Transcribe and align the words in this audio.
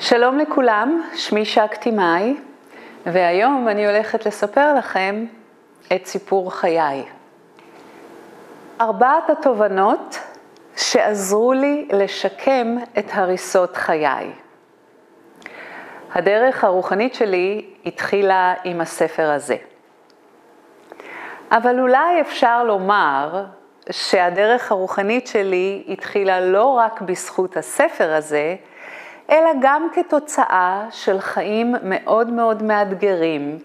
שלום 0.00 0.38
לכולם, 0.38 1.02
שמי 1.14 1.44
שקטי 1.44 1.90
מאי, 1.90 2.36
והיום 3.06 3.68
אני 3.68 3.86
הולכת 3.86 4.26
לספר 4.26 4.74
לכם 4.74 5.26
את 5.94 6.06
סיפור 6.06 6.52
חיי. 6.54 7.04
ארבעת 8.80 9.30
התובנות 9.30 10.18
שעזרו 10.76 11.52
לי 11.52 11.88
לשקם 11.92 12.76
את 12.98 13.04
הריסות 13.12 13.76
חיי. 13.76 14.32
הדרך 16.14 16.64
הרוחנית 16.64 17.14
שלי 17.14 17.70
התחילה 17.86 18.54
עם 18.64 18.80
הספר 18.80 19.30
הזה. 19.30 19.56
אבל 21.50 21.80
אולי 21.80 22.20
אפשר 22.20 22.64
לומר 22.64 23.44
שהדרך 23.90 24.72
הרוחנית 24.72 25.26
שלי 25.26 25.84
התחילה 25.88 26.40
לא 26.40 26.64
רק 26.64 27.00
בזכות 27.00 27.56
הספר 27.56 28.12
הזה, 28.12 28.56
אלא 29.30 29.50
גם 29.60 29.88
כתוצאה 29.94 30.86
של 30.90 31.20
חיים 31.20 31.74
מאוד 31.82 32.30
מאוד 32.30 32.62
מאתגרים 32.62 33.58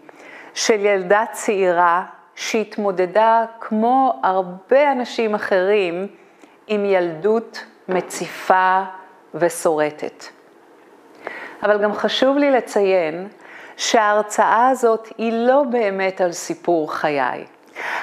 של 0.54 0.86
ילדה 0.86 1.24
צעירה 1.32 2.04
שהתמודדה 2.36 3.46
כמו 3.60 4.20
הרבה 4.24 4.92
אנשים 4.92 5.36
אחרים 5.36 6.08
עם 6.68 6.86
ילדות 6.86 7.66
מציפה 7.90 8.82
ושורטת. 9.36 10.24
אבל 11.64 11.84
גם 11.84 11.94
חשוב 11.94 12.38
לי 12.38 12.52
לציין 12.52 13.28
שההרצאה 13.78 14.70
הזאת 14.70 15.08
היא 15.18 15.34
לא 15.34 15.64
באמת 15.64 16.22
על 16.22 16.32
סיפור 16.32 16.94
חיי. 16.94 17.46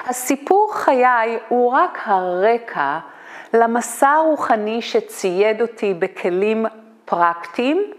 הסיפור 0.06 0.70
חיי 0.74 1.38
הוא 1.48 1.72
רק 1.72 1.98
הרקע 2.04 2.98
למסע 3.54 4.10
הרוחני 4.10 4.82
שצייד 4.82 5.60
אותי 5.60 5.94
בכלים 5.94 6.66
פרקטיים 7.10 7.92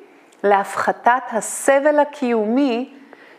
להפחתת 0.43 1.23
הסבל 1.31 1.99
הקיומי 1.99 2.93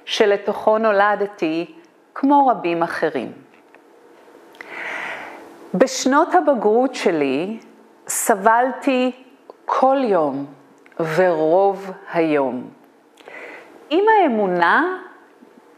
שלתוכו 0.05 0.79
נולדתי, 0.79 1.75
כמו 2.15 2.47
רבים 2.47 2.83
אחרים. 2.83 3.33
בשנות 5.75 6.29
הבגרות 6.35 6.95
שלי 6.95 7.59
סבלתי 8.07 9.13
כל 9.65 9.97
יום 10.05 10.47
ורוב 11.17 11.91
היום 12.13 12.71
עם 13.91 14.05
האמונה 14.09 14.99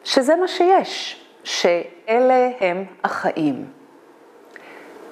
שזה 0.04 0.36
מה 0.36 0.48
שיש, 0.48 1.24
שאלה 1.44 2.50
הם 2.60 2.84
החיים. 3.04 3.66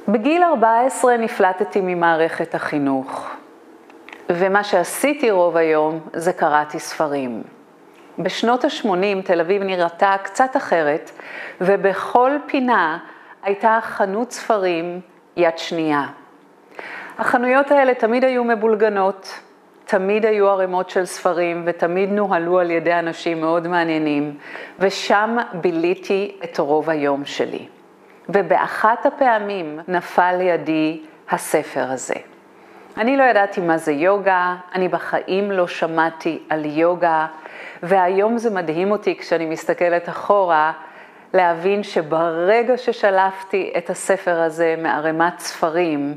בגיל 0.09 0.43
14 0.43 1.17
נפלטתי 1.17 1.81
ממערכת 1.83 2.55
החינוך. 2.55 3.42
ומה 4.35 4.65
שעשיתי 4.65 5.31
רוב 5.31 5.57
היום 5.57 6.01
זה 6.13 6.33
קראתי 6.33 6.79
ספרים. 6.79 7.43
בשנות 8.19 8.65
ה-80 8.65 9.23
תל 9.25 9.41
אביב 9.41 9.63
נראתה 9.63 10.17
קצת 10.23 10.57
אחרת, 10.57 11.11
ובכל 11.61 12.31
פינה 12.47 12.99
הייתה 13.43 13.79
חנות 13.83 14.33
ספרים 14.33 15.01
יד 15.37 15.59
שנייה. 15.59 16.07
החנויות 17.19 17.71
האלה 17.71 17.95
תמיד 17.95 18.25
היו 18.25 18.45
מבולגנות, 18.45 19.41
תמיד 19.85 20.27
היו 20.27 20.49
ערימות 20.49 20.91
של 20.91 21.05
ספרים 21.05 21.63
ותמיד 21.67 22.13
נוהלו 22.13 22.59
על 22.59 22.71
ידי 22.71 22.95
אנשים 22.95 23.41
מאוד 23.41 23.69
מעניינים, 23.69 24.39
ושם 24.79 25.37
ביליתי 25.55 26.37
את 26.45 26.59
רוב 26.59 26.91
היום 26.91 27.25
שלי. 27.25 27.67
ובאחת 28.29 29.07
הפעמים 29.07 29.81
נפל 29.89 30.37
לידי 30.39 31.01
הספר 31.31 31.85
הזה. 31.91 32.32
אני 32.97 33.17
לא 33.17 33.23
ידעתי 33.23 33.61
מה 33.61 33.79
זה 33.79 33.93
יוגה, 33.93 34.57
אני 34.75 34.89
בחיים 34.89 35.51
לא 35.51 35.67
שמעתי 35.67 36.43
על 36.49 36.65
יוגה, 36.65 37.27
והיום 37.83 38.39
זה 38.39 38.51
מדהים 38.51 38.91
אותי 38.91 39.17
כשאני 39.19 39.47
מסתכלת 39.47 40.09
אחורה, 40.09 40.73
להבין 41.35 41.83
שברגע 41.83 42.77
ששלפתי 42.77 43.73
את 43.79 43.91
הספר 43.91 44.41
הזה 44.41 44.75
מערימת 44.79 45.39
ספרים, 45.39 46.15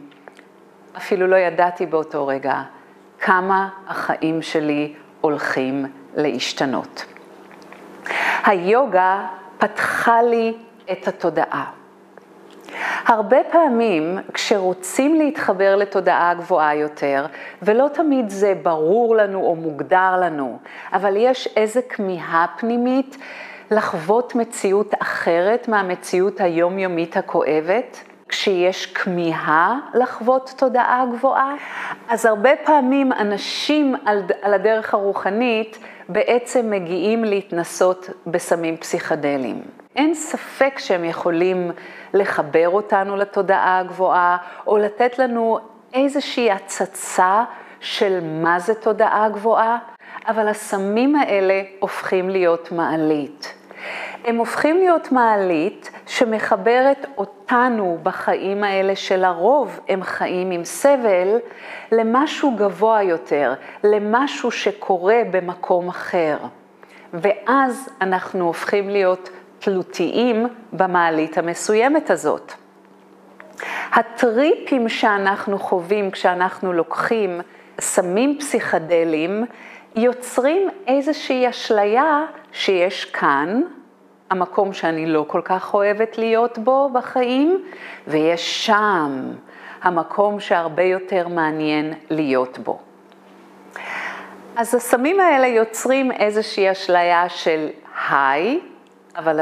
אפילו 0.98 1.28
לא 1.28 1.36
ידעתי 1.36 1.86
באותו 1.86 2.28
רגע 2.28 2.62
כמה 3.20 3.70
החיים 3.88 4.42
שלי 4.42 4.94
הולכים 5.22 5.86
להשתנות. 6.16 7.06
היוגה 8.46 9.28
פתחה 9.58 10.22
לי 10.22 10.58
את 10.92 11.08
התודעה. 11.08 11.66
הרבה 13.06 13.38
פעמים 13.52 14.18
כשרוצים 14.34 15.16
להתחבר 15.16 15.76
לתודעה 15.76 16.34
גבוהה 16.34 16.76
יותר, 16.76 17.26
ולא 17.62 17.88
תמיד 17.94 18.30
זה 18.30 18.54
ברור 18.64 19.16
לנו 19.16 19.40
או 19.46 19.56
מוגדר 19.56 20.16
לנו, 20.22 20.58
אבל 20.94 21.14
יש 21.18 21.50
איזו 21.56 21.80
כמיהה 21.90 22.46
פנימית 22.58 23.18
לחוות 23.72 24.36
מציאות 24.36 24.94
אחרת 25.00 25.68
מהמציאות 25.68 26.42
היומיומית 26.42 27.18
הכואבת, 27.18 28.04
כשיש 28.30 28.86
כמיהה 28.86 29.80
לחוות 29.94 30.54
תודעה 30.58 31.06
גבוהה, 31.14 31.56
אז 32.10 32.26
הרבה 32.26 32.50
פעמים 32.66 33.12
אנשים 33.12 33.96
על, 34.06 34.24
על 34.42 34.54
הדרך 34.54 34.94
הרוחנית 34.94 35.80
בעצם 36.10 36.70
מגיעים 36.70 37.24
להתנסות 37.24 38.10
בסמים 38.28 38.78
פסיכדליים. 38.78 39.62
אין 39.96 40.14
ספק 40.14 40.80
שהם 40.80 41.06
יכולים 41.06 41.72
לחבר 42.16 42.70
אותנו 42.70 43.16
לתודעה 43.16 43.80
הגבוהה, 43.80 44.38
או 44.68 44.78
לתת 44.78 45.20
לנו 45.20 45.60
איזושהי 45.94 46.52
הצצה 46.52 47.44
של 47.80 48.20
מה 48.24 48.60
זה 48.60 48.76
תודעה 48.76 49.30
גבוהה, 49.30 49.78
אבל 50.28 50.48
הסמים 50.48 51.16
האלה 51.16 51.62
הופכים 51.80 52.30
להיות 52.30 52.72
מעלית. 52.72 53.54
הם 54.26 54.38
הופכים 54.38 54.78
להיות 54.78 55.12
מעלית 55.12 55.92
שמחברת 56.08 57.06
אותנו 57.18 57.98
בחיים 58.04 58.64
האלה 58.64 58.96
שלרוב 58.96 59.80
הם 59.88 60.04
חיים 60.04 60.52
עם 60.52 60.64
סבל, 60.64 61.38
למשהו 61.92 62.56
גבוה 62.56 63.04
יותר, 63.04 63.54
למשהו 63.84 64.52
שקורה 64.52 65.22
במקום 65.32 65.88
אחר. 65.88 66.38
ואז 67.14 67.90
אנחנו 68.02 68.46
הופכים 68.46 68.90
להיות 68.90 69.30
תלותיים 69.66 70.48
במעלית 70.74 71.38
המסוימת 71.38 72.10
הזאת. 72.10 72.54
הטריפים 73.92 74.90
שאנחנו 74.90 75.60
חווים 75.60 76.12
כשאנחנו 76.12 76.74
לוקחים 76.74 77.42
סמים 77.80 78.38
פסיכדליים, 78.40 79.46
יוצרים 79.96 80.70
איזושהי 80.88 81.50
אשליה 81.50 82.26
שיש 82.52 83.06
כאן, 83.06 83.62
המקום 84.30 84.74
שאני 84.74 85.06
לא 85.06 85.26
כל 85.28 85.42
כך 85.46 85.74
אוהבת 85.74 86.18
להיות 86.18 86.58
בו 86.58 86.90
בחיים, 86.94 87.64
ויש 88.08 88.66
שם, 88.66 89.32
המקום 89.82 90.40
שהרבה 90.40 90.84
יותר 90.84 91.28
מעניין 91.28 91.94
להיות 92.10 92.60
בו. 92.60 92.80
אז 94.56 94.76
הסמים 94.76 95.20
האלה 95.20 95.48
יוצרים 95.48 96.12
איזושהי 96.12 96.72
אשליה 96.72 97.30
של 97.30 97.68
היי, 98.10 98.60
אבל 99.16 99.40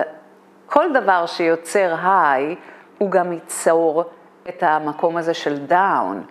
כל 0.66 0.94
דבר 0.94 1.26
שיוצר 1.26 1.96
היי, 2.04 2.56
הוא 2.98 3.12
גם 3.12 3.34
ייצור 3.34 4.04
את 4.50 4.64
המקום 4.64 5.18
הזה 5.18 5.34
של 5.34 5.58
דאון. 5.58 6.24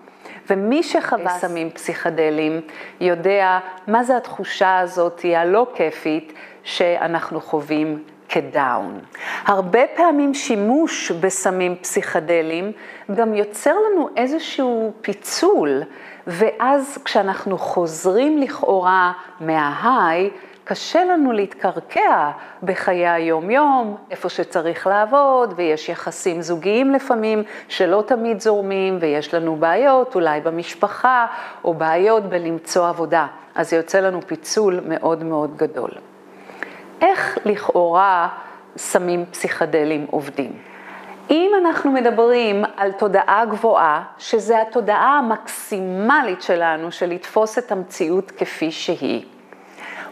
ומי 0.50 0.82
שחווה 0.82 1.28
סמים 1.30 1.70
פסיכדליים 1.70 2.60
יודע 3.00 3.58
מה 3.86 4.04
זה 4.04 4.16
התחושה 4.16 4.78
הזאת 4.78 5.20
הלא 5.36 5.66
כיפית 5.74 6.32
שאנחנו 6.62 7.40
חווים 7.40 8.04
כדאון. 8.28 9.00
הרבה 9.44 9.80
פעמים 9.96 10.34
שימוש 10.34 11.10
בסמים 11.10 11.76
פסיכדליים 11.76 12.72
גם 13.14 13.34
יוצר 13.34 13.74
לנו 13.90 14.08
איזשהו 14.16 14.92
פיצול, 15.00 15.82
ואז 16.26 16.98
כשאנחנו 17.04 17.58
חוזרים 17.58 18.38
לכאורה 18.38 19.12
מההיי, 19.40 20.30
קשה 20.64 21.04
לנו 21.04 21.32
להתקרקע 21.32 22.30
בחיי 22.62 23.08
היום-יום, 23.08 23.96
איפה 24.10 24.28
שצריך 24.28 24.86
לעבוד, 24.86 25.54
ויש 25.56 25.88
יחסים 25.88 26.42
זוגיים 26.42 26.90
לפעמים 26.90 27.42
שלא 27.68 28.04
תמיד 28.06 28.40
זורמים, 28.40 28.98
ויש 29.00 29.34
לנו 29.34 29.56
בעיות 29.56 30.14
אולי 30.14 30.40
במשפחה, 30.40 31.26
או 31.64 31.74
בעיות 31.74 32.22
בלמצוא 32.22 32.88
עבודה. 32.88 33.26
אז 33.54 33.70
זה 33.70 33.76
יוצא 33.76 34.00
לנו 34.00 34.20
פיצול 34.26 34.80
מאוד 34.88 35.24
מאוד 35.24 35.56
גדול. 35.56 35.90
איך 37.00 37.38
לכאורה 37.44 38.28
סמים 38.76 39.24
פסיכדליים 39.30 40.06
עובדים? 40.10 40.52
אם 41.30 41.50
אנחנו 41.60 41.92
מדברים 41.92 42.64
על 42.76 42.92
תודעה 42.92 43.44
גבוהה, 43.44 44.02
שזה 44.18 44.62
התודעה 44.62 45.18
המקסימלית 45.18 46.42
שלנו 46.42 46.92
של 46.92 47.06
לתפוס 47.06 47.58
את 47.58 47.72
המציאות 47.72 48.30
כפי 48.30 48.70
שהיא, 48.70 49.24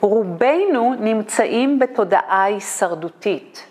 רובנו 0.00 0.94
נמצאים 0.98 1.78
בתודעה 1.78 2.44
הישרדותית. 2.44 3.66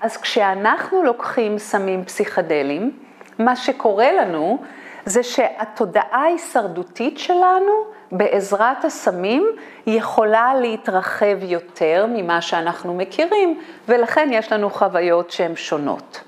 אז 0.00 0.16
כשאנחנו 0.16 1.02
לוקחים 1.02 1.58
סמים 1.58 2.04
פסיכדליים, 2.04 2.98
מה 3.38 3.56
שקורה 3.56 4.12
לנו 4.12 4.58
זה 5.04 5.22
שהתודעה 5.22 6.22
ההישרדותית 6.22 7.18
שלנו 7.18 7.72
בעזרת 8.12 8.84
הסמים 8.84 9.46
יכולה 9.86 10.54
להתרחב 10.54 11.42
יותר 11.42 12.06
ממה 12.08 12.40
שאנחנו 12.40 12.94
מכירים, 12.94 13.60
ולכן 13.88 14.28
יש 14.32 14.52
לנו 14.52 14.70
חוויות 14.70 15.30
שהן 15.30 15.56
שונות. 15.56 16.20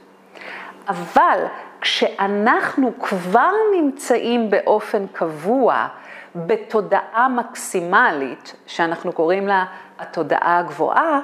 אבל 0.89 1.45
כשאנחנו 1.81 2.93
כבר 3.01 3.53
נמצאים 3.77 4.51
באופן 4.51 5.07
קבוע 5.13 5.87
בתודעה 6.37 7.29
מקסימלית, 7.29 8.55
שאנחנו 8.67 9.13
קוראים 9.13 9.49
לה 9.49 9.65
התודעה 9.99 10.59
הגבוהה, 10.59 11.21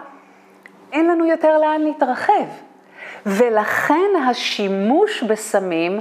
אין 0.93 1.07
לנו 1.07 1.27
יותר 1.27 1.59
לאן 1.59 1.81
להתרחב. 1.81 2.45
ולכן 3.27 4.11
השימוש 4.29 5.23
בסמים 5.23 6.01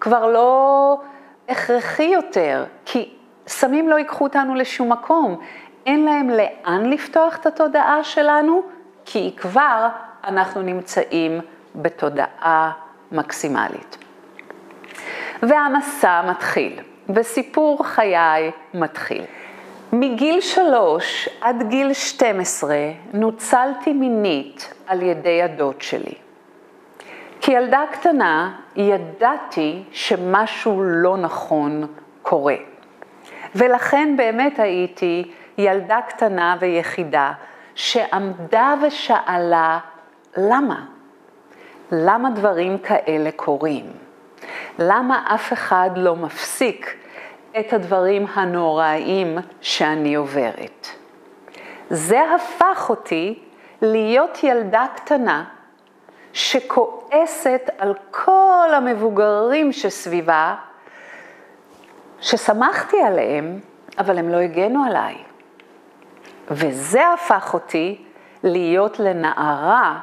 כבר 0.00 0.26
לא 0.26 1.00
הכרחי 1.48 2.02
יותר, 2.02 2.64
כי 2.84 3.14
סמים 3.46 3.88
לא 3.88 3.96
ייקחו 3.98 4.24
אותנו 4.24 4.54
לשום 4.54 4.92
מקום. 4.92 5.40
אין 5.86 6.04
להם 6.04 6.30
לאן 6.30 6.90
לפתוח 6.90 7.36
את 7.36 7.46
התודעה 7.46 8.04
שלנו, 8.04 8.62
כי 9.04 9.34
כבר 9.36 9.88
אנחנו 10.24 10.62
נמצאים 10.62 11.40
בתודעה 11.74 12.72
מקסימלית. 13.12 13.96
והמסע 15.42 16.22
מתחיל, 16.30 16.80
וסיפור 17.14 17.84
חיי 17.84 18.50
מתחיל. 18.74 19.24
מגיל 19.92 20.40
שלוש 20.40 21.28
עד 21.40 21.68
גיל 21.68 21.92
12 21.92 22.76
נוצלתי 23.12 23.92
מינית 23.92 24.74
על 24.86 25.02
ידי 25.02 25.42
הדוד 25.42 25.82
שלי. 25.82 26.14
כילדה 27.40 27.84
קטנה 27.92 28.56
ידעתי 28.76 29.82
שמשהו 29.92 30.82
לא 30.82 31.16
נכון 31.16 31.86
קורה. 32.22 32.56
ולכן 33.54 34.14
באמת 34.16 34.58
הייתי 34.58 35.30
ילדה 35.58 36.00
קטנה 36.08 36.56
ויחידה 36.60 37.32
שעמדה 37.74 38.74
ושאלה 38.82 39.78
למה? 40.36 40.84
למה 41.92 42.30
דברים 42.30 42.78
כאלה 42.78 43.30
קורים? 43.36 43.92
למה 44.78 45.34
אף 45.34 45.52
אחד 45.52 45.90
לא 45.96 46.16
מפסיק 46.16 46.96
את 47.60 47.72
הדברים 47.72 48.26
הנוראיים 48.34 49.38
שאני 49.60 50.14
עוברת? 50.14 50.86
זה 51.90 52.20
הפך 52.34 52.86
אותי 52.88 53.38
להיות 53.82 54.44
ילדה 54.44 54.86
קטנה 54.96 55.44
שכועסת 56.32 57.70
על 57.78 57.94
כל 58.10 58.68
המבוגרים 58.74 59.72
שסביבה, 59.72 60.54
ששמחתי 62.20 63.02
עליהם, 63.02 63.60
אבל 63.98 64.18
הם 64.18 64.28
לא 64.28 64.36
הגנו 64.36 64.84
עליי. 64.84 65.16
וזה 66.50 67.12
הפך 67.12 67.54
אותי 67.54 68.04
להיות 68.42 69.00
לנערה 69.00 70.00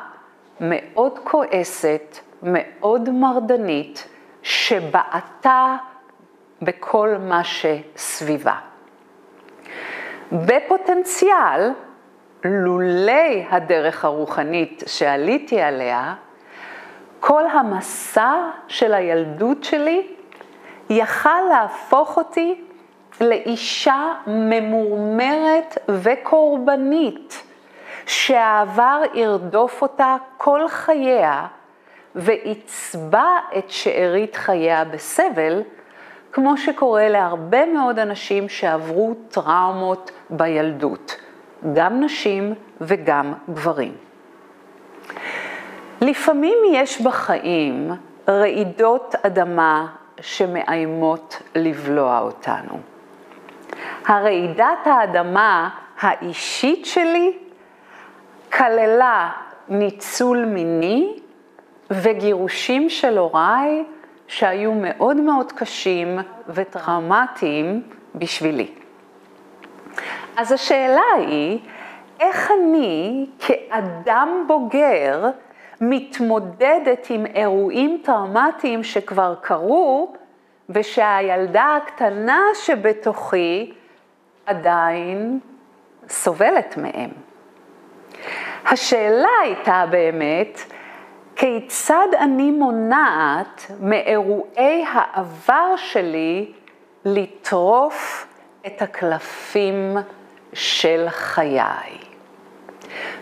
מאוד 0.62 1.20
כועסת, 1.24 2.20
מאוד 2.44 3.10
מרדנית, 3.10 4.08
שבעטה 4.48 5.76
בכל 6.62 7.16
מה 7.20 7.42
שסביבה. 7.44 8.56
בפוטנציאל, 10.32 11.72
לולי 12.44 13.46
הדרך 13.50 14.06
הרוחנית 14.06 14.84
שעליתי 14.86 15.62
עליה, 15.62 16.14
כל 17.20 17.48
המסע 17.48 18.34
של 18.68 18.94
הילדות 18.94 19.64
שלי 19.64 20.08
יכל 20.90 21.42
להפוך 21.50 22.18
אותי 22.18 22.62
לאישה 23.22 24.14
ממורמרת 24.28 25.78
וקורבנית, 25.90 27.44
שהעבר 28.06 29.02
ירדוף 29.14 29.82
אותה 29.82 30.16
כל 30.38 30.68
חייה 30.68 31.48
ויצבע 32.18 33.38
את 33.58 33.70
שארית 33.70 34.36
חייה 34.36 34.84
בסבל, 34.84 35.62
כמו 36.32 36.58
שקורה 36.58 37.10
להרבה 37.10 37.66
מאוד 37.66 38.00
אנשים 38.00 38.50
שעברו 38.50 39.14
טראומות 39.30 40.12
בילדות, 40.30 41.16
גם 41.74 42.04
נשים 42.04 42.54
וגם 42.82 43.34
גברים. 43.50 43.94
לפעמים 46.02 46.58
יש 46.72 47.02
בחיים 47.02 47.92
רעידות 48.30 49.16
אדמה 49.24 49.88
שמאיימות 50.22 51.42
לבלוע 51.56 52.20
אותנו. 52.20 52.80
הרעידת 54.06 54.86
האדמה 54.86 55.70
האישית 56.00 56.86
שלי 56.86 57.38
כללה 58.54 59.32
ניצול 59.70 60.46
מיני 60.46 61.20
וגירושים 61.92 62.90
של 62.90 63.18
הוריי 63.18 63.84
שהיו 64.28 64.74
מאוד 64.74 65.18
מאוד 65.18 65.52
קשים 65.52 66.20
וטראומטיים 66.50 67.84
בשבילי. 68.16 68.68
אז 70.38 70.52
השאלה 70.52 71.02
היא, 71.18 71.60
איך 72.20 72.52
אני 72.52 73.26
כאדם 73.40 74.44
בוגר 74.48 75.30
מתמודדת 75.82 77.08
עם 77.10 77.26
אירועים 77.26 78.02
טראומטיים 78.04 78.84
שכבר 78.84 79.36
קרו 79.42 80.14
ושהילדה 80.70 81.78
הקטנה 81.84 82.42
שבתוכי 82.66 83.74
עדיין 84.46 85.40
סובלת 86.10 86.78
מהם. 86.78 87.10
השאלה 88.66 89.30
הייתה 89.44 89.86
באמת, 89.90 90.62
כיצד 91.38 92.08
אני 92.20 92.52
מונעת 92.52 93.72
מאירועי 93.80 94.86
העבר 94.92 95.76
שלי 95.76 96.52
לטרוף 97.06 98.28
את 98.68 98.82
הקלפים 98.82 99.98
של 100.54 101.06
חיי. 101.10 101.98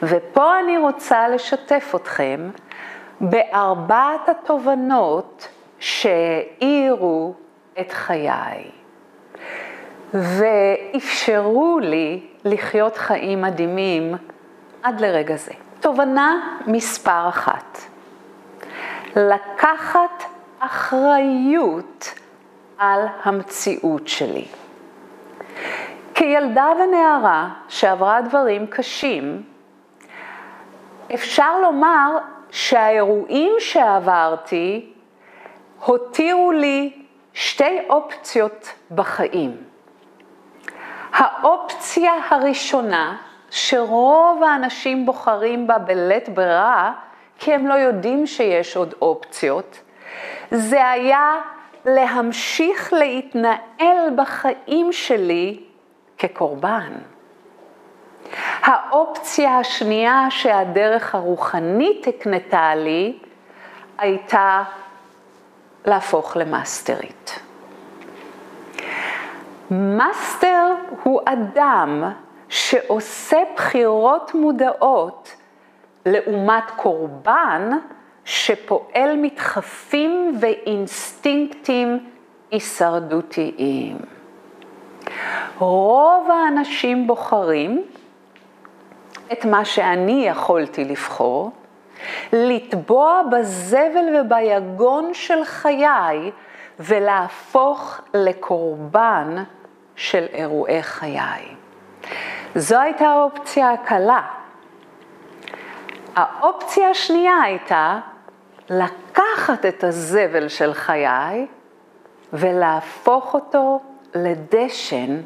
ופה 0.03 0.59
אני 0.59 0.77
רוצה 0.77 1.27
לשתף 1.27 1.93
אתכם 1.95 2.49
בארבעת 3.21 4.29
התובנות 4.29 5.47
שהאירו 5.79 7.33
את 7.79 7.91
חיי 7.91 8.71
ואפשרו 10.13 11.79
לי 11.81 12.27
לחיות 12.45 12.97
חיים 12.97 13.41
מדהימים 13.41 14.15
עד 14.83 15.01
לרגע 15.01 15.35
זה. 15.35 15.51
תובנה 15.79 16.57
מספר 16.67 17.29
אחת, 17.29 17.77
לקחת 19.15 20.23
אחריות 20.59 22.13
על 22.77 23.07
המציאות 23.23 24.07
שלי. 24.07 24.45
כילדה 26.13 26.67
ונערה 26.79 27.49
שעברה 27.67 28.21
דברים 28.21 28.67
קשים, 28.67 29.43
אפשר 31.13 31.59
לומר 31.61 32.17
שהאירועים 32.51 33.53
שעברתי 33.59 34.93
הותירו 35.85 36.51
לי 36.51 37.05
שתי 37.33 37.79
אופציות 37.89 38.73
בחיים. 38.91 39.57
האופציה 41.13 42.13
הראשונה, 42.29 43.17
שרוב 43.49 44.43
האנשים 44.43 45.05
בוחרים 45.05 45.67
בה 45.67 45.77
בלית 45.77 46.29
ברירה, 46.29 46.93
כי 47.39 47.53
הם 47.53 47.67
לא 47.67 47.73
יודעים 47.73 48.27
שיש 48.27 48.77
עוד 48.77 48.93
אופציות, 49.01 49.79
זה 50.51 50.89
היה 50.89 51.35
להמשיך 51.85 52.93
להתנהל 52.93 54.09
בחיים 54.15 54.91
שלי 54.91 55.59
כקורבן. 56.17 56.93
האופציה 58.61 59.59
השנייה 59.59 60.27
שהדרך 60.29 61.15
הרוחנית 61.15 62.07
הקנתה 62.07 62.75
לי 62.75 63.17
הייתה 63.97 64.63
להפוך 65.85 66.37
למאסטרית. 66.37 67.39
מאסטר 69.71 70.73
הוא 71.03 71.21
אדם 71.25 72.03
שעושה 72.49 73.37
בחירות 73.55 74.35
מודעות 74.35 75.35
לעומת 76.05 76.71
קורבן 76.75 77.71
שפועל 78.25 79.15
מדחפים 79.17 80.37
ואינסטינקטים 80.39 82.09
הישרדותיים. 82.51 83.97
רוב 85.57 86.29
האנשים 86.31 87.07
בוחרים 87.07 87.83
את 89.31 89.45
מה 89.45 89.65
שאני 89.65 90.27
יכולתי 90.27 90.85
לבחור, 90.85 91.51
לטבוע 92.33 93.21
בזבל 93.31 94.15
וביגון 94.15 95.13
של 95.13 95.43
חיי 95.43 96.31
ולהפוך 96.79 98.01
לקורבן 98.13 99.43
של 99.95 100.25
אירועי 100.33 100.83
חיי. 100.83 101.55
זו 102.55 102.79
הייתה 102.79 103.07
האופציה 103.07 103.71
הקלה. 103.71 104.21
האופציה 106.15 106.89
השנייה 106.89 107.41
הייתה 107.43 107.99
לקחת 108.69 109.65
את 109.65 109.83
הזבל 109.83 110.47
של 110.47 110.73
חיי 110.73 111.47
ולהפוך 112.33 113.33
אותו 113.33 113.81
לדשן, 114.15 115.21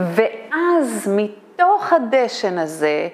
ואז 0.00 1.10
מתוך 1.16 1.92
הדשן 1.92 2.58
הזה 2.58 3.08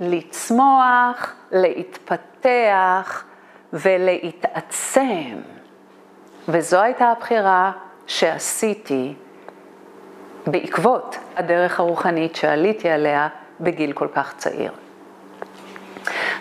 לצמוח, 0.00 1.34
להתפתח 1.52 3.24
ולהתעצם. 3.72 5.36
וזו 6.48 6.80
הייתה 6.80 7.04
הבחירה 7.08 7.72
שעשיתי 8.06 9.14
בעקבות 10.46 11.16
הדרך 11.36 11.80
הרוחנית 11.80 12.36
שעליתי 12.36 12.88
עליה 12.88 13.28
בגיל 13.60 13.92
כל 13.92 14.08
כך 14.14 14.34
צעיר. 14.36 14.72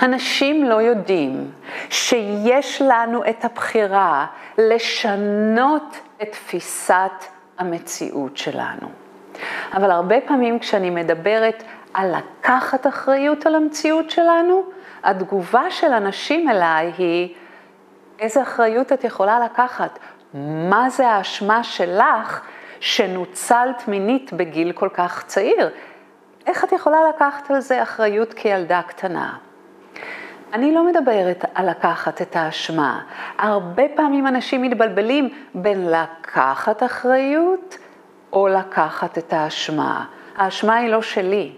אנשים 0.01 0.63
לא 0.63 0.75
יודעים 0.81 1.51
שיש 1.89 2.81
לנו 2.81 3.23
את 3.29 3.45
הבחירה 3.45 4.25
לשנות 4.57 5.97
את 6.21 6.31
תפיסת 6.31 7.25
המציאות 7.57 8.37
שלנו. 8.37 8.87
אבל 9.73 9.91
הרבה 9.91 10.15
פעמים 10.21 10.59
כשאני 10.59 10.89
מדברת 10.89 11.63
על 11.93 12.15
לקחת 12.15 12.87
אחריות 12.87 13.45
על 13.45 13.55
המציאות 13.55 14.09
שלנו, 14.09 14.63
התגובה 15.03 15.71
של 15.71 15.93
אנשים 15.93 16.49
אליי 16.49 16.91
היא, 16.97 17.35
איזה 18.19 18.41
אחריות 18.41 18.93
את 18.93 19.03
יכולה 19.03 19.39
לקחת? 19.39 19.99
מה 20.69 20.89
זה 20.89 21.07
האשמה 21.07 21.63
שלך 21.63 22.41
שנוצלת 22.79 23.87
מינית 23.87 24.33
בגיל 24.33 24.71
כל 24.71 24.89
כך 24.93 25.23
צעיר? 25.25 25.69
איך 26.47 26.63
את 26.63 26.71
יכולה 26.71 26.97
לקחת 27.09 27.51
על 27.51 27.59
זה 27.59 27.83
אחריות 27.83 28.33
כילדה 28.33 28.81
קטנה? 28.81 29.37
אני 30.55 30.73
לא 30.73 30.85
מדברת 30.85 31.45
על 31.53 31.69
לקחת 31.69 32.21
את 32.21 32.35
האשמה. 32.35 33.01
הרבה 33.37 33.83
פעמים 33.95 34.27
אנשים 34.27 34.61
מתבלבלים 34.61 35.29
בין 35.55 35.91
לקחת 35.91 36.83
אחריות 36.83 37.77
או 38.33 38.47
לקחת 38.47 39.17
את 39.17 39.33
האשמה. 39.33 40.05
האשמה 40.35 40.75
היא 40.75 40.89
לא 40.89 41.01
שלי. 41.01 41.51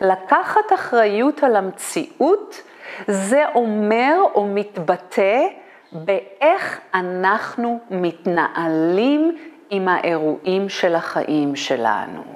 לקחת 0.00 0.72
אחריות 0.74 1.42
על 1.44 1.56
המציאות 1.56 2.62
זה 3.08 3.44
אומר 3.54 4.16
או 4.34 4.46
מתבטא 4.46 5.46
באיך 5.92 6.80
אנחנו 6.94 7.78
מתנהלים 7.90 9.36
עם 9.70 9.88
האירועים 9.88 10.68
של 10.68 10.94
החיים 10.94 11.56
שלנו. 11.56 12.33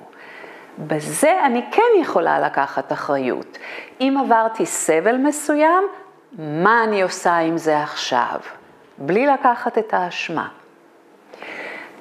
בזה 0.78 1.44
אני 1.44 1.62
כן 1.73 2.00
יכולה 2.00 2.40
לקחת 2.40 2.92
אחריות. 2.92 3.58
אם 4.00 4.16
עברתי 4.25 4.66
סבל 4.66 5.16
מסוים, 5.16 5.85
מה 6.38 6.85
אני 6.85 7.02
עושה 7.02 7.37
עם 7.37 7.58
זה 7.58 7.82
עכשיו? 7.82 8.40
בלי 8.99 9.26
לקחת 9.26 9.78
את 9.78 9.94
האשמה. 9.94 10.49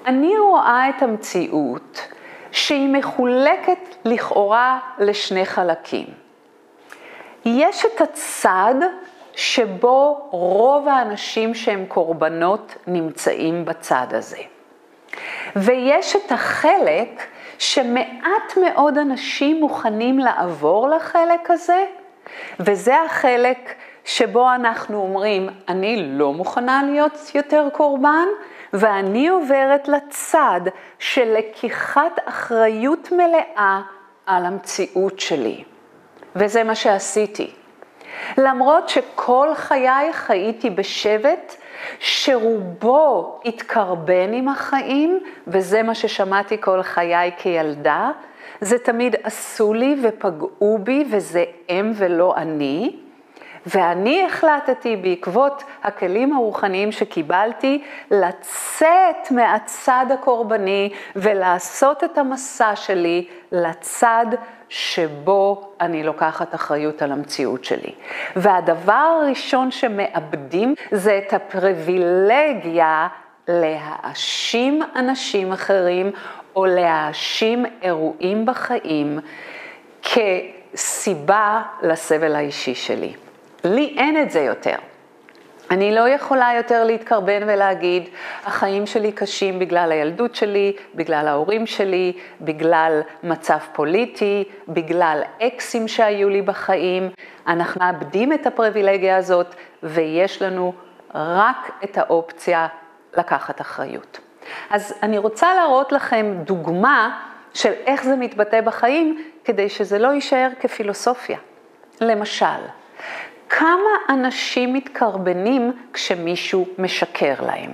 אני 0.05 0.37
רואה 0.37 0.89
את 0.89 1.03
המציאות 1.03 2.07
שהיא 2.51 2.89
מחולקת 2.89 3.95
לכאורה 4.05 4.79
לשני 4.99 5.45
חלקים. 5.45 6.07
יש 7.45 7.85
את 7.85 8.01
הצד 8.01 8.75
שבו 9.35 10.27
רוב 10.31 10.87
האנשים 10.87 11.53
שהם 11.53 11.85
קורבנות 11.87 12.75
נמצאים 12.87 13.65
בצד 13.65 14.07
הזה. 14.11 14.56
ויש 15.55 16.15
את 16.15 16.31
החלק 16.31 17.27
שמעט 17.59 18.57
מאוד 18.61 18.97
אנשים 18.97 19.59
מוכנים 19.59 20.19
לעבור 20.19 20.89
לחלק 20.89 21.51
הזה, 21.51 21.85
וזה 22.59 23.01
החלק 23.01 23.75
שבו 24.05 24.49
אנחנו 24.55 25.01
אומרים, 25.01 25.49
אני 25.69 26.03
לא 26.17 26.33
מוכנה 26.33 26.81
להיות 26.85 27.31
יותר 27.35 27.67
קורבן, 27.73 28.27
ואני 28.73 29.27
עוברת 29.27 29.87
לצד 29.87 30.61
של 30.99 31.33
לקיחת 31.37 32.19
אחריות 32.25 33.11
מלאה 33.11 33.81
על 34.25 34.45
המציאות 34.45 35.19
שלי. 35.19 35.63
וזה 36.35 36.63
מה 36.63 36.75
שעשיתי. 36.75 37.51
למרות 38.37 38.89
שכל 38.89 39.49
חיי 39.55 40.13
חייתי 40.13 40.69
בשבט 40.69 41.55
שרובו 41.99 43.39
התקרבן 43.45 44.33
עם 44.33 44.47
החיים, 44.47 45.19
וזה 45.47 45.83
מה 45.83 45.95
ששמעתי 45.95 46.61
כל 46.61 46.83
חיי 46.83 47.31
כילדה, 47.37 48.11
זה 48.61 48.79
תמיד 48.79 49.15
עשו 49.23 49.73
לי 49.73 49.95
ופגעו 50.03 50.77
בי 50.83 51.05
וזה 51.11 51.43
הם 51.69 51.91
ולא 51.95 52.35
אני. 52.37 52.95
ואני 53.65 54.25
החלטתי 54.25 54.95
בעקבות 54.95 55.63
הכלים 55.83 56.33
הרוחניים 56.33 56.91
שקיבלתי 56.91 57.83
לצאת 58.11 59.31
מהצד 59.31 60.05
הקורבני 60.13 60.89
ולעשות 61.15 62.03
את 62.03 62.17
המסע 62.17 62.75
שלי 62.75 63.27
לצד 63.51 64.25
שבו 64.69 65.69
אני 65.81 66.03
לוקחת 66.03 66.55
אחריות 66.55 67.01
על 67.01 67.11
המציאות 67.11 67.65
שלי. 67.65 67.91
והדבר 68.35 69.19
הראשון 69.23 69.71
שמאבדים 69.71 70.75
זה 70.91 71.21
את 71.27 71.33
הפריבילגיה 71.33 73.07
להאשים 73.47 74.81
אנשים 74.95 75.51
אחרים 75.51 76.11
או 76.55 76.65
להאשים 76.65 77.65
אירועים 77.81 78.45
בחיים 78.45 79.19
כסיבה 80.03 81.61
לסבל 81.81 82.35
האישי 82.35 82.75
שלי. 82.75 83.13
לי 83.63 83.95
אין 83.97 84.21
את 84.21 84.31
זה 84.31 84.39
יותר. 84.39 84.75
אני 85.71 85.95
לא 85.95 86.09
יכולה 86.09 86.51
יותר 86.57 86.83
להתקרבן 86.83 87.43
ולהגיד, 87.47 88.09
החיים 88.45 88.85
שלי 88.85 89.11
קשים 89.11 89.59
בגלל 89.59 89.91
הילדות 89.91 90.35
שלי, 90.35 90.75
בגלל 90.95 91.27
ההורים 91.27 91.67
שלי, 91.67 92.13
בגלל 92.41 93.01
מצב 93.23 93.57
פוליטי, 93.73 94.43
בגלל 94.69 95.21
אקסים 95.41 95.87
שהיו 95.87 96.29
לי 96.29 96.41
בחיים. 96.41 97.09
אנחנו 97.47 97.81
מאבדים 97.85 98.33
את 98.33 98.47
הפריבילגיה 98.47 99.17
הזאת 99.17 99.55
ויש 99.83 100.41
לנו 100.41 100.73
רק 101.15 101.71
את 101.83 101.97
האופציה 101.97 102.67
לקחת 103.17 103.61
אחריות. 103.61 104.19
אז 104.69 104.93
אני 105.03 105.17
רוצה 105.17 105.55
להראות 105.55 105.91
לכם 105.91 106.33
דוגמה 106.43 107.19
של 107.53 107.71
איך 107.85 108.03
זה 108.03 108.15
מתבטא 108.15 108.61
בחיים, 108.61 109.23
כדי 109.43 109.69
שזה 109.69 109.99
לא 109.99 110.07
יישאר 110.07 110.47
כפילוסופיה. 110.59 111.37
למשל, 112.01 112.45
כמה 113.49 113.89
אנשים 114.09 114.73
מתקרבנים 114.73 115.71
כשמישהו 115.93 116.67
משקר 116.77 117.33
להם. 117.39 117.71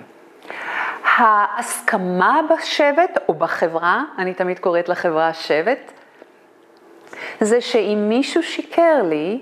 ההסכמה 1.17 2.41
בשבט 2.49 3.17
או 3.29 3.33
בחברה, 3.33 4.03
אני 4.17 4.33
תמיד 4.33 4.59
קוראת 4.59 4.89
לחברה 4.89 5.33
שבט, 5.33 5.91
זה 7.39 7.61
שאם 7.61 8.05
מישהו 8.09 8.43
שיקר 8.43 9.01
לי, 9.03 9.41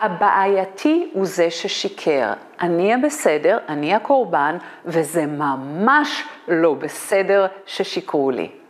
הבעייתי 0.00 1.10
הוא 1.12 1.26
זה 1.26 1.50
ששיקר. 1.50 2.32
אני 2.60 2.94
הבסדר, 2.94 3.58
אני 3.68 3.94
הקורבן, 3.94 4.56
וזה 4.84 5.26
ממש 5.26 6.24
לא 6.48 6.74
בסדר 6.74 7.46
ששיקרו 7.66 8.30
לי. 8.30 8.61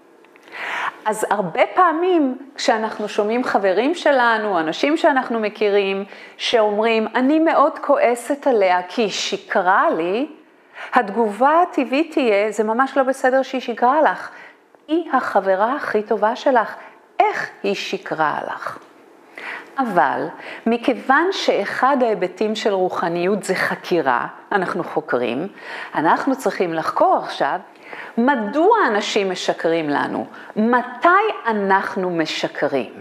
אז 1.05 1.27
הרבה 1.31 1.63
פעמים 1.75 2.39
כשאנחנו 2.55 3.09
שומעים 3.09 3.45
חברים 3.45 3.95
שלנו, 3.95 4.61
אנשים 4.61 4.97
שאנחנו 4.97 5.41
מכירים, 5.41 6.05
שאומרים, 6.37 7.07
אני 7.15 7.39
מאוד 7.39 7.79
כועסת 7.79 8.47
עליה 8.47 8.81
כי 8.89 9.03
היא 9.03 9.11
שיקרה 9.11 9.91
לי, 9.91 10.27
התגובה 10.95 11.63
הטבעית 11.63 12.13
תהיה, 12.13 12.51
זה 12.51 12.65
ממש 12.65 12.97
לא 12.97 13.03
בסדר 13.03 13.43
שהיא 13.43 13.61
שיקרה 13.61 14.03
לך. 14.03 14.31
היא 14.89 15.11
החברה 15.13 15.77
הכי 15.77 16.03
טובה 16.03 16.37
שלך, 16.37 16.75
איך 17.21 17.51
היא 17.63 17.75
שיקרה 17.75 18.39
לך? 18.47 18.79
אבל 19.79 20.27
מכיוון 20.67 21.29
שאחד 21.33 21.97
ההיבטים 22.01 22.55
של 22.55 22.73
רוחניות 22.73 23.43
זה 23.43 23.55
חקירה, 23.55 24.27
אנחנו 24.53 24.85
חוקרים, 24.85 25.49
אנחנו 25.95 26.37
צריכים 26.37 26.75
לחקור 26.75 27.21
עכשיו 27.23 27.59
מדוע 28.19 28.77
אנשים 28.87 29.31
משקרים 29.31 29.91
לנו? 29.91 30.27
מתי 30.57 31.09
אנחנו 31.47 32.11
משקרים? 32.11 32.93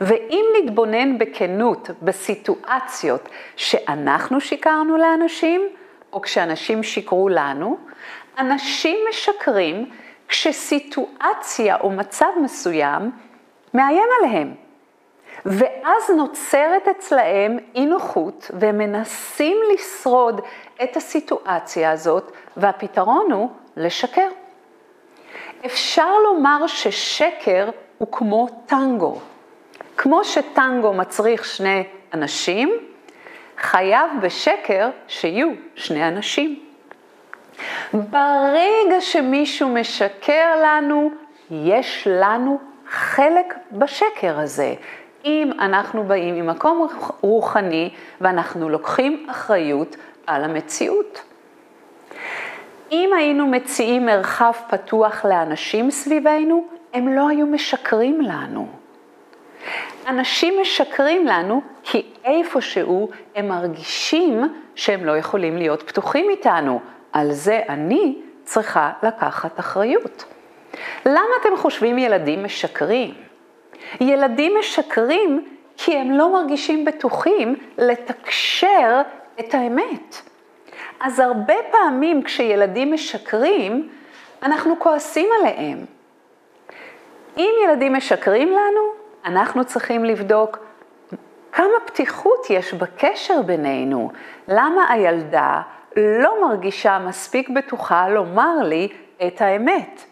ואם 0.00 0.44
נתבונן 0.58 1.18
בכנות 1.18 1.90
בסיטואציות 2.02 3.28
שאנחנו 3.56 4.40
שיקרנו 4.40 4.96
לאנשים, 4.96 5.60
או 6.12 6.22
כשאנשים 6.22 6.82
שיקרו 6.82 7.28
לנו, 7.28 7.78
אנשים 8.38 8.98
משקרים 9.10 9.90
כשסיטואציה 10.28 11.76
או 11.80 11.90
מצב 11.90 12.30
מסוים 12.42 13.10
מאיים 13.74 14.08
עליהם. 14.18 14.54
ואז 15.46 16.10
נוצרת 16.16 16.88
אצלהם 16.88 17.58
אי 17.74 17.86
נוחות 17.86 18.50
והם 18.54 18.78
מנסים 18.78 19.56
לשרוד 19.74 20.40
את 20.82 20.96
הסיטואציה 20.96 21.90
הזאת, 21.90 22.32
והפתרון 22.56 23.32
הוא 23.32 23.50
לשקר. 23.78 24.28
אפשר 25.66 26.18
לומר 26.24 26.66
ששקר 26.66 27.68
הוא 27.98 28.08
כמו 28.12 28.48
טנגו. 28.66 29.18
כמו 29.96 30.24
שטנגו 30.24 30.92
מצריך 30.92 31.44
שני 31.44 31.84
אנשים, 32.14 32.72
חייב 33.58 34.10
בשקר 34.22 34.90
שיהיו 35.08 35.48
שני 35.74 36.08
אנשים. 36.08 36.60
ברגע 37.92 39.00
שמישהו 39.00 39.68
משקר 39.68 40.62
לנו, 40.64 41.10
יש 41.50 42.08
לנו 42.10 42.58
חלק 42.88 43.54
בשקר 43.72 44.38
הזה. 44.38 44.74
אם 45.24 45.50
אנחנו 45.58 46.04
באים 46.04 46.34
ממקום 46.34 46.88
רוחני 47.20 47.90
ואנחנו 48.20 48.68
לוקחים 48.68 49.26
אחריות 49.30 49.96
על 50.26 50.44
המציאות. 50.44 51.27
אם 52.92 53.10
היינו 53.16 53.46
מציעים 53.46 54.06
מרחב 54.06 54.52
פתוח 54.68 55.24
לאנשים 55.24 55.90
סביבנו, 55.90 56.64
הם 56.92 57.08
לא 57.08 57.28
היו 57.28 57.46
משקרים 57.46 58.20
לנו. 58.20 58.66
אנשים 60.08 60.54
משקרים 60.60 61.26
לנו 61.26 61.62
כי 61.82 62.06
איפשהו 62.24 63.08
הם 63.34 63.48
מרגישים 63.48 64.42
שהם 64.74 65.04
לא 65.04 65.16
יכולים 65.16 65.56
להיות 65.56 65.82
פתוחים 65.82 66.30
איתנו. 66.30 66.80
על 67.12 67.32
זה 67.32 67.60
אני 67.68 68.18
צריכה 68.44 68.90
לקחת 69.02 69.60
אחריות. 69.60 70.24
למה 71.06 71.30
אתם 71.40 71.56
חושבים 71.56 71.98
ילדים 71.98 72.44
משקרים? 72.44 73.14
ילדים 74.00 74.52
משקרים 74.58 75.44
כי 75.76 75.96
הם 75.96 76.10
לא 76.10 76.32
מרגישים 76.32 76.84
בטוחים 76.84 77.56
לתקשר 77.78 79.02
את 79.40 79.54
האמת. 79.54 80.27
אז 81.00 81.20
הרבה 81.20 81.54
פעמים 81.70 82.22
כשילדים 82.22 82.92
משקרים, 82.92 83.88
אנחנו 84.42 84.78
כועסים 84.78 85.28
עליהם. 85.40 85.84
אם 87.36 87.50
ילדים 87.64 87.92
משקרים 87.92 88.48
לנו, 88.48 88.80
אנחנו 89.24 89.64
צריכים 89.64 90.04
לבדוק 90.04 90.58
כמה 91.52 91.80
פתיחות 91.86 92.50
יש 92.50 92.74
בקשר 92.74 93.42
בינינו. 93.42 94.10
למה 94.48 94.92
הילדה 94.92 95.60
לא 95.96 96.48
מרגישה 96.48 96.98
מספיק 96.98 97.48
בטוחה 97.48 98.08
לומר 98.08 98.62
לי 98.62 98.88
את 99.26 99.40
האמת? 99.40 100.04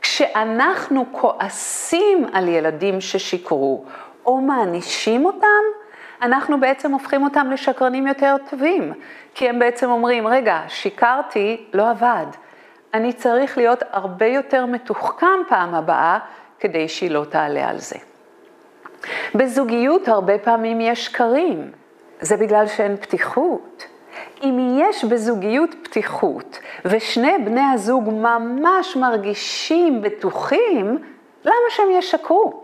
כשאנחנו 0.00 1.06
כועסים 1.12 2.26
על 2.32 2.48
ילדים 2.48 3.00
ששיקרו 3.00 3.84
או 4.26 4.40
מענישים 4.40 5.24
אותם, 5.26 5.62
אנחנו 6.24 6.60
בעצם 6.60 6.92
הופכים 6.92 7.24
אותם 7.24 7.50
לשקרנים 7.52 8.06
יותר 8.06 8.36
טובים, 8.50 8.92
כי 9.34 9.48
הם 9.48 9.58
בעצם 9.58 9.90
אומרים, 9.90 10.26
רגע, 10.26 10.60
שיקרתי, 10.68 11.64
לא 11.72 11.90
עבד. 11.90 12.26
אני 12.94 13.12
צריך 13.12 13.58
להיות 13.58 13.82
הרבה 13.90 14.26
יותר 14.26 14.66
מתוחכם 14.66 15.38
פעם 15.48 15.74
הבאה 15.74 16.18
כדי 16.60 16.88
שהיא 16.88 17.10
לא 17.10 17.24
תעלה 17.24 17.68
על 17.68 17.78
זה. 17.78 17.96
בזוגיות 19.34 20.08
הרבה 20.08 20.38
פעמים 20.38 20.80
יש 20.80 21.04
שקרים, 21.04 21.70
זה 22.20 22.36
בגלל 22.36 22.66
שאין 22.66 22.96
פתיחות. 22.96 23.84
אם 24.42 24.78
יש 24.80 25.04
בזוגיות 25.04 25.74
פתיחות 25.82 26.58
ושני 26.84 27.38
בני 27.44 27.72
הזוג 27.74 28.10
ממש 28.10 28.96
מרגישים 28.96 30.02
בטוחים, 30.02 30.98
למה 31.44 31.70
שהם 31.70 31.90
ישקרו? 31.90 32.63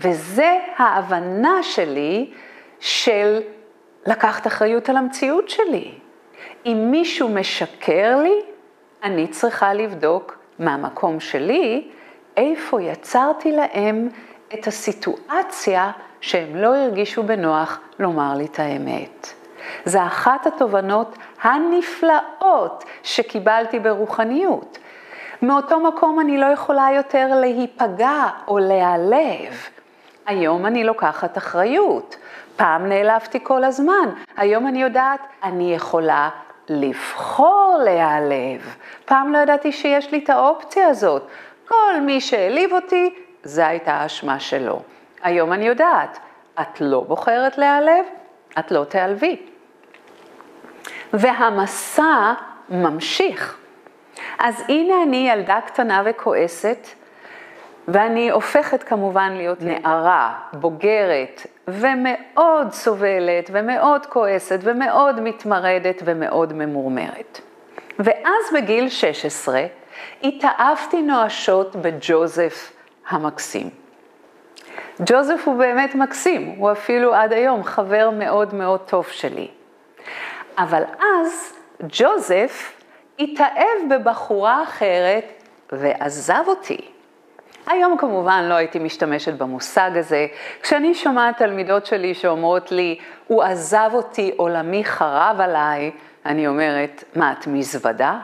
וזה 0.00 0.58
ההבנה 0.76 1.62
שלי 1.62 2.30
של 2.80 3.40
לקחת 4.06 4.46
אחריות 4.46 4.88
על 4.88 4.96
המציאות 4.96 5.48
שלי. 5.48 5.94
אם 6.66 6.88
מישהו 6.90 7.28
משקר 7.28 8.16
לי, 8.22 8.40
אני 9.02 9.28
צריכה 9.28 9.74
לבדוק 9.74 10.38
מהמקום 10.58 11.20
שלי, 11.20 11.88
איפה 12.36 12.82
יצרתי 12.82 13.52
להם 13.52 14.08
את 14.54 14.66
הסיטואציה 14.66 15.90
שהם 16.20 16.56
לא 16.56 16.76
הרגישו 16.76 17.22
בנוח 17.22 17.80
לומר 17.98 18.34
לי 18.34 18.44
את 18.44 18.58
האמת. 18.58 19.32
זה 19.84 20.06
אחת 20.06 20.46
התובנות 20.46 21.18
הנפלאות 21.42 22.84
שקיבלתי 23.02 23.78
ברוחניות. 23.78 24.78
מאותו 25.42 25.80
מקום 25.80 26.20
אני 26.20 26.38
לא 26.38 26.46
יכולה 26.46 26.88
יותר 26.96 27.40
להיפגע 27.40 28.24
או 28.48 28.58
להיעלב. 28.58 29.68
היום 30.28 30.66
אני 30.66 30.84
לוקחת 30.84 31.38
אחריות. 31.38 32.16
פעם 32.56 32.88
נעלבתי 32.88 33.38
כל 33.42 33.64
הזמן, 33.64 34.08
היום 34.36 34.66
אני 34.66 34.82
יודעת, 34.82 35.20
אני 35.42 35.74
יכולה 35.74 36.30
לבחור 36.68 37.80
להיעלב. 37.84 38.74
פעם 39.04 39.32
לא 39.32 39.38
ידעתי 39.38 39.72
שיש 39.72 40.12
לי 40.12 40.18
את 40.18 40.30
האופציה 40.30 40.88
הזאת. 40.88 41.28
כל 41.68 42.00
מי 42.00 42.20
שהעליב 42.20 42.72
אותי, 42.72 43.14
זו 43.42 43.62
הייתה 43.62 43.92
האשמה 43.92 44.40
שלו. 44.40 44.82
היום 45.22 45.52
אני 45.52 45.66
יודעת, 45.66 46.18
את 46.60 46.80
לא 46.80 47.00
בוחרת 47.00 47.58
להיעלב, 47.58 48.04
את 48.58 48.70
לא 48.70 48.84
תיעלבי. 48.84 49.36
והמסע 51.12 52.32
ממשיך. 52.68 53.56
אז 54.38 54.64
הנה 54.68 55.02
אני 55.02 55.30
ילדה 55.30 55.60
קטנה 55.66 56.02
וכועסת, 56.04 56.86
ואני 57.88 58.30
הופכת 58.30 58.82
כמובן 58.82 59.32
להיות 59.32 59.58
נערה, 59.62 60.38
בוגרת, 60.52 61.46
ומאוד 61.68 62.72
סובלת, 62.72 63.50
ומאוד 63.52 64.06
כועסת, 64.06 64.58
ומאוד 64.62 65.20
מתמרדת, 65.20 66.02
ומאוד 66.04 66.52
ממורמרת. 66.52 67.40
ואז 67.98 68.52
בגיל 68.54 68.88
16 68.88 69.62
התאהבתי 70.22 71.02
נואשות 71.02 71.76
בג'וזף 71.76 72.72
המקסים. 73.08 73.70
ג'וזף 75.06 75.42
הוא 75.44 75.58
באמת 75.58 75.94
מקסים, 75.94 76.54
הוא 76.58 76.72
אפילו 76.72 77.14
עד 77.14 77.32
היום 77.32 77.64
חבר 77.64 78.10
מאוד 78.10 78.54
מאוד 78.54 78.80
טוב 78.80 79.06
שלי. 79.06 79.48
אבל 80.58 80.82
אז 81.00 81.54
ג'וזף 81.88 82.82
התאהב 83.18 83.78
בבחורה 83.90 84.62
אחרת 84.62 85.24
ועזב 85.72 86.42
אותי. 86.46 86.97
היום 87.70 87.96
כמובן 87.98 88.44
לא 88.48 88.54
הייתי 88.54 88.78
משתמשת 88.78 89.34
במושג 89.34 89.90
הזה. 89.94 90.26
כשאני 90.62 90.94
שומעת 90.94 91.36
תלמידות 91.36 91.86
שלי 91.86 92.14
שאומרות 92.14 92.72
לי, 92.72 92.98
הוא 93.26 93.42
עזב 93.42 93.90
אותי, 93.92 94.32
עולמי 94.36 94.84
חרב 94.84 95.36
עליי, 95.40 95.90
אני 96.26 96.46
אומרת, 96.46 97.04
מה, 97.16 97.32
את 97.32 97.46
מזוודה? 97.46 98.18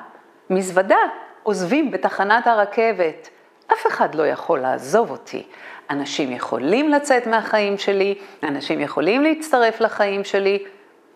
מזוודה 0.50 0.98
עוזבים 1.42 1.90
בתחנת 1.90 2.46
הרכבת. 2.46 3.28
אף 3.72 3.86
אחד 3.86 4.14
לא 4.14 4.26
יכול 4.26 4.58
לעזוב 4.58 5.10
אותי. 5.10 5.46
אנשים 5.90 6.32
יכולים 6.32 6.88
לצאת 6.88 7.26
מהחיים 7.26 7.78
שלי, 7.78 8.18
אנשים 8.42 8.80
יכולים 8.80 9.22
להצטרף 9.22 9.80
לחיים 9.80 10.24
שלי, 10.24 10.64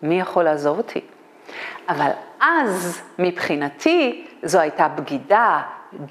מי 0.01 0.19
יכול 0.19 0.43
לעזוב 0.43 0.77
אותי? 0.77 1.01
אבל 1.89 2.09
אז, 2.41 3.01
מבחינתי, 3.19 4.27
זו 4.43 4.59
הייתה 4.59 4.87
בגידה, 4.87 5.61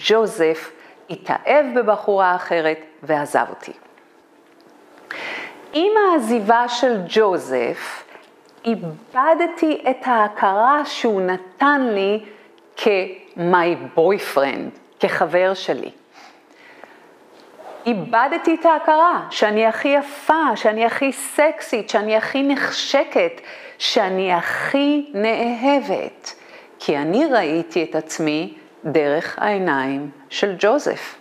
ג'וזף 0.09 0.71
התאהב 1.11 1.67
בבחורה 1.75 2.35
אחרת 2.37 2.79
ועזב 3.03 3.45
אותי. 3.51 3.73
עם 5.73 5.93
העזיבה 5.97 6.69
של 6.69 7.01
ג'וזף, 7.09 8.05
איבדתי 8.65 9.85
את 9.91 9.97
ההכרה 10.05 10.85
שהוא 10.85 11.21
נתן 11.21 11.89
לי 11.91 12.25
כ-my 12.77 13.99
boyfriend, 13.99 14.79
כחבר 15.01 15.55
שלי. 15.55 15.91
איבדתי 17.87 18.57
את 18.61 18.67
ההכרה 18.67 19.27
שאני 19.31 19.67
הכי 19.67 19.89
יפה, 19.89 20.57
שאני 20.57 20.85
הכי 20.85 21.13
סקסית, 21.13 21.91
שאני 21.91 22.17
הכי 22.17 22.43
נחשקת, 22.43 23.41
שאני 23.79 24.33
הכי 24.33 25.11
נאהבת, 25.15 26.35
כי 26.79 26.97
אני 26.97 27.27
ראיתי 27.27 27.85
את 27.85 27.95
עצמי 27.95 28.55
דרך 28.85 29.39
העיניים 29.39 30.11
של 30.31 30.55
ג'וזף. 30.59 31.19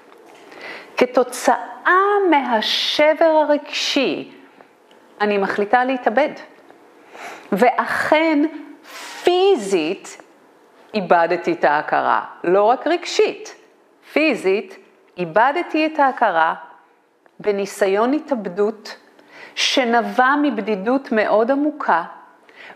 כתוצאה 0.98 1.94
מהשבר 2.30 3.26
הרגשי, 3.26 4.32
אני 5.22 5.38
מחליטה 5.38 5.84
להתאבד. 5.84 6.32
ואכן, 7.52 8.40
פיזית, 9.24 10.22
איבדתי 10.94 11.54
את 11.54 11.64
ההכרה, 11.64 12.22
לא 12.44 12.64
רק 12.64 12.88
רגשית, 12.88 13.56
פיזית, 14.14 14.78
איבדתי 15.18 15.86
את 15.86 16.00
ההכרה 16.00 16.54
בניסיון 17.40 18.14
התאבדות 18.14 18.96
שנבע 19.56 20.36
מבדידות 20.42 21.12
מאוד 21.12 21.52
עמוקה 21.52 22.04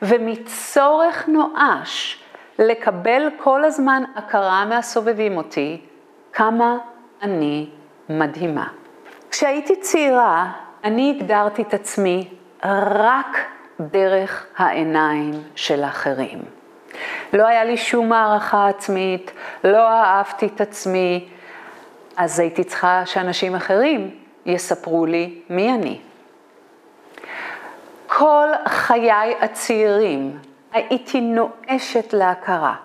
ומצורך 0.01 1.27
נואש 1.27 2.20
לקבל 2.59 3.29
כל 3.37 3.63
הזמן 3.63 4.03
הכרה 4.15 4.65
מהסובבים 4.65 5.37
אותי 5.37 5.81
כמה 6.33 6.77
אני 7.21 7.69
מדהימה. 8.09 8.67
כשהייתי 9.31 9.75
צעירה, 9.75 10.51
אני 10.83 11.15
הגדרתי 11.17 11.61
את 11.61 11.73
עצמי 11.73 12.29
רק 12.63 13.37
דרך 13.79 14.45
העיניים 14.57 15.31
של 15.55 15.83
אחרים. 15.83 16.41
לא 17.33 17.47
היה 17.47 17.63
לי 17.63 17.77
שום 17.77 18.13
הערכה 18.13 18.67
עצמית, 18.67 19.31
לא 19.63 19.87
אהבתי 19.89 20.45
את 20.45 20.61
עצמי, 20.61 21.29
אז 22.17 22.39
הייתי 22.39 22.63
צריכה 22.63 23.05
שאנשים 23.05 23.55
אחרים 23.55 24.15
יספרו 24.45 25.05
לי 25.05 25.41
מי 25.49 25.73
אני. 25.73 25.99
כל 28.07 28.47
חיי 28.67 29.35
הצעירים 29.41 30.37
הייתי 30.71 31.21
נואשת 31.21 32.13
להכרה. 32.13 32.75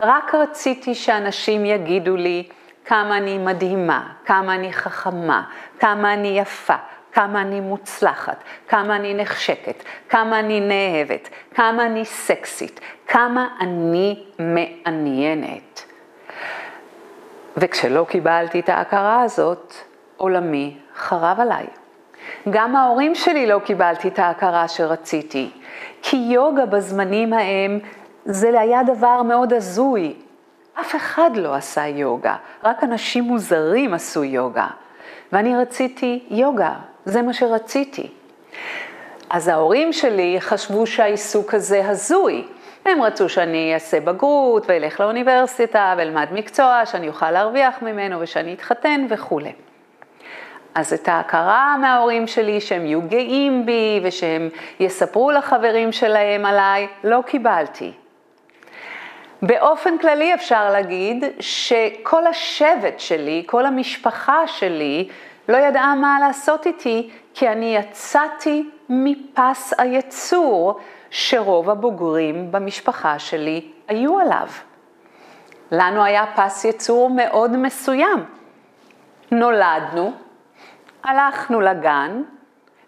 רק 0.00 0.34
רציתי 0.34 0.94
שאנשים 0.94 1.64
יגידו 1.66 2.16
לי 2.16 2.48
כמה 2.84 3.16
אני 3.16 3.38
מדהימה, 3.38 4.12
כמה 4.24 4.54
אני 4.54 4.72
חכמה, 4.72 5.42
כמה 5.78 6.14
אני 6.14 6.38
יפה, 6.38 6.74
כמה 7.12 7.40
אני 7.40 7.60
מוצלחת, 7.60 8.44
כמה 8.68 8.96
אני 8.96 9.14
נחשקת, 9.14 9.82
כמה 10.08 10.40
אני 10.40 10.60
נאהבת, 10.60 11.28
כמה 11.54 11.86
אני 11.86 12.04
סקסית, 12.04 12.80
כמה 13.06 13.48
אני 13.60 14.24
מעניינת. 14.38 15.84
וכשלא 17.56 18.06
קיבלתי 18.08 18.60
את 18.60 18.68
ההכרה 18.68 19.22
הזאת, 19.22 19.74
עולמי 20.16 20.78
חרב 20.94 21.40
עליי. 21.40 21.66
גם 22.50 22.76
ההורים 22.76 23.14
שלי 23.14 23.46
לא 23.46 23.58
קיבלתי 23.58 24.08
את 24.08 24.18
ההכרה 24.18 24.68
שרציתי, 24.68 25.50
כי 26.02 26.16
יוגה 26.16 26.66
בזמנים 26.66 27.32
ההם 27.32 27.78
זה 28.24 28.60
היה 28.60 28.82
דבר 28.82 29.22
מאוד 29.22 29.52
הזוי. 29.52 30.14
אף 30.80 30.96
אחד 30.96 31.30
לא 31.34 31.54
עשה 31.54 31.86
יוגה, 31.86 32.36
רק 32.64 32.84
אנשים 32.84 33.24
מוזרים 33.24 33.94
עשו 33.94 34.24
יוגה. 34.24 34.66
ואני 35.32 35.56
רציתי 35.56 36.24
יוגה, 36.30 36.72
זה 37.04 37.22
מה 37.22 37.32
שרציתי. 37.32 38.10
אז 39.30 39.48
ההורים 39.48 39.92
שלי 39.92 40.36
חשבו 40.40 40.86
שהעיסוק 40.86 41.54
הזה 41.54 41.88
הזוי. 41.88 42.44
הם 42.84 43.02
רצו 43.02 43.28
שאני 43.28 43.74
אעשה 43.74 44.00
בגרות 44.00 44.64
ואלך 44.68 45.00
לאוניברסיטה 45.00 45.94
ואלמד 45.98 46.26
מקצוע, 46.32 46.86
שאני 46.86 47.08
אוכל 47.08 47.30
להרוויח 47.30 47.82
ממנו 47.82 48.20
ושאני 48.20 48.54
אתחתן 48.54 49.06
וכולי. 49.10 49.52
אז 50.74 50.92
את 50.92 51.08
ההכרה 51.08 51.76
מההורים 51.80 52.26
שלי 52.26 52.60
שהם 52.60 52.86
יהיו 52.86 53.02
גאים 53.02 53.66
בי 53.66 54.00
ושהם 54.04 54.48
יספרו 54.80 55.30
לחברים 55.30 55.92
שלהם 55.92 56.44
עליי, 56.44 56.88
לא 57.04 57.22
קיבלתי. 57.26 57.92
באופן 59.42 59.98
כללי 59.98 60.34
אפשר 60.34 60.70
להגיד 60.70 61.24
שכל 61.40 62.26
השבט 62.26 63.00
שלי, 63.00 63.42
כל 63.46 63.66
המשפחה 63.66 64.46
שלי, 64.46 65.08
לא 65.48 65.56
ידעה 65.56 65.94
מה 65.94 66.16
לעשות 66.20 66.66
איתי, 66.66 67.10
כי 67.34 67.48
אני 67.48 67.76
יצאתי 67.76 68.70
מפס 68.88 69.74
היצור 69.78 70.80
שרוב 71.10 71.70
הבוגרים 71.70 72.52
במשפחה 72.52 73.18
שלי 73.18 73.70
היו 73.88 74.18
עליו. 74.18 74.48
לנו 75.72 76.04
היה 76.04 76.24
פס 76.36 76.64
יצור 76.64 77.10
מאוד 77.10 77.56
מסוים. 77.56 78.24
נולדנו, 79.30 80.12
הלכנו 81.04 81.60
לגן, 81.60 82.22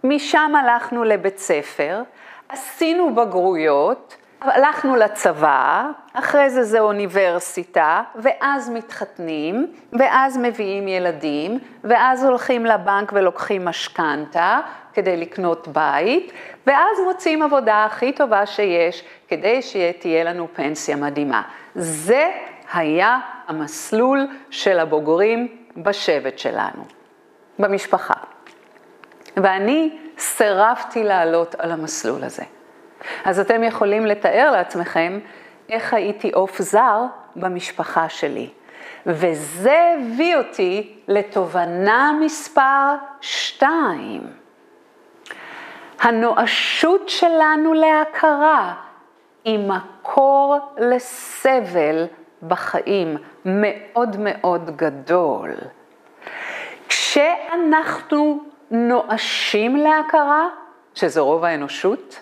משם 0.04 0.52
הלכנו 0.56 1.04
לבית 1.04 1.38
ספר, 1.38 2.02
עשינו 2.48 3.14
בגרויות, 3.14 4.16
הלכנו 4.40 4.96
לצבא, 4.96 5.90
אחרי 6.12 6.50
זה 6.50 6.62
זה 6.62 6.80
אוניברסיטה, 6.80 8.02
ואז 8.14 8.70
מתחתנים, 8.70 9.72
ואז 9.92 10.38
מביאים 10.42 10.88
ילדים, 10.88 11.58
ואז 11.84 12.24
הולכים 12.24 12.66
לבנק 12.66 13.12
ולוקחים 13.14 13.64
משכנתה 13.64 14.60
כדי 14.92 15.16
לקנות 15.16 15.68
בית, 15.68 16.32
ואז 16.66 17.00
מוצאים 17.06 17.42
עבודה 17.42 17.84
הכי 17.84 18.12
טובה 18.12 18.46
שיש, 18.46 19.04
כדי 19.28 19.62
שתהיה 19.62 20.24
לנו 20.24 20.48
פנסיה 20.54 20.96
מדהימה. 20.96 21.42
זה 21.74 22.30
היה 22.72 23.18
המסלול 23.46 24.26
של 24.50 24.78
הבוגרים 24.78 25.48
בשבט 25.76 26.38
שלנו, 26.38 26.99
במשפחה. 27.60 28.14
ואני 29.36 29.98
סירבתי 30.18 31.04
לעלות 31.04 31.54
על 31.54 31.72
המסלול 31.72 32.24
הזה. 32.24 32.42
אז 33.24 33.40
אתם 33.40 33.64
יכולים 33.64 34.06
לתאר 34.06 34.50
לעצמכם 34.50 35.18
איך 35.68 35.94
הייתי 35.94 36.30
עוף 36.30 36.62
זר 36.62 37.04
במשפחה 37.36 38.08
שלי. 38.08 38.50
וזה 39.06 39.94
הביא 39.96 40.36
אותי 40.36 40.96
לתובנה 41.08 42.12
מספר 42.20 42.94
שתיים. 43.20 44.22
הנואשות 46.00 47.08
שלנו 47.08 47.74
להכרה 47.74 48.74
היא 49.44 49.58
מקור 49.68 50.58
לסבל 50.78 52.06
בחיים 52.48 53.16
מאוד 53.44 54.16
מאוד 54.18 54.76
גדול. 54.76 55.50
כשאנחנו 57.20 58.40
נואשים 58.70 59.76
להכרה, 59.76 60.48
שזה 60.94 61.20
רוב 61.20 61.44
האנושות, 61.44 62.20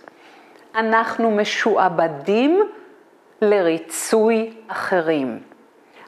אנחנו 0.75 1.31
משועבדים 1.31 2.61
לריצוי 3.43 4.53
אחרים. 4.69 5.39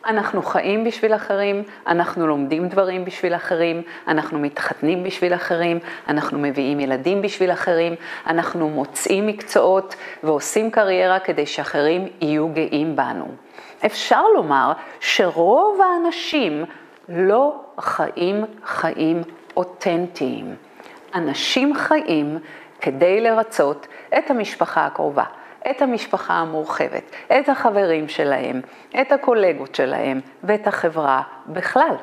אנחנו 0.07 0.43
חיים 0.43 0.85
בשביל 0.85 1.15
אחרים, 1.15 1.63
אנחנו 1.87 2.27
לומדים 2.27 2.69
דברים 2.69 3.05
בשביל 3.05 3.35
אחרים, 3.35 3.83
אנחנו 4.09 4.39
מתחתנים 4.39 5.05
בשביל 5.05 5.35
אחרים, 5.35 5.79
אנחנו 6.09 6.39
מביאים 6.39 6.81
ילדים 6.81 7.23
בשביל 7.23 7.53
אחרים, 7.53 7.95
אנחנו 8.27 8.69
מוצאים 8.69 9.27
מקצועות 9.27 9.95
ועושים 10.23 10.71
קריירה 10.71 11.19
כדי 11.19 11.47
שאחרים 11.47 12.09
יהיו 12.21 12.49
גאים 12.49 12.97
בנו. 12.97 13.27
אפשר 13.87 14.23
לומר 14.37 14.73
שרוב 15.01 15.81
האנשים 15.81 16.65
לא 17.11 17.61
חיים 17.81 18.45
חיים 18.65 19.23
אותנטיים. 19.57 20.55
אנשים 21.15 21.75
חיים 21.75 22.39
כדי 22.81 23.21
לרצות 23.21 23.87
את 24.19 24.31
המשפחה 24.31 24.87
הקרובה, 24.87 25.25
את 25.71 25.83
המשפחה 25.83 26.35
המורחבת, 26.35 27.03
את 27.39 27.49
החברים 27.49 28.09
שלהם, 28.09 28.61
את 29.01 29.13
הקולגות 29.13 29.75
שלהם 29.75 30.21
ואת 30.45 30.67
החברה 30.67 31.23
בכלל. 31.47 31.95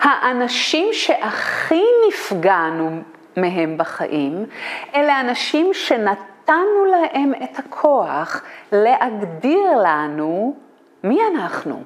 האנשים 0.00 0.88
שהכי 0.92 1.84
נפגענו 2.08 3.00
מהם 3.36 3.78
בחיים, 3.78 4.46
אלה 4.94 5.20
אנשים 5.20 5.74
שנתנו 5.74 6.84
להם 6.90 7.32
את 7.44 7.58
הכוח 7.58 8.42
להגדיר 8.72 9.62
לנו 9.84 10.56
מי 11.04 11.20
אנחנו. 11.34 11.82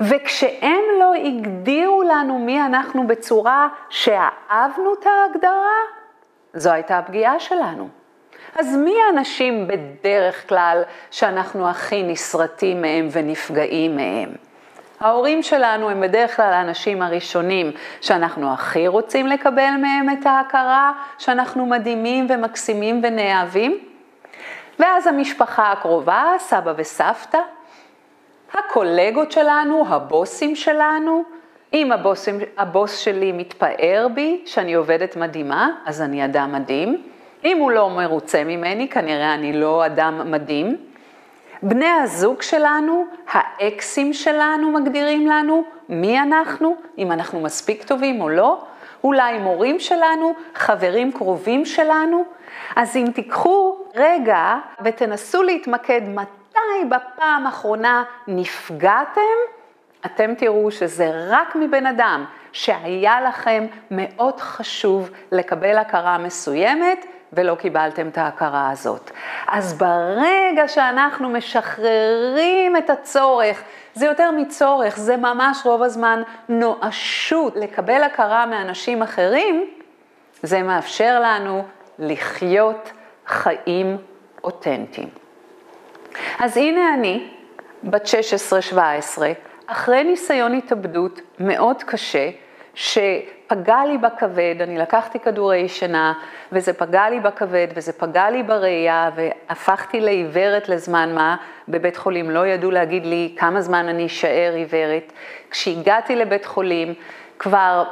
וכשהם 0.00 0.82
לא 1.00 1.14
הגדירו 1.14 2.02
לנו 2.02 2.38
מי 2.38 2.60
אנחנו 2.60 3.06
בצורה 3.06 3.68
שאהבנו 3.88 4.94
את 5.00 5.06
ההגדרה, 5.06 5.78
זו 6.54 6.70
הייתה 6.70 6.98
הפגיעה 6.98 7.40
שלנו. 7.40 7.88
אז 8.58 8.76
מי 8.76 8.94
האנשים 9.06 9.66
בדרך 9.66 10.48
כלל 10.48 10.82
שאנחנו 11.10 11.70
הכי 11.70 12.02
נסרטים 12.02 12.82
מהם 12.82 13.08
ונפגעים 13.12 13.96
מהם? 13.96 14.28
ההורים 15.00 15.42
שלנו 15.42 15.90
הם 15.90 16.00
בדרך 16.00 16.36
כלל 16.36 16.52
האנשים 16.52 17.02
הראשונים 17.02 17.72
שאנחנו 18.00 18.52
הכי 18.52 18.88
רוצים 18.88 19.26
לקבל 19.26 19.70
מהם 19.80 20.10
את 20.10 20.26
ההכרה 20.26 20.92
שאנחנו 21.18 21.66
מדהימים 21.66 22.26
ומקסימים 22.28 23.00
ונאהבים. 23.02 23.78
ואז 24.78 25.06
המשפחה 25.06 25.72
הקרובה, 25.72 26.24
סבא 26.38 26.72
וסבתא, 26.76 27.38
הקולגות 28.70 29.32
שלנו, 29.32 29.84
הבוסים 29.88 30.56
שלנו, 30.56 31.24
אם 31.72 31.92
הבוס, 31.92 32.28
הבוס 32.58 32.98
שלי 32.98 33.32
מתפאר 33.32 34.06
בי 34.14 34.42
שאני 34.46 34.74
עובדת 34.74 35.16
מדהימה, 35.16 35.70
אז 35.86 36.02
אני 36.02 36.24
אדם 36.24 36.52
מדהים. 36.52 37.02
אם 37.44 37.58
הוא 37.58 37.70
לא 37.70 37.90
מרוצה 37.90 38.44
ממני, 38.44 38.88
כנראה 38.88 39.34
אני 39.34 39.52
לא 39.52 39.86
אדם 39.86 40.30
מדהים. 40.30 40.76
בני 41.62 41.86
הזוג 41.86 42.42
שלנו, 42.42 43.06
האקסים 43.30 44.12
שלנו 44.12 44.70
מגדירים 44.70 45.26
לנו 45.26 45.64
מי 45.88 46.20
אנחנו, 46.20 46.76
אם 46.98 47.12
אנחנו 47.12 47.40
מספיק 47.40 47.82
טובים 47.82 48.20
או 48.20 48.28
לא. 48.28 48.64
אולי 49.04 49.38
מורים 49.38 49.80
שלנו, 49.80 50.34
חברים 50.54 51.12
קרובים 51.12 51.64
שלנו. 51.64 52.24
אז 52.76 52.96
אם 52.96 53.06
תיקחו 53.14 53.76
רגע 53.94 54.56
ותנסו 54.84 55.42
להתמקד 55.42 56.00
מתי 56.08 56.39
בפעם 56.90 57.46
האחרונה 57.46 58.04
נפגעתם, 58.28 59.20
אתם 60.06 60.34
תראו 60.34 60.70
שזה 60.70 61.10
רק 61.28 61.56
מבן 61.56 61.86
אדם 61.86 62.24
שהיה 62.52 63.20
לכם 63.20 63.66
מאוד 63.90 64.40
חשוב 64.40 65.10
לקבל 65.32 65.78
הכרה 65.78 66.18
מסוימת 66.18 67.06
ולא 67.32 67.54
קיבלתם 67.54 68.08
את 68.08 68.18
ההכרה 68.18 68.70
הזאת. 68.70 69.10
אז 69.48 69.78
ברגע 69.78 70.68
שאנחנו 70.68 71.28
משחררים 71.28 72.76
את 72.76 72.90
הצורך, 72.90 73.62
זה 73.94 74.06
יותר 74.06 74.30
מצורך, 74.30 74.96
זה 74.96 75.16
ממש 75.16 75.58
רוב 75.64 75.82
הזמן 75.82 76.22
נואשות 76.48 77.56
לקבל 77.56 78.02
הכרה 78.02 78.46
מאנשים 78.46 79.02
אחרים, 79.02 79.70
זה 80.42 80.62
מאפשר 80.62 81.20
לנו 81.20 81.64
לחיות 81.98 82.90
חיים 83.26 83.96
אותנטיים. 84.44 85.08
אז 86.38 86.56
הנה 86.56 86.94
אני, 86.94 87.28
בת 87.84 88.08
16-17, 88.74 88.76
אחרי 89.66 90.04
ניסיון 90.04 90.54
התאבדות 90.54 91.20
מאוד 91.38 91.82
קשה, 91.82 92.30
שפגע 92.74 93.84
לי 93.86 93.98
בכבד, 93.98 94.54
אני 94.60 94.78
לקחתי 94.78 95.18
כדורי 95.18 95.68
שינה, 95.68 96.12
וזה 96.52 96.72
פגע 96.72 97.10
לי 97.10 97.20
בכבד, 97.20 97.66
וזה 97.74 97.92
פגע 97.92 98.30
לי 98.30 98.42
בראייה, 98.42 99.10
והפכתי 99.14 100.00
לעיוורת 100.00 100.68
לזמן 100.68 101.14
מה, 101.14 101.36
בבית 101.68 101.96
חולים 101.96 102.30
לא 102.30 102.46
ידעו 102.46 102.70
להגיד 102.70 103.06
לי 103.06 103.34
כמה 103.38 103.60
זמן 103.60 103.88
אני 103.88 104.06
אשאר 104.06 104.52
עיוורת. 104.54 105.12
כשהגעתי 105.50 106.16
לבית 106.16 106.44
חולים, 106.46 106.94
כבר 107.38 107.84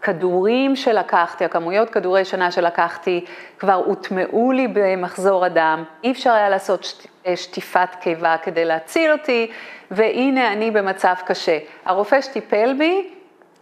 הכדורים 0.00 0.76
שלקחתי, 0.76 1.44
הכמויות 1.44 1.90
כדורי 1.90 2.24
שינה 2.24 2.50
שלקחתי, 2.50 3.24
כבר 3.58 3.74
הוטמעו 3.74 4.52
לי 4.52 4.68
במחזור 4.68 5.44
הדם, 5.44 5.84
אי 6.04 6.12
אפשר 6.12 6.32
היה 6.32 6.48
לעשות 6.48 7.06
שטיפת 7.34 7.88
קיבה 8.00 8.36
כדי 8.42 8.64
להציל 8.64 9.12
אותי, 9.12 9.50
והנה 9.90 10.52
אני 10.52 10.70
במצב 10.70 11.14
קשה. 11.26 11.58
הרופא 11.84 12.20
שטיפל 12.20 12.74
בי, 12.78 13.08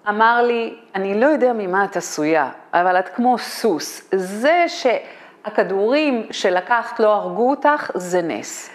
אמר 0.08 0.42
לי, 0.42 0.74
אני 0.94 1.20
לא 1.20 1.26
יודע 1.26 1.52
ממה 1.52 1.84
את 1.84 1.96
עשויה, 1.96 2.50
אבל 2.72 2.98
את 2.98 3.08
כמו 3.08 3.38
סוס. 3.38 4.08
זה 4.14 4.64
שהכדורים 4.68 6.26
שלקחת 6.30 7.00
לא 7.00 7.14
הרגו 7.14 7.50
אותך, 7.50 7.90
זה 7.94 8.22
נס. 8.22 8.70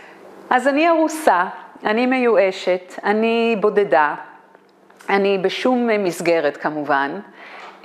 אז 0.50 0.68
אני 0.68 0.90
ארוסה, 0.90 1.44
אני 1.84 2.06
מיואשת, 2.06 2.94
אני 3.04 3.56
בודדה, 3.60 4.16
אני 5.10 5.38
בשום 5.38 5.88
מסגרת 5.88 6.58
כמובן. 6.58 7.20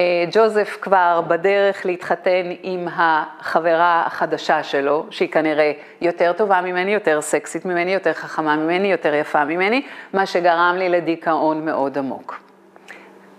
אה, 0.01 0.25
ג'וזף 0.33 0.79
כבר 0.81 1.21
בדרך 1.29 1.87
להתחתן 1.87 2.51
עם 2.63 2.89
החברה 2.93 4.03
החדשה 4.07 4.63
שלו, 4.63 5.07
שהיא 5.11 5.29
כנראה 5.29 5.73
יותר 6.01 6.33
טובה 6.33 6.61
ממני, 6.61 6.95
יותר 6.95 7.21
סקסית 7.21 7.65
ממני, 7.65 7.95
יותר 7.95 8.13
חכמה 8.13 8.57
ממני, 8.57 8.93
יותר 8.93 9.15
יפה 9.15 9.45
ממני, 9.45 9.83
מה 10.13 10.27
שגרם 10.27 10.75
לי 10.79 10.89
לדיכאון 10.89 11.65
מאוד 11.65 11.99
עמוק. 11.99 12.41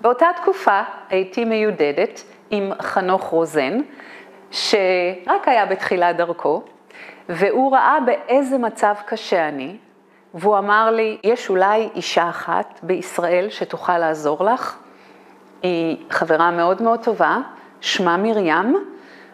באותה 0.02 0.28
תקופה 0.36 0.82
הייתי 1.10 1.46
מיודדת 1.46 2.24
עם 2.52 2.72
חנוך 2.82 3.24
רוזן, 3.24 3.78
שרק 4.52 5.48
היה 5.48 5.66
בתחילת 5.66 6.18
דרכו, 6.18 6.64
והוא 7.30 7.74
ראה 7.74 7.98
באיזה 8.06 8.58
מצב 8.58 8.94
קשה 9.06 9.48
אני, 9.48 9.78
והוא 10.34 10.58
אמר 10.58 10.92
לי, 10.92 11.18
יש 11.24 11.50
אולי 11.50 11.90
אישה 11.96 12.30
אחת 12.30 12.80
בישראל 12.84 13.50
שתוכל 13.50 13.98
לעזור 13.98 14.46
לך, 14.46 14.78
היא 15.62 15.98
חברה 16.10 16.52
מאוד 16.52 16.82
מאוד 16.82 17.04
טובה, 17.04 17.38
שמה 17.82 18.18
מרים, 18.18 18.76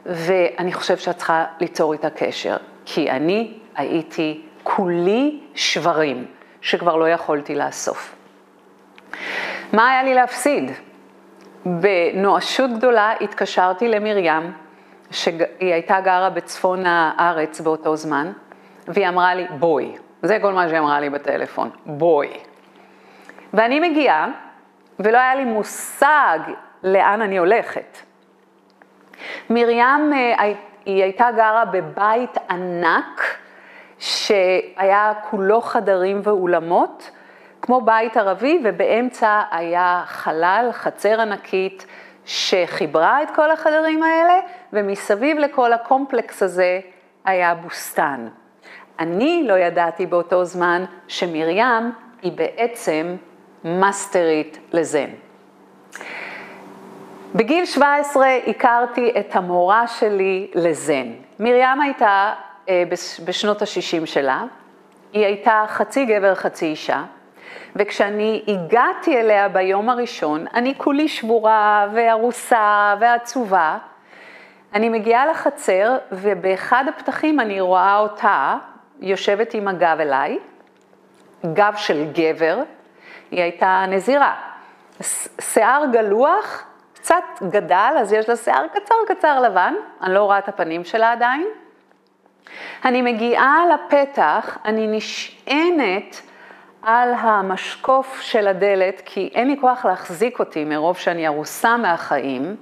ואני 0.05 0.73
חושב 0.73 0.97
שאת 0.97 1.17
צריכה 1.17 1.45
ליצור 1.60 1.93
איתה 1.93 2.10
קשר, 2.10 2.58
כי 2.86 3.12
אני 3.12 3.53
הייתי 3.75 4.41
כולי 4.63 5.39
שברים, 5.55 6.25
שכבר 6.62 6.95
לא 6.95 7.10
יכולתי 7.10 7.55
לאסוף. 7.55 8.15
מה 9.73 9.89
היה 9.89 10.03
לי 10.03 10.13
להפסיד? 10.13 10.71
בנואשות 11.65 12.69
גדולה 12.77 13.13
התקשרתי 13.21 13.88
למרים, 13.88 14.53
שהיא 15.12 15.43
הייתה 15.60 15.99
גרה 15.99 16.29
בצפון 16.29 16.86
הארץ 16.86 17.62
באותו 17.62 17.95
זמן, 17.95 18.31
והיא 18.88 19.08
אמרה 19.08 19.36
לי, 19.36 19.45
בואי. 19.60 20.05
זה 20.25 20.38
כל 20.41 20.53
מה 20.53 20.67
שהיא 20.67 20.79
אמרה 20.79 20.99
לי 20.99 21.09
בטלפון, 21.09 21.69
בואי. 21.85 22.39
ואני 23.53 23.79
מגיעה, 23.79 24.27
ולא 24.99 25.17
היה 25.17 25.35
לי 25.35 25.45
מושג 25.45 26.39
לאן 26.83 27.21
אני 27.21 27.38
הולכת. 27.38 27.97
מרים, 29.49 30.13
אה, 30.13 30.53
היא 30.85 31.03
הייתה 31.03 31.27
גרה 31.35 31.65
בבית 31.65 32.38
ענק, 32.49 33.21
שהיה 33.99 35.13
כולו 35.29 35.61
חדרים 35.61 36.21
ואולמות, 36.23 37.11
כמו 37.61 37.81
בית 37.81 38.17
ערבי, 38.17 38.61
ובאמצע 38.63 39.41
היה 39.51 40.03
חלל, 40.05 40.69
חצר 40.71 41.21
ענקית, 41.21 41.85
שחיברה 42.25 43.23
את 43.23 43.31
כל 43.35 43.51
החדרים 43.51 44.03
האלה, 44.03 44.39
ומסביב 44.73 45.38
לכל 45.38 45.73
הקומפלקס 45.73 46.43
הזה 46.43 46.79
היה 47.25 47.55
בוסתן. 47.55 48.27
אני 48.99 49.43
לא 49.47 49.53
ידעתי 49.53 50.05
באותו 50.05 50.45
זמן 50.45 50.86
שמרים 51.08 51.91
היא 52.21 52.31
בעצם 52.31 53.15
מאסטרית 53.63 54.60
לזן. 54.73 55.10
בגיל 57.36 57.65
17 57.65 58.27
הכרתי 58.47 59.13
את 59.19 59.36
המורה 59.36 59.88
שלי 59.88 60.47
לזן. 60.55 61.08
מרים 61.39 61.81
הייתה 61.81 62.34
אה, 62.69 62.84
בשנות 63.25 63.62
ה-60 63.62 64.05
שלה, 64.05 64.43
היא 65.13 65.25
הייתה 65.25 65.65
חצי 65.67 66.05
גבר, 66.05 66.36
חצי 66.36 66.65
אישה, 66.65 67.03
וכשאני 67.75 68.43
הגעתי 68.47 69.17
אליה 69.17 69.49
ביום 69.49 69.89
הראשון, 69.89 70.45
אני 70.53 70.73
כולי 70.77 71.08
שבורה 71.08 71.88
וארוסה 71.93 72.95
ועצובה. 72.99 73.77
אני 74.73 74.89
מגיעה 74.89 75.25
לחצר, 75.25 75.97
ובאחד 76.12 76.86
הפתחים 76.89 77.39
אני 77.39 77.62
רואה 77.62 77.97
אותה 77.99 78.58
יושבת 78.99 79.53
עם 79.53 79.67
הגב 79.67 79.97
אליי, 79.99 80.39
גב 81.53 81.73
של 81.77 82.05
גבר, 82.13 82.58
היא 83.31 83.41
הייתה 83.41 83.86
נזירה. 83.88 84.34
שיער 85.41 85.84
גלוח, 85.91 86.63
קצת 86.93 87.23
גדל, 87.49 87.95
אז 87.99 88.13
יש 88.13 88.29
לה 88.29 88.36
שיער 88.36 88.67
קצר 88.67 88.95
קצר 89.08 89.41
לבן, 89.41 89.73
אני 90.01 90.13
לא 90.13 90.23
רואה 90.23 90.38
את 90.38 90.47
הפנים 90.47 90.84
שלה 90.84 91.12
עדיין. 91.12 91.47
אני 92.86 93.01
מגיעה 93.01 93.63
לפתח, 93.73 94.58
אני 94.65 94.88
נשענת 94.88 96.21
על 96.81 97.13
המשקוף 97.13 98.21
של 98.21 98.47
הדלת, 98.47 99.01
כי 99.05 99.29
אין 99.34 99.47
לי 99.47 99.58
כוח 99.62 99.86
להחזיק 99.86 100.39
אותי 100.39 100.65
מרוב 100.65 100.97
שאני 100.97 101.27
ארוסה 101.27 101.77
מהחיים, 101.77 102.55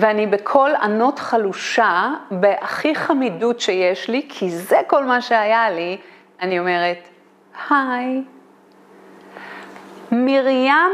ואני 0.00 0.26
בקול 0.26 0.74
ענות 0.74 1.18
חלושה, 1.18 2.10
בהכי 2.30 2.94
חמידות 2.94 3.60
שיש 3.60 4.08
לי, 4.08 4.26
כי 4.28 4.50
זה 4.50 4.80
כל 4.86 5.04
מה 5.04 5.20
שהיה 5.20 5.70
לי, 5.70 5.98
אני 6.40 6.58
אומרת, 6.58 7.08
היי. 7.70 8.22
מרים 10.12 10.92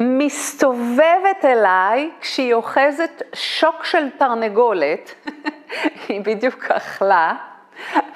מסתובבת 0.00 1.44
אליי 1.44 2.10
כשהיא 2.20 2.54
אוחזת 2.54 3.22
שוק 3.34 3.84
של 3.84 4.10
תרנגולת, 4.10 5.14
היא 6.08 6.20
בדיוק 6.20 6.64
אכלה, 6.64 7.34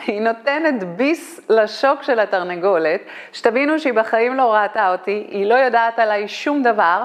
היא 0.07 0.21
נותנת 0.21 0.85
ביס 0.85 1.41
לשוק 1.49 2.03
של 2.03 2.21
התרנגולת, 2.21 3.01
שתבינו 3.33 3.79
שהיא 3.79 3.93
בחיים 3.93 4.35
לא 4.35 4.55
ראתה 4.55 4.93
אותי, 4.93 5.27
היא 5.31 5.47
לא 5.47 5.55
יודעת 5.55 5.99
עליי 5.99 6.29
שום 6.29 6.63
דבר, 6.63 7.05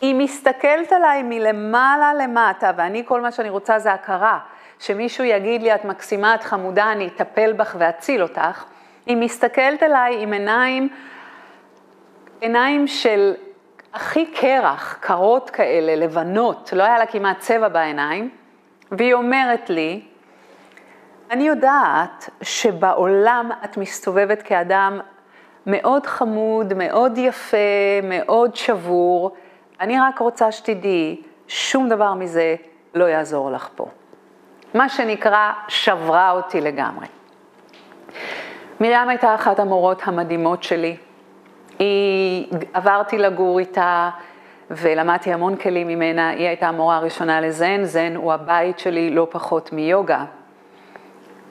היא 0.00 0.14
מסתכלת 0.14 0.92
עליי 0.92 1.22
מלמעלה 1.22 2.14
למטה, 2.14 2.70
ואני 2.76 3.02
כל 3.06 3.20
מה 3.20 3.32
שאני 3.32 3.50
רוצה 3.50 3.78
זה 3.78 3.92
הכרה, 3.92 4.38
שמישהו 4.78 5.24
יגיד 5.24 5.62
לי, 5.62 5.74
את 5.74 5.84
מקסימה, 5.84 6.34
את 6.34 6.42
חמודה, 6.42 6.92
אני 6.92 7.06
אטפל 7.06 7.52
בך 7.52 7.76
ואציל 7.78 8.22
אותך. 8.22 8.64
היא 9.06 9.16
מסתכלת 9.16 9.82
עליי 9.82 10.22
עם 10.22 10.32
עיניים, 10.32 10.88
עיניים 12.40 12.86
של 12.86 13.34
הכי 13.94 14.26
קרח, 14.26 14.98
קרות 15.00 15.50
כאלה, 15.50 15.96
לבנות, 15.96 16.72
לא 16.76 16.82
היה 16.82 16.98
לה 16.98 17.06
כמעט 17.06 17.38
צבע 17.38 17.68
בעיניים, 17.68 18.30
והיא 18.92 19.14
אומרת 19.14 19.70
לי, 19.70 20.00
אני 21.30 21.48
יודעת 21.48 22.30
שבעולם 22.42 23.50
את 23.64 23.76
מסתובבת 23.76 24.42
כאדם 24.42 25.00
מאוד 25.66 26.06
חמוד, 26.06 26.74
מאוד 26.74 27.18
יפה, 27.18 27.56
מאוד 28.02 28.56
שבור, 28.56 29.36
אני 29.80 30.00
רק 30.00 30.18
רוצה 30.18 30.52
שתדעי, 30.52 31.22
שום 31.48 31.88
דבר 31.88 32.14
מזה 32.14 32.56
לא 32.94 33.04
יעזור 33.04 33.50
לך 33.50 33.68
פה. 33.76 33.86
מה 34.74 34.88
שנקרא, 34.88 35.52
שברה 35.68 36.30
אותי 36.30 36.60
לגמרי. 36.60 37.06
מרים 38.80 39.08
הייתה 39.08 39.34
אחת 39.34 39.58
המורות 39.58 40.02
המדהימות 40.04 40.62
שלי. 40.62 40.96
היא, 41.78 42.46
עברתי 42.72 43.18
לגור 43.18 43.58
איתה 43.58 44.10
ולמדתי 44.70 45.32
המון 45.32 45.56
כלים 45.56 45.88
ממנה. 45.88 46.28
היא 46.28 46.46
הייתה 46.46 46.68
המורה 46.68 46.96
הראשונה 46.96 47.40
לזן, 47.40 47.84
זן 47.84 48.16
הוא 48.16 48.32
הבית 48.32 48.78
שלי 48.78 49.10
לא 49.10 49.26
פחות 49.30 49.72
מיוגה. 49.72 50.24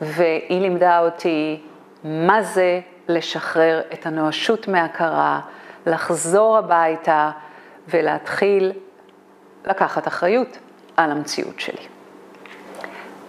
והיא 0.01 0.61
לימדה 0.61 0.99
אותי 0.99 1.61
מה 2.03 2.41
זה 2.41 2.79
לשחרר 3.07 3.81
את 3.93 4.05
הנואשות 4.05 4.67
מהכרה, 4.67 5.39
לחזור 5.85 6.57
הביתה 6.57 7.31
ולהתחיל 7.87 8.71
לקחת 9.65 10.07
אחריות 10.07 10.57
על 10.97 11.11
המציאות 11.11 11.59
שלי. 11.59 11.87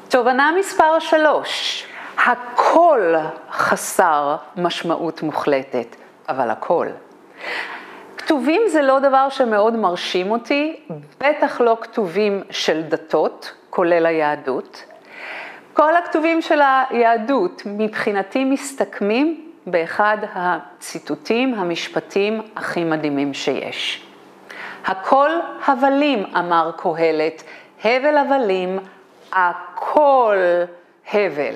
תובנה 0.08 0.52
מספר 0.58 0.98
שלוש, 0.98 1.84
הכל 2.26 3.14
חסר 3.50 4.36
משמעות 4.56 5.22
מוחלטת, 5.22 5.96
אבל 6.28 6.50
הכל. 6.50 6.86
כתובים 8.16 8.62
זה 8.68 8.82
לא 8.82 8.98
דבר 8.98 9.28
שמאוד 9.28 9.76
מרשים 9.76 10.30
אותי, 10.30 10.80
בטח 11.20 11.60
לא 11.60 11.76
כתובים 11.80 12.42
של 12.50 12.82
דתות, 12.82 13.52
כולל 13.70 14.06
היהדות. 14.06 14.84
כל 15.72 15.96
הכתובים 15.96 16.42
של 16.42 16.60
היהדות 16.90 17.62
מבחינתי 17.66 18.44
מסתכמים 18.44 19.50
באחד 19.66 20.18
הציטוטים, 20.34 21.54
המשפטים 21.54 22.42
הכי 22.56 22.84
מדהימים 22.84 23.34
שיש. 23.34 24.07
הכל 24.88 25.30
הבלים, 25.66 26.24
אמר 26.38 26.70
קהלת, 26.76 27.42
הבל 27.84 28.16
הבלים, 28.16 28.78
הכל 29.32 30.36
הבל. 31.12 31.54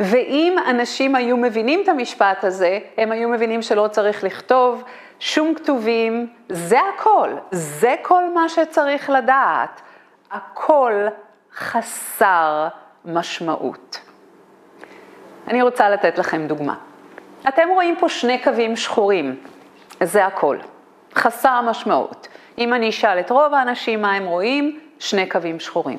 ואם 0.00 0.56
אנשים 0.70 1.14
היו 1.14 1.36
מבינים 1.36 1.80
את 1.82 1.88
המשפט 1.88 2.44
הזה, 2.44 2.78
הם 2.96 3.12
היו 3.12 3.28
מבינים 3.28 3.62
שלא 3.62 3.88
צריך 3.88 4.24
לכתוב 4.24 4.84
שום 5.20 5.54
כתובים, 5.54 6.32
זה 6.48 6.78
הכל, 6.94 7.30
זה 7.50 7.94
כל 8.02 8.30
מה 8.34 8.48
שצריך 8.48 9.10
לדעת. 9.10 9.80
הכל 10.30 11.06
חסר 11.54 12.68
משמעות. 13.04 14.00
אני 15.48 15.62
רוצה 15.62 15.90
לתת 15.90 16.18
לכם 16.18 16.46
דוגמה. 16.46 16.74
אתם 17.48 17.68
רואים 17.74 17.96
פה 17.96 18.08
שני 18.08 18.42
קווים 18.42 18.76
שחורים, 18.76 19.36
זה 20.02 20.26
הכל, 20.26 20.56
חסר 21.14 21.60
משמעות. 21.60 22.28
אם 22.58 22.74
אני 22.74 22.88
אשאל 22.88 23.20
את 23.20 23.30
רוב 23.30 23.54
האנשים 23.54 24.02
מה 24.02 24.12
הם 24.12 24.24
רואים, 24.24 24.80
שני 24.98 25.28
קווים 25.28 25.60
שחורים. 25.60 25.98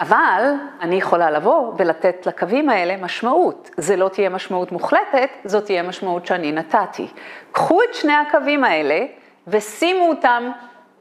אבל 0.00 0.52
אני 0.80 0.94
יכולה 0.94 1.30
לבוא 1.30 1.72
ולתת 1.78 2.26
לקווים 2.26 2.70
האלה 2.70 2.96
משמעות. 2.96 3.70
זה 3.76 3.96
לא 3.96 4.08
תהיה 4.08 4.28
משמעות 4.28 4.72
מוחלטת, 4.72 5.28
זאת 5.44 5.64
תהיה 5.64 5.82
משמעות 5.82 6.26
שאני 6.26 6.52
נתתי. 6.52 7.08
קחו 7.52 7.82
את 7.82 7.94
שני 7.94 8.12
הקווים 8.12 8.64
האלה 8.64 9.06
ושימו 9.46 10.08
אותם 10.08 10.50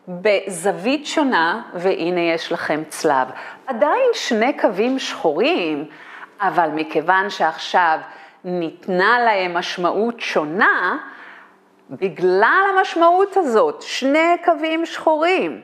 בזווית 0.08 1.06
שונה, 1.06 1.62
והנה 1.74 2.22
יש 2.22 2.52
לכם 2.52 2.84
צלב. 2.90 3.28
עדיין 3.68 4.10
שני 4.14 4.58
קווים 4.60 5.00
שחורים, 5.00 5.86
אבל 6.42 6.70
מכיוון 6.74 7.30
שעכשיו 7.30 8.00
ניתנה 8.44 9.20
להם 9.20 9.54
משמעות 9.54 10.20
שונה, 10.20 10.98
בגלל 11.92 12.64
המשמעות 12.78 13.38
הזאת, 13.38 13.82
שני 13.82 14.36
קווים 14.46 14.86
שחורים, 14.86 15.62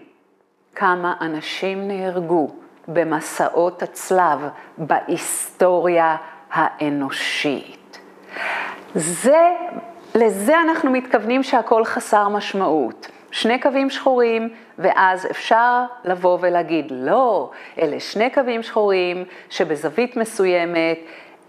כמה 0.75 1.13
אנשים 1.21 1.87
נהרגו 1.87 2.49
במסעות 2.87 3.83
הצלב 3.83 4.39
בהיסטוריה 4.77 6.15
האנושית. 6.51 7.99
זה, 8.95 9.53
לזה 10.15 10.61
אנחנו 10.61 10.91
מתכוונים 10.91 11.43
שהכל 11.43 11.85
חסר 11.85 12.29
משמעות. 12.29 13.07
שני 13.31 13.59
קווים 13.59 13.89
שחורים, 13.89 14.49
ואז 14.79 15.27
אפשר 15.31 15.83
לבוא 16.05 16.37
ולהגיד, 16.41 16.85
לא, 16.91 17.51
אלה 17.81 17.99
שני 17.99 18.29
קווים 18.29 18.63
שחורים 18.63 19.25
שבזווית 19.49 20.17
מסוימת 20.17 20.99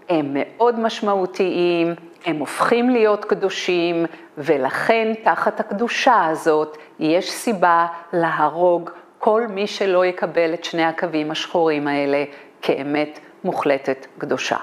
הם 0.09 0.25
מאוד 0.33 0.79
משמעותיים, 0.79 1.93
הם 2.25 2.39
הופכים 2.39 2.89
להיות 2.89 3.25
קדושים, 3.25 4.05
ולכן 4.37 5.13
תחת 5.23 5.59
הקדושה 5.59 6.25
הזאת 6.25 6.77
יש 6.99 7.31
סיבה 7.31 7.87
להרוג 8.13 8.89
כל 9.19 9.47
מי 9.47 9.67
שלא 9.67 10.05
יקבל 10.05 10.53
את 10.53 10.63
שני 10.63 10.83
הקווים 10.83 11.31
השחורים 11.31 11.87
האלה 11.87 12.23
כאמת 12.61 13.19
מוחלטת 13.43 14.07
קדושה. 14.17 14.57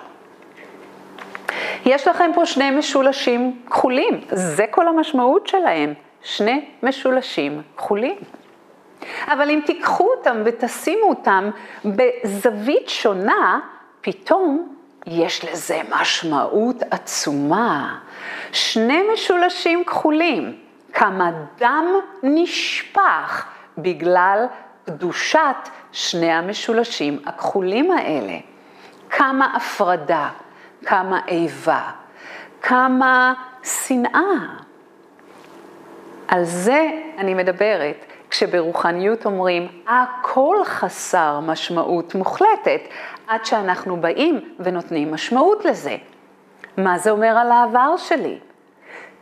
יש 1.86 2.08
לכם 2.08 2.30
פה 2.34 2.46
שני 2.46 2.70
משולשים 2.70 3.62
כחולים, 3.70 4.20
זה 4.30 4.64
כל 4.70 4.88
המשמעות 4.88 5.46
שלהם, 5.46 5.94
שני 6.22 6.64
משולשים 6.82 7.62
כחולים. 7.76 8.16
אבל 9.28 9.50
אם 9.50 9.60
תיקחו 9.66 10.08
אותם 10.18 10.42
ותשימו 10.44 11.08
אותם 11.08 11.50
בזווית 11.84 12.88
שונה, 12.88 13.60
פתאום 14.00 14.75
יש 15.06 15.44
לזה 15.44 15.80
משמעות 15.90 16.76
עצומה. 16.90 17.98
שני 18.52 19.02
משולשים 19.12 19.84
כחולים, 19.84 20.56
כמה 20.92 21.30
דם 21.58 21.86
נשפך 22.22 23.46
בגלל 23.78 24.46
קדושת 24.86 25.56
שני 25.92 26.32
המשולשים 26.32 27.18
הכחולים 27.26 27.90
האלה. 27.90 28.38
כמה 29.10 29.56
הפרדה, 29.56 30.28
כמה 30.84 31.20
איבה, 31.28 31.90
כמה 32.62 33.34
שנאה. 33.64 34.20
על 36.28 36.44
זה 36.44 36.88
אני 37.18 37.34
מדברת. 37.34 38.06
כשברוחניות 38.30 39.26
אומרים, 39.26 39.68
הכל 39.86 40.56
חסר 40.64 41.40
משמעות 41.40 42.14
מוחלטת, 42.14 42.80
עד 43.26 43.44
שאנחנו 43.44 43.96
באים 43.96 44.54
ונותנים 44.60 45.14
משמעות 45.14 45.64
לזה. 45.64 45.96
מה 46.76 46.98
זה 46.98 47.10
אומר 47.10 47.38
על 47.38 47.52
העבר 47.52 47.96
שלי? 47.96 48.38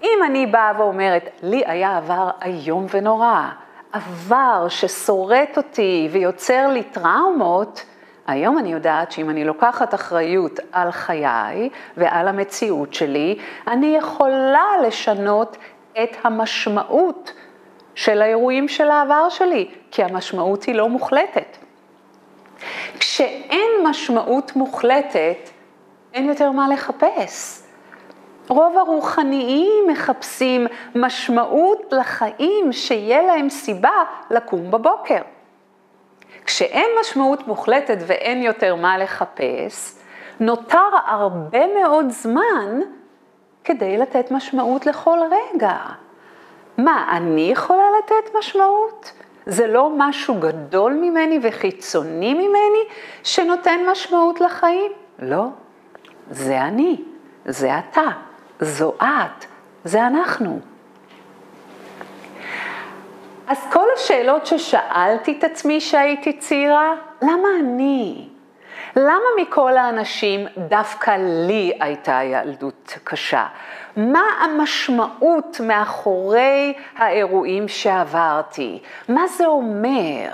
אם 0.02 0.18
אני 0.26 0.46
באה 0.46 0.72
ואומרת, 0.78 1.30
לי 1.42 1.62
היה 1.66 1.96
עבר 1.96 2.30
איום 2.44 2.86
ונורא, 2.90 3.48
עבר 3.92 4.66
ששורט 4.68 5.56
אותי 5.56 6.08
ויוצר 6.12 6.68
לי 6.68 6.82
טראומות, 6.82 7.84
היום 8.26 8.58
אני 8.58 8.72
יודעת 8.72 9.12
שאם 9.12 9.30
אני 9.30 9.44
לוקחת 9.44 9.94
אחריות 9.94 10.60
על 10.72 10.90
חיי 10.90 11.68
ועל 11.96 12.28
המציאות 12.28 12.94
שלי, 12.94 13.38
אני 13.68 13.96
יכולה 13.96 14.66
לשנות 14.86 15.56
את 16.02 16.16
המשמעות 16.24 17.32
של 17.94 18.22
האירועים 18.22 18.68
של 18.68 18.90
העבר 18.90 19.28
שלי, 19.28 19.70
כי 19.90 20.04
המשמעות 20.04 20.62
היא 20.62 20.74
לא 20.74 20.88
מוחלטת. 20.88 21.56
כשאין 22.98 23.70
משמעות 23.82 24.56
מוחלטת, 24.56 25.50
אין 26.14 26.28
יותר 26.28 26.50
מה 26.50 26.68
לחפש. 26.68 27.62
רוב 28.48 28.78
הרוחניים 28.78 29.84
מחפשים 29.88 30.66
משמעות 30.94 31.92
לחיים 31.92 32.72
שיהיה 32.72 33.22
להם 33.22 33.48
סיבה 33.48 34.04
לקום 34.30 34.70
בבוקר. 34.70 35.20
כשאין 36.44 36.86
משמעות 37.00 37.48
מוחלטת 37.48 37.98
ואין 38.06 38.42
יותר 38.42 38.74
מה 38.74 38.98
לחפש, 38.98 39.98
נותר 40.40 40.88
הרבה 41.06 41.66
מאוד 41.80 42.10
זמן 42.10 42.80
כדי 43.64 43.96
לתת 43.96 44.30
משמעות 44.30 44.86
לכל 44.86 45.18
רגע. 45.30 45.76
מה, 46.78 47.16
אני 47.16 47.50
יכולה 47.50 47.84
לתת 47.98 48.34
משמעות? 48.38 49.12
זה 49.46 49.66
לא 49.66 49.90
משהו 49.96 50.34
גדול 50.34 50.92
ממני 50.92 51.38
וחיצוני 51.42 52.34
ממני 52.34 52.84
שנותן 53.22 53.80
משמעות 53.92 54.40
לחיים? 54.40 54.92
לא, 55.18 55.44
זה 56.30 56.60
אני, 56.60 57.02
זה 57.44 57.78
אתה, 57.78 58.02
זו 58.60 58.92
את, 59.02 59.44
זה 59.84 60.06
אנחנו. 60.06 60.60
אז 63.46 63.66
כל 63.72 63.86
השאלות 63.96 64.46
ששאלתי 64.46 65.36
את 65.38 65.44
עצמי 65.44 65.80
שהייתי 65.80 66.38
צעירה, 66.38 66.94
למה 67.22 67.48
אני? 67.60 68.28
למה 68.96 69.24
מכל 69.40 69.76
האנשים 69.76 70.46
דווקא 70.68 71.16
לי 71.18 71.72
הייתה 71.80 72.20
ילדות 72.22 72.98
קשה? 73.04 73.46
מה 73.96 74.22
המשמעות 74.44 75.60
מאחורי 75.66 76.72
האירועים 76.96 77.68
שעברתי? 77.68 78.78
מה 79.08 79.26
זה 79.26 79.46
אומר? 79.46 80.28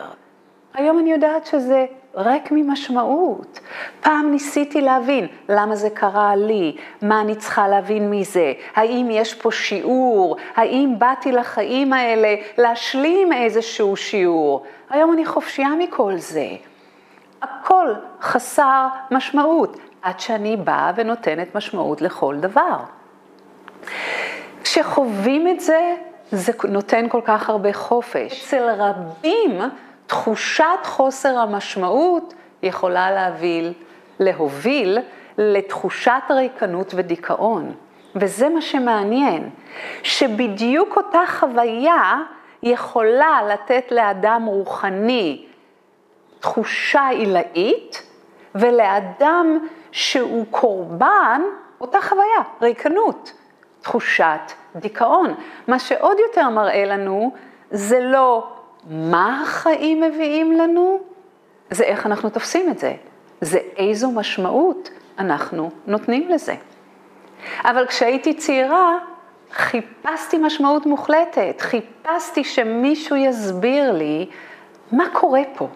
היום 0.75 0.99
אני 0.99 1.13
יודעת 1.13 1.47
שזה 1.47 1.87
ריק 2.15 2.49
ממשמעות. 2.51 3.61
פעם 4.01 4.31
ניסיתי 4.31 4.81
להבין 4.81 5.27
למה 5.49 5.77
זה 5.77 5.91
קרה 5.91 6.37
לי, 6.37 6.77
מה 7.03 7.21
אני 7.21 7.35
צריכה 7.35 7.69
להבין 7.69 8.11
מזה, 8.11 8.53
האם 8.75 9.09
יש 9.11 9.35
פה 9.35 9.51
שיעור, 9.51 10.37
האם 10.57 10.95
באתי 10.99 11.33
לחיים 11.33 11.93
האלה 11.93 12.35
להשלים 12.59 13.33
איזשהו 13.33 13.97
שיעור. 13.97 14.67
היום 14.91 15.13
אני 15.13 15.27
חופשייה 15.27 15.71
מכל 15.79 16.17
זה. 16.17 16.47
הכל 17.43 17.95
חסר 18.21 18.87
משמעות, 19.11 19.77
עד 20.03 20.21
שאני 20.21 20.57
באה 20.57 20.93
ונותנת 20.97 21.55
משמעות 21.55 22.03
לכל 22.03 22.37
דבר. 22.41 22.77
כשחווים 24.65 25.49
את 25.49 25.61
זה, 25.61 25.95
זה 26.33 26.53
נותן 26.69 27.09
כל 27.09 27.21
כך 27.25 27.51
הרבה 27.51 27.73
חופש. 27.73 28.45
אצל 28.47 28.69
רבים, 28.79 29.61
תחושת 30.07 30.65
חוסר 30.85 31.39
המשמעות 31.39 32.35
יכולה 32.63 33.11
להביל, 33.11 33.73
להוביל 34.21 34.99
לתחושת 35.39 36.23
ריקנות 36.31 36.93
ודיכאון. 36.97 37.75
וזה 38.17 38.49
מה 38.49 38.61
שמעניין, 38.61 39.51
שבדיוק 40.03 40.97
אותה 40.97 41.21
חוויה 41.27 42.23
יכולה 42.63 43.41
לתת 43.49 43.85
לאדם 43.91 44.45
רוחני 44.47 45.45
תחושה 46.41 47.09
עילאית, 47.09 48.07
ולאדם 48.55 49.59
שהוא 49.93 50.47
קורבן, 50.51 51.43
אותה 51.81 51.99
חוויה, 52.01 52.43
ריקנות. 52.63 53.33
תחושת 53.81 54.53
דיכאון. 54.77 55.35
מה 55.69 55.79
שעוד 55.79 56.17
יותר 56.19 56.49
מראה 56.49 56.85
לנו, 56.85 57.33
זה 57.71 58.01
לא 58.01 58.49
מה 58.91 59.43
החיים 59.43 60.01
מביאים 60.01 60.53
לנו, 60.53 60.99
זה 61.71 61.85
איך 61.85 62.07
אנחנו 62.07 62.31
תופסים 62.31 62.71
את 62.71 62.79
זה. 62.79 62.95
זה 63.41 63.59
איזו 63.77 64.11
משמעות 64.11 64.91
אנחנו 65.19 65.71
נותנים 65.87 66.29
לזה. 66.29 66.55
אבל 67.65 67.87
כשהייתי 67.87 68.35
צעירה, 68.35 68.99
חיפשתי 69.53 70.39
משמעות 70.39 70.87
מוחלטת, 70.87 71.61
חיפשתי 71.61 72.45
שמישהו 72.45 73.17
יסביר 73.17 73.93
לי 73.93 74.27
מה 74.93 75.05
קורה 75.13 75.43
פה, 75.55 75.69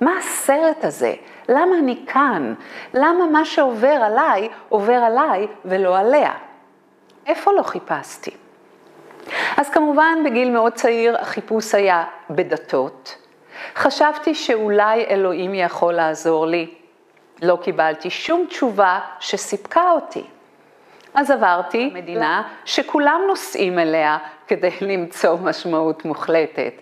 מה 0.00 0.18
הסרט 0.18 0.84
הזה, 0.84 1.14
למה 1.48 1.78
אני 1.78 2.04
כאן, 2.06 2.54
למה 2.94 3.26
מה 3.26 3.44
שעובר 3.44 3.88
עליי, 3.88 4.48
עובר 4.68 4.92
עליי 4.92 5.46
ולא 5.64 5.98
עליה. 5.98 6.32
איפה 7.26 7.52
לא 7.52 7.62
חיפשתי? 7.62 8.30
אז 9.56 9.70
כמובן 9.70 10.18
בגיל 10.24 10.50
מאוד 10.50 10.72
צעיר 10.72 11.16
החיפוש 11.20 11.74
היה 11.74 12.04
בדתות. 12.30 13.16
חשבתי 13.74 14.34
שאולי 14.34 15.04
אלוהים 15.04 15.54
יכול 15.54 15.94
לעזור 15.94 16.46
לי. 16.46 16.74
לא 17.42 17.58
קיבלתי 17.62 18.10
שום 18.10 18.46
תשובה 18.48 19.00
שסיפקה 19.20 19.90
אותי. 19.90 20.24
אז 21.14 21.30
עברתי 21.30 21.90
מדינה 21.94 22.42
שכולם 22.64 23.20
נוסעים 23.26 23.78
אליה 23.78 24.18
כדי 24.46 24.70
למצוא 24.90 25.36
משמעות 25.42 26.04
מוחלטת. 26.04 26.72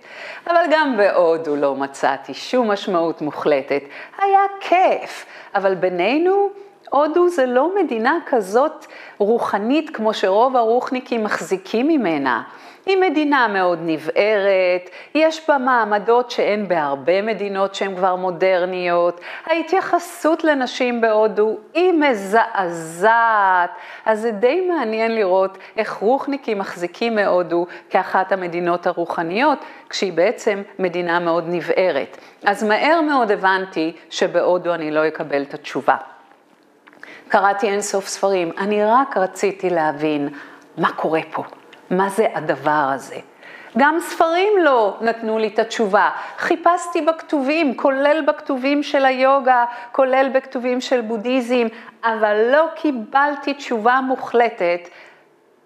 אבל 0.46 0.62
גם 0.70 0.96
בהודו 0.96 1.56
לא 1.56 1.74
מצאתי 1.74 2.34
שום 2.34 2.70
משמעות 2.70 3.22
מוחלטת. 3.22 3.82
היה 4.18 4.40
כיף, 4.60 5.26
אבל 5.54 5.74
בינינו, 5.74 6.50
הודו 6.90 7.28
זה 7.28 7.46
לא 7.46 7.70
מדינה 7.82 8.18
כזאת 8.26 8.86
רוחנית 9.18 9.90
כמו 9.90 10.14
שרוב 10.14 10.56
הרוחניקים 10.56 11.24
מחזיקים 11.24 11.88
ממנה. 11.88 12.42
היא 12.86 12.96
מדינה 12.96 13.48
מאוד 13.48 13.78
נבערת, 13.82 14.90
יש 15.14 15.48
בה 15.48 15.58
מעמדות 15.58 16.30
שאין 16.30 16.68
בהרבה 16.68 17.22
מדינות 17.22 17.74
שהן 17.74 17.96
כבר 17.96 18.16
מודרניות, 18.16 19.20
ההתייחסות 19.46 20.44
לנשים 20.44 21.00
בהודו 21.00 21.56
היא 21.74 21.92
מזעזעת, 21.92 23.70
אז 24.06 24.20
זה 24.20 24.30
די 24.30 24.60
מעניין 24.60 25.14
לראות 25.14 25.58
איך 25.76 25.92
רוחניקים 25.92 26.58
מחזיקים 26.58 27.14
מהודו 27.14 27.66
כאחת 27.90 28.32
המדינות 28.32 28.86
הרוחניות, 28.86 29.58
כשהיא 29.88 30.12
בעצם 30.12 30.62
מדינה 30.78 31.18
מאוד 31.18 31.44
נבערת. 31.48 32.16
אז 32.44 32.64
מהר 32.64 33.00
מאוד 33.00 33.30
הבנתי 33.30 33.92
שבהודו 34.10 34.74
אני 34.74 34.90
לא 34.90 35.08
אקבל 35.08 35.42
את 35.42 35.54
התשובה. 35.54 35.96
קראתי 37.30 37.68
אינסוף 37.68 38.08
ספרים, 38.08 38.52
אני 38.58 38.84
רק 38.84 39.16
רציתי 39.16 39.70
להבין 39.70 40.28
מה 40.78 40.92
קורה 40.92 41.20
פה. 41.32 41.42
מה 41.90 42.08
זה 42.08 42.26
הדבר 42.34 42.90
הזה. 42.94 43.16
גם 43.78 43.98
ספרים 44.00 44.52
לא 44.62 44.96
נתנו 45.00 45.38
לי 45.38 45.48
את 45.48 45.58
התשובה. 45.58 46.10
חיפשתי 46.38 47.00
בכתובים, 47.00 47.76
כולל 47.76 48.24
בכתובים 48.26 48.82
של 48.82 49.04
היוגה, 49.04 49.64
כולל 49.92 50.30
בכתובים 50.34 50.80
של 50.80 51.00
בודהיזם, 51.00 51.66
אבל 52.04 52.50
לא 52.52 52.66
קיבלתי 52.74 53.54
תשובה 53.54 54.00
מוחלטת 54.00 54.88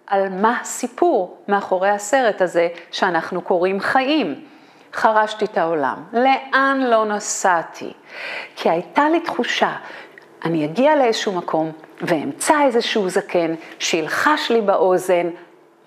על 0.07 0.29
מה 0.29 0.59
הסיפור 0.61 1.39
מאחורי 1.49 1.91
הסרט 1.91 2.41
הזה 2.41 2.69
שאנחנו 2.91 3.43
קוראים 3.43 3.81
חיים. 3.81 4.45
חרשתי 4.93 5.45
את 5.45 5.59
העולם, 5.59 5.97
לאן 6.13 6.81
לא 6.81 7.05
נסעתי? 7.05 7.93
כי 8.57 8.71
הייתה 8.71 9.09
לי 9.09 9.21
תחושה, 9.21 9.73
אני 10.45 10.65
אגיע 10.65 10.97
לאיזשהו 10.97 11.33
מקום 11.33 11.73
ואמצא 12.01 12.55
איזשהו 12.65 13.09
זקן 13.09 13.55
שילחש 13.79 14.51
לי 14.51 14.61
באוזן, 14.61 15.31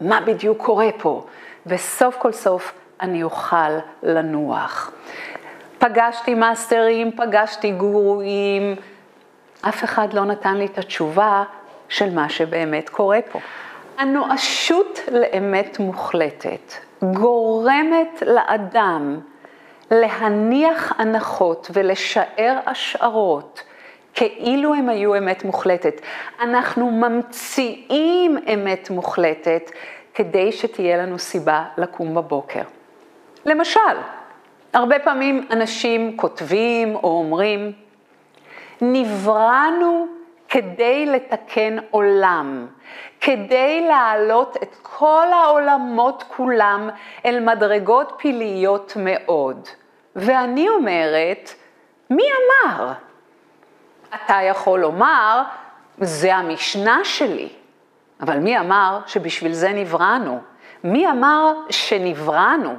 מה 0.01 0.21
בדיוק 0.21 0.57
קורה 0.57 0.89
פה, 0.97 1.25
וסוף 1.65 2.15
כל 2.17 2.31
סוף 2.31 2.73
אני 3.01 3.23
אוכל 3.23 3.77
לנוח. 4.03 4.91
פגשתי 5.79 6.33
מאסטרים, 6.33 7.11
פגשתי 7.11 7.71
גורואים, 7.71 8.75
אף 9.61 9.83
אחד 9.83 10.13
לא 10.13 10.25
נתן 10.25 10.57
לי 10.57 10.65
את 10.65 10.77
התשובה 10.77 11.43
של 11.89 12.15
מה 12.15 12.29
שבאמת 12.29 12.89
קורה 12.89 13.19
פה. 13.31 13.39
הנואשות 13.97 14.99
לאמת 15.11 15.79
מוחלטת 15.79 16.73
גורמת 17.03 18.23
לאדם 18.25 19.19
להניח 19.91 20.93
הנחות 20.97 21.69
ולשער 21.73 22.59
השערות 22.65 23.63
כאילו 24.17 24.73
הם 24.73 24.89
היו 24.89 25.17
אמת 25.17 25.43
מוחלטת. 25.43 26.01
אנחנו 26.41 26.91
ממציאים 26.91 28.37
אמת 28.53 28.89
מוחלטת 28.89 29.71
כדי 30.13 30.51
שתהיה 30.51 30.97
לנו 30.97 31.19
סיבה 31.19 31.65
לקום 31.77 32.15
בבוקר. 32.15 32.61
למשל, 33.45 33.79
הרבה 34.73 34.99
פעמים 34.99 35.47
אנשים 35.51 36.17
כותבים 36.17 36.95
או 36.95 37.19
אומרים, 37.19 37.71
נבראנו 38.81 40.07
כדי 40.49 41.05
לתקן 41.05 41.77
עולם, 41.91 42.67
כדי 43.21 43.85
להעלות 43.87 44.57
את 44.63 44.75
כל 44.81 45.27
העולמות 45.33 46.23
כולם 46.27 46.89
אל 47.25 47.39
מדרגות 47.39 48.13
פיליות 48.17 48.93
מאוד. 48.95 49.67
ואני 50.15 50.69
אומרת, 50.69 51.49
מי 52.09 52.23
אמר? 52.23 52.93
אתה 54.15 54.41
יכול 54.41 54.79
לומר, 54.79 55.41
זה 55.97 56.35
המשנה 56.35 56.99
שלי, 57.03 57.49
אבל 58.21 58.39
מי 58.39 58.59
אמר 58.59 58.99
שבשביל 59.05 59.53
זה 59.53 59.69
נבראנו? 59.73 60.39
מי 60.83 61.09
אמר 61.09 61.53
שנבראנו? 61.69 62.75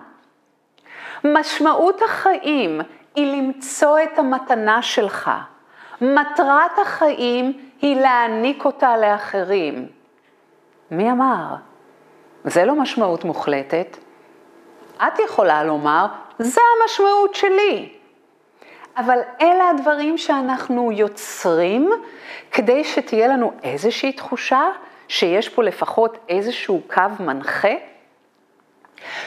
משמעות 1.24 2.02
החיים 2.02 2.80
היא 3.14 3.36
למצוא 3.36 3.98
את 4.02 4.18
המתנה 4.18 4.82
שלך. 4.82 5.30
מטרת 6.00 6.78
החיים 6.82 7.70
היא 7.82 8.00
להעניק 8.00 8.64
אותה 8.64 8.96
לאחרים. 8.96 9.88
מי 10.90 11.10
אמר? 11.10 11.54
זה 12.44 12.64
לא 12.64 12.74
משמעות 12.74 13.24
מוחלטת. 13.24 13.96
את 14.96 15.18
יכולה 15.18 15.64
לומר, 15.64 16.06
זה 16.38 16.60
המשמעות 16.82 17.34
שלי. 17.34 17.97
אבל 18.98 19.18
אלה 19.40 19.68
הדברים 19.68 20.18
שאנחנו 20.18 20.92
יוצרים 20.92 21.90
כדי 22.52 22.84
שתהיה 22.84 23.28
לנו 23.28 23.52
איזושהי 23.62 24.12
תחושה 24.12 24.62
שיש 25.08 25.48
פה 25.48 25.62
לפחות 25.62 26.18
איזשהו 26.28 26.80
קו 26.94 27.02
מנחה. 27.20 27.74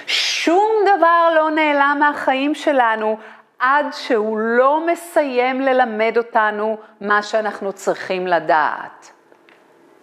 שום 0.08 0.72
דבר 0.84 1.30
לא 1.36 1.50
נעלם 1.52 1.98
מהחיים 2.00 2.56
שלנו 2.56 3.18
עד 3.60 3.86
שהוא 3.92 4.38
לא 4.38 4.86
מסיים 4.86 5.62
ללמד 5.62 6.14
אותנו 6.18 6.78
מה 7.02 7.24
שאנחנו 7.24 7.74
צריכים 7.74 8.28
לדעת. 8.28 9.12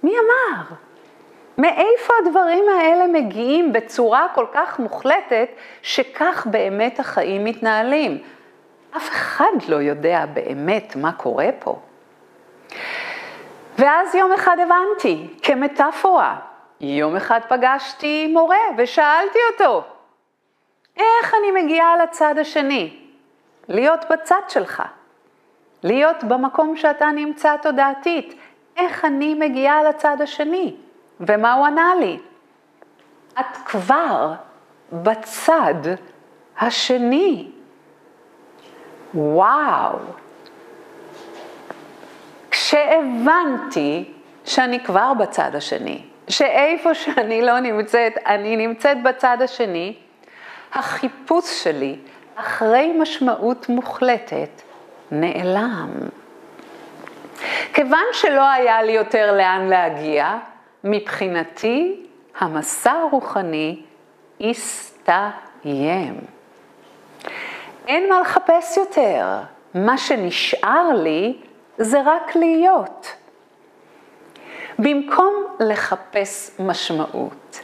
מי 0.02 0.12
אמר? 0.12 0.62
מאיפה 1.58 2.14
הדברים 2.22 2.64
האלה 2.80 3.06
מגיעים 3.06 3.72
בצורה 3.72 4.26
כל 4.34 4.46
כך 4.52 4.78
מוחלטת 4.78 5.48
שכך 5.82 6.46
באמת 6.50 7.00
החיים 7.00 7.44
מתנהלים? 7.44 8.22
אף 8.96 9.08
אחד 9.08 9.52
לא 9.68 9.76
יודע 9.76 10.26
באמת 10.26 10.96
מה 10.96 11.12
קורה 11.12 11.48
פה. 11.58 11.78
ואז 13.78 14.14
יום 14.14 14.32
אחד 14.32 14.56
הבנתי, 14.62 15.26
כמטאפורה, 15.42 16.36
יום 16.80 17.16
אחד 17.16 17.40
פגשתי 17.48 18.26
מורה 18.32 18.56
ושאלתי 18.78 19.38
אותו, 19.52 19.84
איך 20.96 21.34
אני 21.34 21.62
מגיעה 21.62 21.96
לצד 21.96 22.34
השני? 22.38 22.98
להיות 23.68 24.04
בצד 24.10 24.40
שלך, 24.48 24.82
להיות 25.82 26.24
במקום 26.24 26.76
שאתה 26.76 27.06
נמצא 27.06 27.56
תודעתית, 27.62 28.34
איך 28.76 29.04
אני 29.04 29.34
מגיעה 29.34 29.82
לצד 29.82 30.16
השני? 30.20 30.76
ומה 31.20 31.54
הוא 31.54 31.66
ענה 31.66 31.94
לי? 32.00 32.18
את 33.40 33.56
כבר 33.64 34.32
בצד 34.92 35.74
השני. 36.58 37.50
וואו. 39.14 39.98
כשהבנתי 42.50 44.04
שאני 44.44 44.84
כבר 44.84 45.12
בצד 45.18 45.54
השני, 45.54 46.02
שאיפה 46.28 46.94
שאני 46.94 47.42
לא 47.42 47.60
נמצאת, 47.60 48.12
אני 48.26 48.56
נמצאת 48.56 49.02
בצד 49.02 49.38
השני, 49.40 49.94
החיפוש 50.72 51.64
שלי 51.64 51.96
אחרי 52.36 52.92
משמעות 52.98 53.68
מוחלטת 53.68 54.62
נעלם. 55.10 55.90
כיוון 57.72 58.04
שלא 58.12 58.48
היה 58.48 58.82
לי 58.82 58.92
יותר 58.92 59.36
לאן 59.36 59.66
להגיע, 59.68 60.38
מבחינתי 60.84 62.06
המסע 62.38 62.92
הרוחני 62.92 63.82
הסתיים. 64.40 66.20
אין 67.88 68.08
מה 68.08 68.20
לחפש 68.20 68.76
יותר. 68.76 69.26
מה 69.74 69.98
שנשאר 69.98 70.88
לי 70.94 71.36
זה 71.78 71.98
רק 72.04 72.36
להיות. 72.36 73.14
במקום 74.78 75.34
לחפש 75.60 76.60
משמעות, 76.60 77.60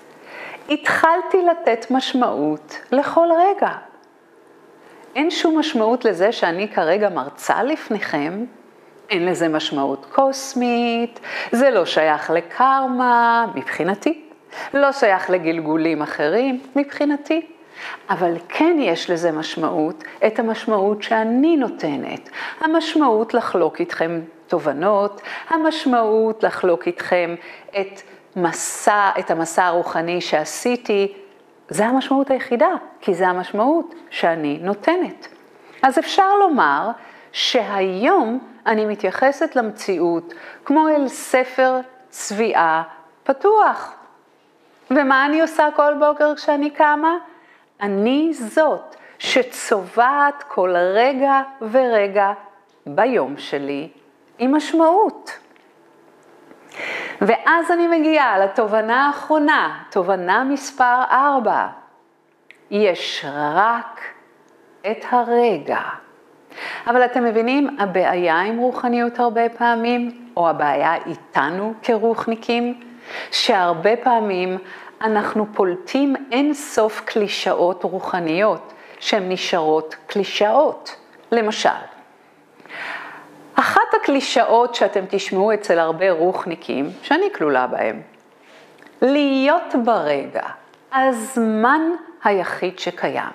התחלתי 0.69 1.43
לתת 1.43 1.91
משמעות 1.91 2.81
לכל 2.93 3.29
רגע. 3.39 3.69
אין 5.17 5.31
שום 5.31 5.59
משמעות 5.59 6.05
לזה 6.05 6.33
שאני 6.33 6.69
כרגע 6.69 7.09
מרצה 7.09 7.63
לפניכם, 7.63 8.45
אין 9.11 9.27
לזה 9.27 9.49
משמעות 9.49 10.07
קוסמית, 10.13 11.21
זה 11.53 11.71
לא 11.71 11.85
שייך 11.85 12.31
לקרמה, 12.31 13.47
מבחינתי. 13.55 14.25
לא 14.75 14.93
שייך 14.93 15.31
לגלגולים 15.31 16.03
אחרים, 16.03 16.61
מבחינתי. 16.77 17.54
אבל 18.11 18.35
כן 18.49 18.77
יש 18.81 19.11
לזה 19.11 19.33
משמעות, 19.33 20.05
את 20.27 20.39
המשמעות 20.39 21.03
שאני 21.03 21.57
נותנת. 21.57 22.31
המשמעות 22.61 23.35
לחלוק 23.35 23.81
איתכם 23.81 24.21
תובנות, 24.47 25.21
המשמעות 25.49 26.43
לחלוק 26.43 26.87
איתכם 26.87 27.35
את 27.71 28.01
מסע, 28.37 29.11
את 29.19 29.31
המסע 29.31 29.65
הרוחני 29.65 30.21
שעשיתי, 30.21 31.13
זה 31.69 31.87
המשמעות 31.87 32.31
היחידה, 32.31 32.71
כי 33.01 33.15
זה 33.15 33.29
המשמעות 33.29 33.95
שאני 34.11 34.59
נותנת. 34.63 35.29
אז 35.83 35.99
אפשר 35.99 36.37
לומר 36.37 36.91
שהיום 37.33 38.39
אני 38.67 38.87
מתייחסת 38.87 39.57
למציאות 39.57 40.35
כמו 40.65 40.89
אל 40.89 41.09
ספר 41.09 41.81
צביעה 42.09 42.83
פתוח. 43.25 43.95
ומה 44.91 45.27
אני 45.27 45.41
עושה 45.41 45.69
כל 45.77 45.95
בוקר 45.99 46.35
כשאני 46.35 46.71
קמה? 46.71 47.17
אני 47.81 48.29
זאת 48.33 48.97
שצובעת 49.19 50.43
כל 50.49 50.75
רגע 50.77 51.43
ורגע 51.61 52.33
ביום 52.87 53.37
שלי 53.37 53.89
עם 54.39 54.57
משמעות. 54.57 55.39
ואז 57.21 57.71
אני 57.71 57.89
מגיעה 57.89 58.39
לתובנה 58.39 59.07
האחרונה, 59.07 59.83
תובנה 59.91 60.45
מספר 60.45 61.03
4. 61.11 61.67
יש 62.71 63.25
רק 63.55 64.01
את 64.91 65.05
הרגע. 65.11 65.81
אבל 66.87 67.05
אתם 67.05 67.25
מבינים, 67.25 67.77
הבעיה 67.79 68.41
עם 68.41 68.59
רוחניות 68.59 69.19
הרבה 69.19 69.49
פעמים, 69.49 70.31
או 70.37 70.49
הבעיה 70.49 70.95
איתנו 71.07 71.75
כרוחניקים, 71.83 72.81
שהרבה 73.31 73.97
פעמים 73.97 74.59
אנחנו 75.03 75.47
פולטים 75.53 76.17
אין 76.33 76.55
סוף 76.55 77.01
קלישאות 77.01 77.85
רוחניות, 77.85 78.73
שהן 78.99 79.33
נשארות 79.33 79.97
קלישאות. 80.07 80.97
למשל, 81.33 81.69
אחת 83.55 83.95
הקלישאות 83.97 84.75
שאתם 84.75 85.05
תשמעו 85.09 85.55
אצל 85.55 85.79
הרבה 85.79 86.11
רוחניקים, 86.11 86.91
שאני 87.03 87.27
כלולה 87.35 87.67
בהם, 87.67 88.03
להיות 89.03 89.75
ברגע, 89.85 90.43
הזמן 90.93 91.81
היחיד 92.25 92.79
שקיים. 92.79 93.33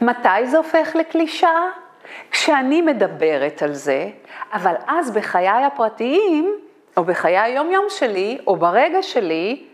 מתי 0.00 0.46
זה 0.46 0.56
הופך 0.56 0.88
לקלישאה? 0.94 1.66
כשאני 2.30 2.82
מדברת 2.82 3.62
על 3.62 3.72
זה, 3.72 4.08
אבל 4.52 4.74
אז 4.86 5.10
בחיי 5.10 5.48
הפרטיים, 5.48 6.54
או 6.96 7.04
בחיי 7.04 7.38
היום-יום 7.38 7.84
שלי, 7.88 8.38
או 8.46 8.56
ברגע 8.56 9.02
שלי, 9.02 9.66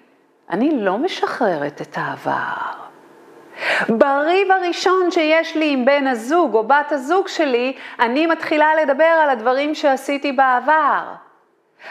אני 0.51 0.71
לא 0.81 0.99
משחררת 0.99 1.83
את 1.83 1.99
העבר. 1.99 2.87
בריב 3.89 4.51
הראשון 4.51 5.11
שיש 5.11 5.57
לי 5.57 5.73
עם 5.73 5.85
בן 5.85 6.07
הזוג 6.07 6.55
או 6.55 6.65
בת 6.65 6.93
הזוג 6.93 7.29
שלי, 7.29 7.77
אני 7.99 8.27
מתחילה 8.27 8.75
לדבר 8.83 9.05
על 9.05 9.31
הדברים 9.31 9.75
שעשיתי 9.75 10.33
בעבר. 10.33 11.03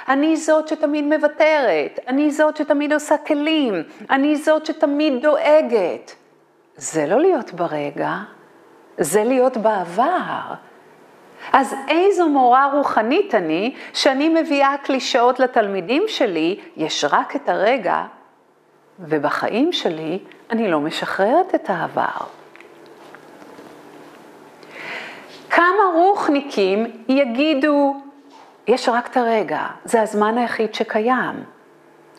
אני 0.08 0.36
זאת 0.36 0.68
שתמיד 0.68 1.06
מוותרת, 1.06 2.00
אני 2.08 2.32
זאת 2.32 2.58
שתמיד 2.58 2.94
עושה 2.94 3.18
כלים, 3.18 3.84
אני 4.10 4.36
זאת 4.36 4.66
שתמיד 4.66 5.22
דואגת. 5.22 6.16
זה 6.76 7.06
לא 7.08 7.20
להיות 7.20 7.54
ברגע, 7.54 8.14
זה 8.98 9.24
להיות 9.24 9.58
בעבר. 9.58 10.54
אז 11.54 11.76
איזו 11.88 12.30
מורה 12.30 12.70
רוחנית 12.74 13.36
אני, 13.36 13.76
שאני 13.94 14.30
מביאה 14.30 14.76
קלישאות 14.84 15.40
לתלמידים 15.40 16.04
שלי, 16.08 16.60
יש 16.78 17.06
רק 17.12 17.36
את 17.36 17.50
הרגע, 17.50 18.04
ובחיים 19.00 19.74
שלי 19.74 20.20
אני 20.50 20.72
לא 20.72 20.80
משחררת 20.80 21.56
את 21.56 21.70
העבר. 21.70 22.26
כמה 25.50 25.84
רוחניקים 25.94 27.04
יגידו, 27.08 27.96
יש 28.68 28.90
רק 28.90 29.08
את 29.08 29.18
הרגע, 29.18 29.68
זה 29.86 30.02
הזמן 30.02 30.38
היחיד 30.38 30.74
שקיים, 30.74 31.44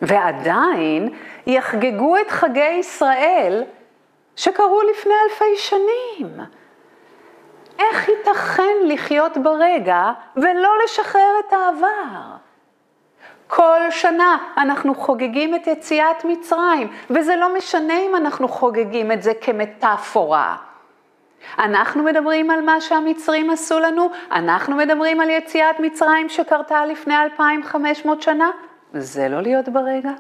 ועדיין 0.03 1.09
יחגגו 1.47 2.17
את 2.17 2.31
חגי 2.31 2.71
ישראל 2.79 3.65
שקרו 4.37 4.83
לפני 4.91 5.15
אלפי 5.25 5.57
שנים. 5.57 6.41
איך 7.79 8.09
ייתכן 8.09 8.77
לחיות 8.85 9.37
ברגע 9.37 10.13
ולא 10.37 10.71
לשחרר 10.85 11.33
את 11.49 11.53
העבר? 11.53 12.46
כל 13.47 13.81
שנה 13.91 14.37
אנחנו 14.57 14.95
חוגגים 14.95 15.55
את 15.55 15.67
יציאת 15.67 16.25
מצרים, 16.25 16.89
וזה 17.11 17.37
לא 17.37 17.57
משנה 17.57 17.95
אם 17.99 18.17
אנחנו 18.17 18.49
חוגגים 18.49 19.13
את 19.13 19.23
זה 19.23 19.33
כמטאפורה. 19.41 20.57
אנחנו 21.59 22.03
מדברים 22.03 22.51
על 22.51 22.61
מה 22.61 22.81
שהמצרים 22.81 23.51
עשו 23.51 23.81
לנו, 23.81 24.11
אנחנו 24.33 24.77
מדברים 24.77 25.21
על 25.21 25.31
יציאת 25.31 25.81
מצרים 25.81 26.29
שקרתה 26.29 26.87
לפני 26.87 27.15
2,500 27.23 28.23
שנה, 28.23 28.51
זה 28.93 29.29
לא 29.29 29.41
להיות 29.41 29.69
ברגע. 29.69 30.11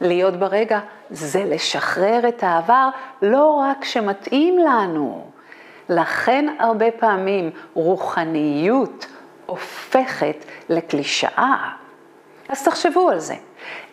להיות 0.00 0.36
ברגע 0.36 0.80
זה 1.10 1.44
לשחרר 1.44 2.28
את 2.28 2.42
העבר 2.42 2.88
לא 3.22 3.44
רק 3.44 3.84
שמתאים 3.84 4.58
לנו. 4.58 5.24
לכן 5.88 6.46
הרבה 6.58 6.90
פעמים 6.90 7.50
רוחניות 7.74 9.06
הופכת 9.46 10.44
לקלישאה. 10.68 11.79
אז 12.50 12.64
תחשבו 12.64 13.10
על 13.10 13.18
זה. 13.18 13.34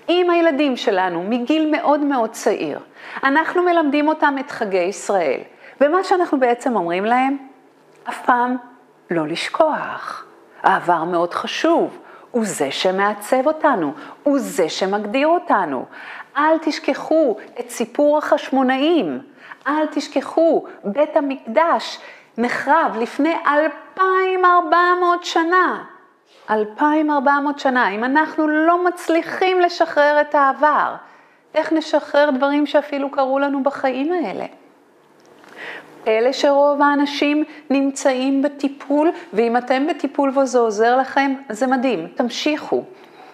אם 0.09 0.29
הילדים 0.29 0.77
שלנו 0.77 1.23
מגיל 1.23 1.71
מאוד 1.71 1.99
מאוד 1.99 2.29
צעיר, 2.29 2.79
אנחנו 3.23 3.63
מלמדים 3.63 4.07
אותם 4.07 4.35
את 4.39 4.51
חגי 4.51 4.77
ישראל, 4.77 5.39
ומה 5.81 6.03
שאנחנו 6.03 6.39
בעצם 6.39 6.75
אומרים 6.75 7.05
להם, 7.05 7.37
אף 8.09 8.25
פעם 8.25 8.55
לא 9.11 9.27
לשכוח. 9.27 10.25
העבר 10.63 11.03
מאוד 11.03 11.33
חשוב, 11.33 11.97
הוא 12.31 12.45
זה 12.45 12.71
שמעצב 12.71 13.47
אותנו, 13.47 13.93
הוא 14.23 14.39
זה 14.39 14.69
שמגדיר 14.69 15.27
אותנו. 15.27 15.85
אל 16.37 16.57
תשכחו 16.61 17.37
את 17.59 17.69
סיפור 17.69 18.17
החשמונאים, 18.17 19.19
אל 19.67 19.85
תשכחו, 19.91 20.65
בית 20.83 21.15
המקדש 21.17 21.99
נחרב 22.37 22.97
לפני 22.99 23.35
2,400 23.47 25.23
שנה. 25.23 25.83
2,400 26.49 27.59
שנה, 27.59 27.89
אם 27.89 28.03
אנחנו 28.03 28.47
לא 28.47 28.85
מצליחים 28.85 29.59
לשחרר 29.61 30.17
את 30.21 30.35
העבר, 30.35 30.95
איך 31.55 31.73
נשחרר 31.73 32.29
דברים 32.29 32.65
שאפילו 32.65 33.11
קרו 33.11 33.39
לנו 33.39 33.63
בחיים 33.63 34.13
האלה? 34.13 34.45
אלה 36.07 36.33
שרוב 36.33 36.81
האנשים 36.81 37.43
נמצאים 37.69 38.41
בטיפול, 38.41 39.11
ואם 39.33 39.57
אתם 39.57 39.87
בטיפול 39.87 40.37
וזה 40.39 40.59
עוזר 40.59 40.97
לכם, 40.97 41.33
זה 41.49 41.67
מדהים, 41.67 42.07
תמשיכו. 42.15 42.83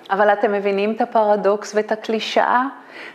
אבל 0.10 0.34
אתם 0.34 0.52
מבינים 0.52 0.92
את 0.92 1.02
הפרדוקס 1.02 1.76
ואת 1.76 1.92
הקלישאה? 1.92 2.64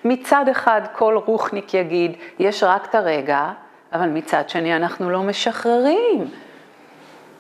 מצד 0.04 0.48
אחד 0.48 0.80
כל 0.92 1.18
רוחניק 1.26 1.74
יגיד, 1.74 2.12
יש 2.38 2.62
רק 2.62 2.86
את 2.90 2.94
הרגע, 2.94 3.50
אבל 3.92 4.08
מצד 4.08 4.48
שני 4.48 4.76
אנחנו 4.76 5.10
לא 5.10 5.22
משחררים. 5.22 6.28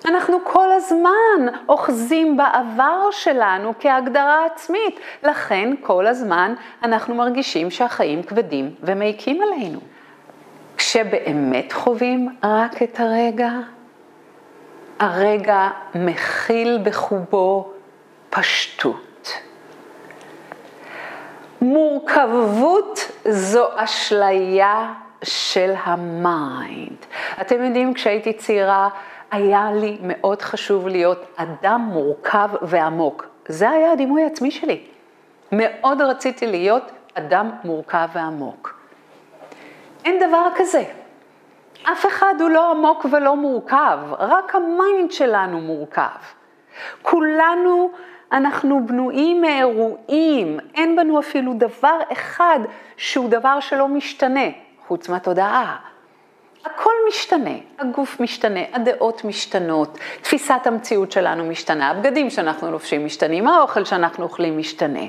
אנחנו 0.06 0.38
כל 0.44 0.72
הזמן 0.72 1.46
אוחזים 1.68 2.36
בעבר 2.36 3.10
שלנו 3.10 3.72
כהגדרה 3.80 4.46
עצמית, 4.46 5.00
לכן 5.22 5.74
כל 5.80 6.06
הזמן 6.06 6.54
אנחנו 6.82 7.14
מרגישים 7.14 7.70
שהחיים 7.70 8.22
כבדים 8.22 8.74
ומעיקים 8.82 9.42
עלינו. 9.42 9.80
כשבאמת 10.76 11.72
חווים 11.72 12.36
רק 12.42 12.82
את 12.82 13.00
הרגע, 13.00 13.50
הרגע 14.98 15.68
מכיל 15.94 16.78
בחובו 16.82 17.72
פשטות. 18.30 19.32
מורכבות 21.60 23.10
זו 23.28 23.66
אשליה 23.76 24.92
של 25.22 25.74
ה 25.84 26.04
mind. 26.04 27.06
אתם 27.40 27.62
יודעים, 27.64 27.94
כשהייתי 27.94 28.32
צעירה, 28.32 28.88
היה 29.30 29.72
לי 29.72 29.98
מאוד 30.00 30.42
חשוב 30.42 30.88
להיות 30.88 31.24
אדם 31.36 31.80
מורכב 31.92 32.48
ועמוק. 32.62 33.26
זה 33.48 33.70
היה 33.70 33.92
הדימוי 33.92 34.22
העצמי 34.22 34.50
שלי. 34.50 34.86
מאוד 35.52 36.02
רציתי 36.02 36.46
להיות 36.46 36.92
אדם 37.14 37.50
מורכב 37.64 38.08
ועמוק. 38.12 38.78
אין 40.04 40.28
דבר 40.28 40.46
כזה. 40.56 40.84
אף 41.92 42.06
אחד 42.06 42.34
הוא 42.40 42.50
לא 42.50 42.70
עמוק 42.70 43.06
ולא 43.12 43.36
מורכב, 43.36 43.98
רק 44.18 44.54
ה 44.54 44.66
mind 44.66 45.12
שלנו 45.12 45.60
מורכב. 45.60 46.18
כולנו, 47.02 47.90
אנחנו 48.32 48.86
בנויים 48.86 49.40
מאירועים, 49.40 50.58
אין 50.74 50.96
בנו 50.96 51.18
אפילו 51.18 51.52
דבר 51.54 51.98
אחד 52.12 52.58
שהוא 52.96 53.28
דבר 53.28 53.60
שלא 53.60 53.88
משתנה, 53.88 54.46
חוץ 54.86 55.08
מהתודעה. 55.08 55.76
הכל 56.74 56.90
משתנה, 57.08 57.54
הגוף 57.78 58.20
משתנה, 58.20 58.60
הדעות 58.72 59.24
משתנות, 59.24 59.98
תפיסת 60.22 60.60
המציאות 60.64 61.12
שלנו 61.12 61.44
משתנה, 61.44 61.90
הבגדים 61.90 62.30
שאנחנו 62.30 62.70
לובשים 62.70 63.04
משתנים, 63.06 63.48
האוכל 63.48 63.84
שאנחנו 63.84 64.24
אוכלים 64.24 64.58
משתנה. 64.58 65.06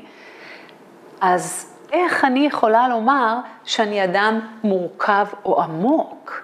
אז 1.21 1.75
איך 1.91 2.25
אני 2.25 2.45
יכולה 2.45 2.87
לומר 2.87 3.35
שאני 3.63 4.03
אדם 4.03 4.39
מורכב 4.63 5.25
או 5.45 5.61
עמוק? 5.61 6.43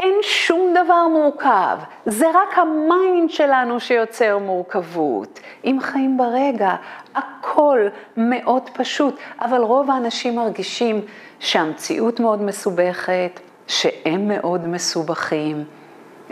אין 0.00 0.14
שום 0.22 0.74
דבר 0.84 1.08
מורכב, 1.08 1.78
זה 2.06 2.26
רק 2.34 2.58
ה 2.58 2.72
mind 2.72 3.30
שלנו 3.30 3.80
שיוצר 3.80 4.38
מורכבות. 4.38 5.40
אם 5.64 5.78
חיים 5.80 6.18
ברגע, 6.18 6.74
הכל 7.14 7.88
מאוד 8.16 8.70
פשוט, 8.72 9.18
אבל 9.40 9.60
רוב 9.60 9.90
האנשים 9.90 10.36
מרגישים 10.36 11.00
שהמציאות 11.38 12.20
מאוד 12.20 12.42
מסובכת, 12.42 13.40
שהם 13.66 14.28
מאוד 14.28 14.68
מסובכים. 14.68 15.64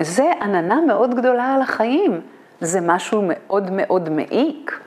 זה 0.00 0.30
עננה 0.40 0.80
מאוד 0.86 1.14
גדולה 1.14 1.54
על 1.54 1.62
החיים, 1.62 2.20
זה 2.60 2.80
משהו 2.80 3.22
מאוד 3.26 3.70
מאוד 3.70 4.08
מעיק. 4.08 4.80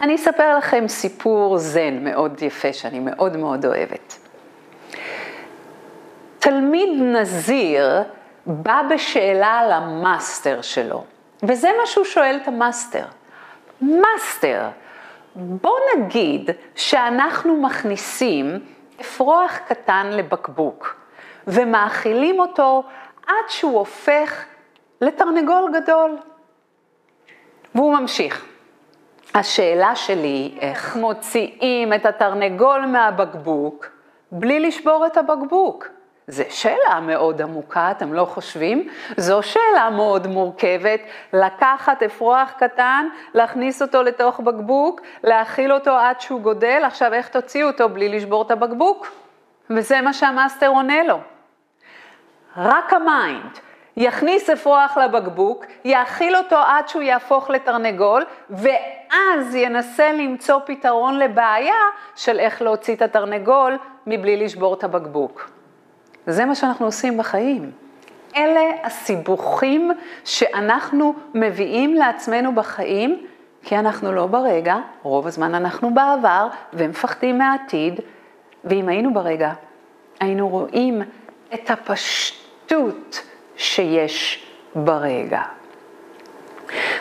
אני 0.00 0.14
אספר 0.14 0.58
לכם 0.58 0.88
סיפור 0.88 1.58
זן 1.58 2.04
מאוד 2.04 2.42
יפה 2.42 2.72
שאני 2.72 2.98
מאוד 2.98 3.36
מאוד 3.36 3.66
אוהבת. 3.66 4.18
תלמיד 6.38 6.88
נזיר 7.02 8.02
בא 8.46 8.82
בשאלה 8.90 9.62
למאסטר 9.68 10.62
שלו, 10.62 11.04
וזה 11.42 11.68
מה 11.80 11.86
שהוא 11.86 12.04
שואל 12.04 12.38
את 12.42 12.48
המאסטר. 12.48 13.04
מאסטר, 13.82 14.68
בוא 15.36 15.76
נגיד 15.96 16.50
שאנחנו 16.74 17.56
מכניסים 17.56 18.58
אפרוח 19.00 19.58
קטן 19.68 20.06
לבקבוק 20.10 20.99
ומאכילים 21.50 22.40
אותו 22.40 22.82
עד 23.26 23.48
שהוא 23.48 23.78
הופך 23.78 24.44
לתרנגול 25.00 25.72
גדול. 25.74 26.16
והוא 27.74 27.98
ממשיך. 27.98 28.46
השאלה 29.34 29.96
שלי 29.96 30.28
היא 30.28 30.60
איך 30.60 30.96
מוציאים 30.96 31.92
את 31.92 32.06
התרנגול 32.06 32.86
מהבקבוק 32.86 33.86
בלי 34.32 34.60
לשבור 34.60 35.06
את 35.06 35.16
הבקבוק. 35.16 35.86
זו 36.28 36.44
שאלה 36.50 37.00
מאוד 37.00 37.42
עמוקה, 37.42 37.90
אתם 37.90 38.12
לא 38.12 38.24
חושבים? 38.24 38.88
זו 39.16 39.42
שאלה 39.42 39.90
מאוד 39.90 40.26
מורכבת, 40.26 41.00
לקחת 41.32 42.02
אפרוח 42.02 42.50
קטן, 42.58 43.06
להכניס 43.34 43.82
אותו 43.82 44.02
לתוך 44.02 44.40
בקבוק, 44.40 45.00
להאכיל 45.24 45.72
אותו 45.72 45.90
עד 45.90 46.20
שהוא 46.20 46.40
גודל, 46.40 46.82
עכשיו 46.86 47.12
איך 47.12 47.28
תוציאו 47.28 47.68
אותו 47.68 47.88
בלי 47.88 48.08
לשבור 48.08 48.42
את 48.42 48.50
הבקבוק? 48.50 49.06
וזה 49.70 50.00
מה 50.00 50.12
שהמאסטר 50.12 50.68
עונה 50.68 51.02
לו. 51.02 51.18
רק 52.56 52.92
ה 52.92 53.03
mind. 53.03 53.58
יכניס 53.96 54.50
אפרוח 54.50 54.96
לבקבוק, 54.96 55.64
יאכיל 55.84 56.36
אותו 56.36 56.56
עד 56.56 56.88
שהוא 56.88 57.02
יהפוך 57.02 57.50
לתרנגול, 57.50 58.24
ואז 58.50 59.54
ינסה 59.54 60.12
למצוא 60.12 60.60
פתרון 60.66 61.18
לבעיה 61.18 61.82
של 62.16 62.38
איך 62.38 62.62
להוציא 62.62 62.94
את 62.94 63.02
התרנגול 63.02 63.78
מבלי 64.06 64.36
לשבור 64.36 64.74
את 64.74 64.84
הבקבוק. 64.84 65.50
זה 66.26 66.44
מה 66.44 66.54
שאנחנו 66.54 66.86
עושים 66.86 67.18
בחיים. 67.18 67.70
אלה 68.36 68.60
הסיבוכים 68.82 69.90
שאנחנו 70.24 71.14
מביאים 71.34 71.94
לעצמנו 71.94 72.54
בחיים, 72.54 73.26
כי 73.62 73.78
אנחנו 73.78 74.12
לא 74.12 74.26
ברגע, 74.26 74.76
רוב 75.02 75.26
הזמן 75.26 75.54
אנחנו 75.54 75.94
בעבר 75.94 76.48
ומפחדים 76.72 77.38
מהעתיד, 77.38 78.00
ואם 78.64 78.88
היינו 78.88 79.14
ברגע, 79.14 79.52
היינו 80.20 80.48
רואים 80.48 81.02
את 81.54 81.70
הפשטות 82.70 83.22
שיש 83.56 84.46
ברגע. 84.74 85.42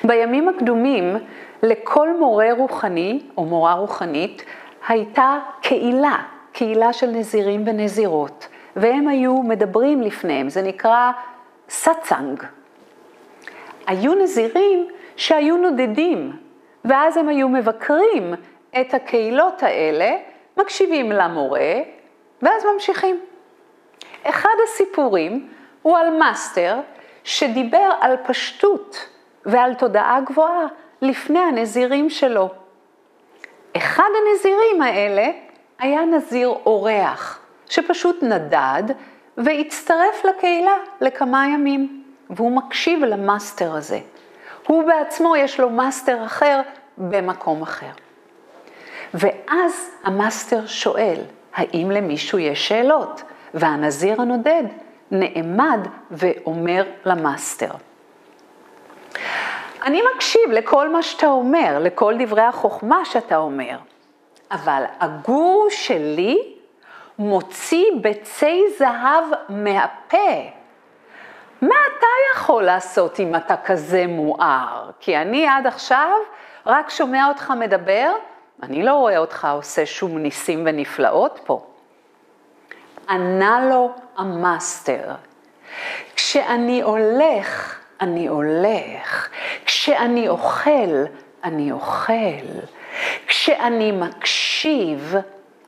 בימים 0.04 0.50
הקדומים, 0.50 1.16
לכל 1.64 2.18
מורה 2.20 2.48
רוחני 2.58 3.20
או 3.38 3.46
מורה 3.46 3.74
רוחנית 3.74 4.44
הייתה 4.88 5.40
קהילה, 5.62 6.18
קהילה 6.52 6.94
של 6.94 7.08
נזירים 7.08 7.64
ונזירות. 7.68 8.48
והם 8.76 9.08
היו 9.08 9.34
מדברים 9.34 10.02
לפניהם, 10.02 10.50
זה 10.50 10.62
נקרא 10.62 11.12
סאצנג. 11.70 12.44
היו 13.88 14.14
נזירים 14.16 14.88
שהיו 15.16 15.58
נודדים, 15.58 16.32
ואז 16.86 17.18
הם 17.18 17.30
היו 17.30 17.50
מבקרים 17.50 18.34
את 18.82 18.94
הקהילות 18.94 19.64
האלה, 19.64 20.12
מקשיבים 20.58 21.12
למורה, 21.12 21.74
ואז 22.42 22.66
ממשיכים. 22.74 23.20
אחד 24.24 24.56
הסיפורים 24.64 25.48
הוא 25.82 25.98
על 25.98 26.18
מאסטר 26.18 26.80
שדיבר 27.24 27.92
על 28.02 28.16
פשטות 28.28 29.06
ועל 29.46 29.74
תודעה 29.74 30.20
גבוהה 30.26 30.66
לפני 31.02 31.40
הנזירים 31.40 32.10
שלו. 32.10 32.50
אחד 33.78 34.10
הנזירים 34.22 34.82
האלה 34.82 35.28
היה 35.80 36.06
נזיר 36.06 36.48
אורח. 36.66 37.40
שפשוט 37.70 38.24
נדד 38.24 38.84
והצטרף 39.38 40.26
לקהילה 40.26 40.76
לכמה 41.02 41.48
ימים, 41.48 42.04
והוא 42.30 42.52
מקשיב 42.52 43.04
למאסטר 43.04 43.76
הזה. 43.76 44.00
הוא 44.68 44.84
בעצמו 44.84 45.36
יש 45.36 45.60
לו 45.60 45.70
מאסטר 45.70 46.26
אחר 46.26 46.62
במקום 46.98 47.62
אחר. 47.62 47.92
ואז 49.14 49.92
המאסטר 50.04 50.66
שואל, 50.66 51.22
האם 51.54 51.92
למישהו 51.92 52.40
יש 52.40 52.68
שאלות? 52.68 53.24
והנזיר 53.54 54.22
הנודד 54.22 54.64
נעמד 55.12 55.88
ואומר 56.12 56.84
למאסטר. 57.06 57.72
אני 59.84 60.02
מקשיב 60.16 60.52
לכל 60.52 60.90
מה 60.90 61.04
שאתה 61.04 61.28
אומר, 61.28 61.80
לכל 61.80 62.14
דברי 62.20 62.42
החוכמה 62.42 63.06
שאתה 63.06 63.38
אומר, 63.38 63.78
אבל 64.52 64.84
הגור 65.00 65.68
שלי 65.70 66.56
מוציא 67.20 67.86
ביצי 68.02 68.64
זהב 68.78 69.24
מהפה. 69.50 70.42
מה 71.62 71.76
אתה 71.98 72.08
יכול 72.36 72.64
לעשות 72.64 73.20
אם 73.20 73.36
אתה 73.36 73.56
כזה 73.58 74.06
מואר? 74.08 74.90
כי 75.00 75.18
אני 75.18 75.48
עד 75.48 75.68
עכשיו 75.68 76.12
רק 76.66 76.90
שומע 76.90 77.28
אותך 77.28 77.54
מדבר, 77.60 78.12
אני 78.64 78.84
לא 78.84 78.94
רואה 78.94 79.18
אותך 79.18 79.48
עושה 79.54 79.86
שום 79.86 80.18
ניסים 80.18 80.64
ונפלאות 80.66 81.40
פה. 81.46 81.69
ענה 83.10 83.66
לו 83.70 83.92
המאסטר, 84.18 85.12
כשאני 86.16 86.82
הולך, 86.82 87.80
אני 88.02 88.28
הולך, 88.28 89.30
כשאני 89.66 90.28
אוכל, 90.30 91.04
אני 91.44 91.72
אוכל, 91.72 92.14
כשאני 93.28 93.92
מקשיב, 93.92 95.16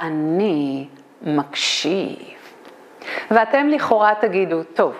אני 0.01 0.87
מקשיב. 1.21 2.17
ואתם 3.31 3.69
לכאורה 3.69 4.13
תגידו, 4.21 4.63
טוב, 4.63 4.95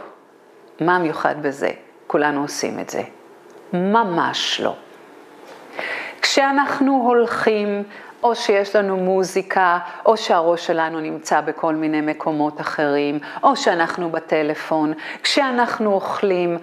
מה 0.81 0.99
מיוחד 0.99 1.35
בזה? 1.41 1.69
כולנו 2.07 2.41
עושים 2.41 2.79
את 2.79 2.89
זה. 2.89 3.01
ממש 3.73 4.61
לא. 4.61 4.75
כשאנחנו 6.21 7.03
הולכים, 7.07 7.83
או 8.23 8.35
שיש 8.35 8.75
לנו 8.75 8.97
מוזיקה, 8.97 9.79
או 10.05 10.17
שהראש 10.17 10.67
שלנו 10.67 10.99
נמצא 10.99 11.41
בכל 11.41 11.75
מיני 11.75 12.01
מקומות 12.01 12.61
אחרים, 12.61 13.19
או 13.43 13.55
שאנחנו 13.55 14.09
בטלפון, 14.09 14.93
כשאנחנו 15.23 15.93
אוכלים, 15.93 16.57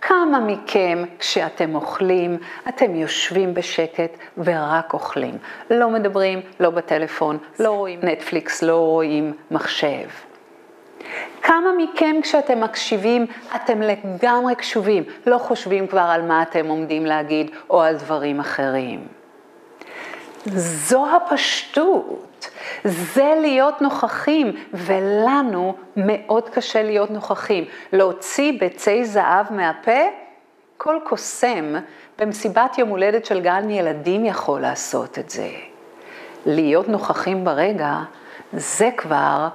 כמה 0.00 0.40
מכם, 0.40 1.04
כשאתם 1.18 1.74
אוכלים, 1.74 2.38
אתם 2.68 2.94
יושבים 2.94 3.54
בשקט 3.54 4.16
ורק 4.38 4.94
אוכלים. 4.94 5.38
לא 5.70 5.90
מדברים, 5.90 6.40
לא 6.60 6.70
בטלפון, 6.70 7.38
לא 7.60 7.70
רואים 7.70 8.00
נטפליקס, 8.02 8.62
לא 8.62 8.76
רואים 8.76 9.32
מחשב. 9.50 10.08
כמה 11.42 11.70
מכם 11.78 12.16
כשאתם 12.22 12.60
מקשיבים, 12.60 13.26
אתם 13.56 13.82
לגמרי 13.82 14.54
קשובים, 14.54 15.04
לא 15.26 15.38
חושבים 15.38 15.86
כבר 15.86 16.00
על 16.00 16.22
מה 16.22 16.42
אתם 16.42 16.66
עומדים 16.66 17.06
להגיד 17.06 17.50
או 17.70 17.82
על 17.82 17.96
דברים 17.96 18.40
אחרים. 18.40 19.19
זו 20.46 21.06
הפשטות, 21.16 22.50
זה 22.84 23.34
להיות 23.40 23.82
נוכחים, 23.82 24.52
ולנו 24.74 25.74
מאוד 25.96 26.48
קשה 26.48 26.82
להיות 26.82 27.10
נוכחים. 27.10 27.64
להוציא 27.92 28.52
ביצי 28.60 29.04
זהב 29.04 29.52
מהפה, 29.52 30.00
כל 30.76 30.98
קוסם 31.04 31.74
במסיבת 32.18 32.78
יום 32.78 32.88
הולדת 32.88 33.24
של 33.24 33.40
גן 33.40 33.70
ילדים 33.70 34.24
יכול 34.24 34.60
לעשות 34.60 35.18
את 35.18 35.30
זה. 35.30 35.50
להיות 36.46 36.88
נוכחים 36.88 37.44
ברגע, 37.44 37.98
זה 38.52 38.90
כבר 38.96 39.48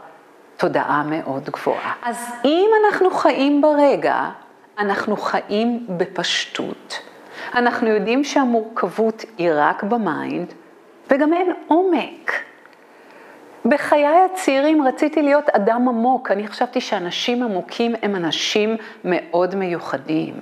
תודעה 0.58 1.04
מאוד 1.04 1.50
גבוהה. 1.50 1.94
אז 2.04 2.18
אם 2.46 2.70
אנחנו 2.86 3.12
חיים 3.12 3.62
ברגע, 3.62 4.30
אנחנו 4.80 5.18
חיים 5.18 5.86
בפשטות. 5.90 7.00
אנחנו 7.56 7.88
יודעים 7.88 8.24
שהמורכבות 8.24 9.26
היא 9.38 9.50
רק 9.54 9.84
ב 9.84 9.95
mind, 9.95 10.54
וגם 11.10 11.34
אין 11.34 11.54
עומק. 11.68 12.32
בחיי 13.66 14.08
הצעירים 14.08 14.88
רציתי 14.88 15.22
להיות 15.22 15.50
אדם 15.50 15.88
עמוק, 15.88 16.32
אני 16.32 16.48
חשבתי 16.48 16.82
שאנשים 16.82 17.44
עמוקים 17.44 17.96
הם 18.02 18.16
אנשים 18.16 18.78
מאוד 19.04 19.56
מיוחדים. 19.56 20.40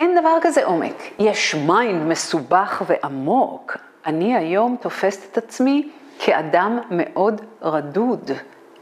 אין 0.00 0.20
דבר 0.20 0.36
כזה 0.42 0.64
עומק, 0.64 1.02
יש 1.18 1.54
mind 1.54 2.06
מסובך 2.06 2.82
ועמוק. 2.86 3.76
אני 4.06 4.36
היום 4.36 4.76
תופסת 4.80 5.32
את 5.32 5.38
עצמי 5.38 5.88
כאדם 6.18 6.78
מאוד 6.90 7.40
רדוד. 7.62 8.30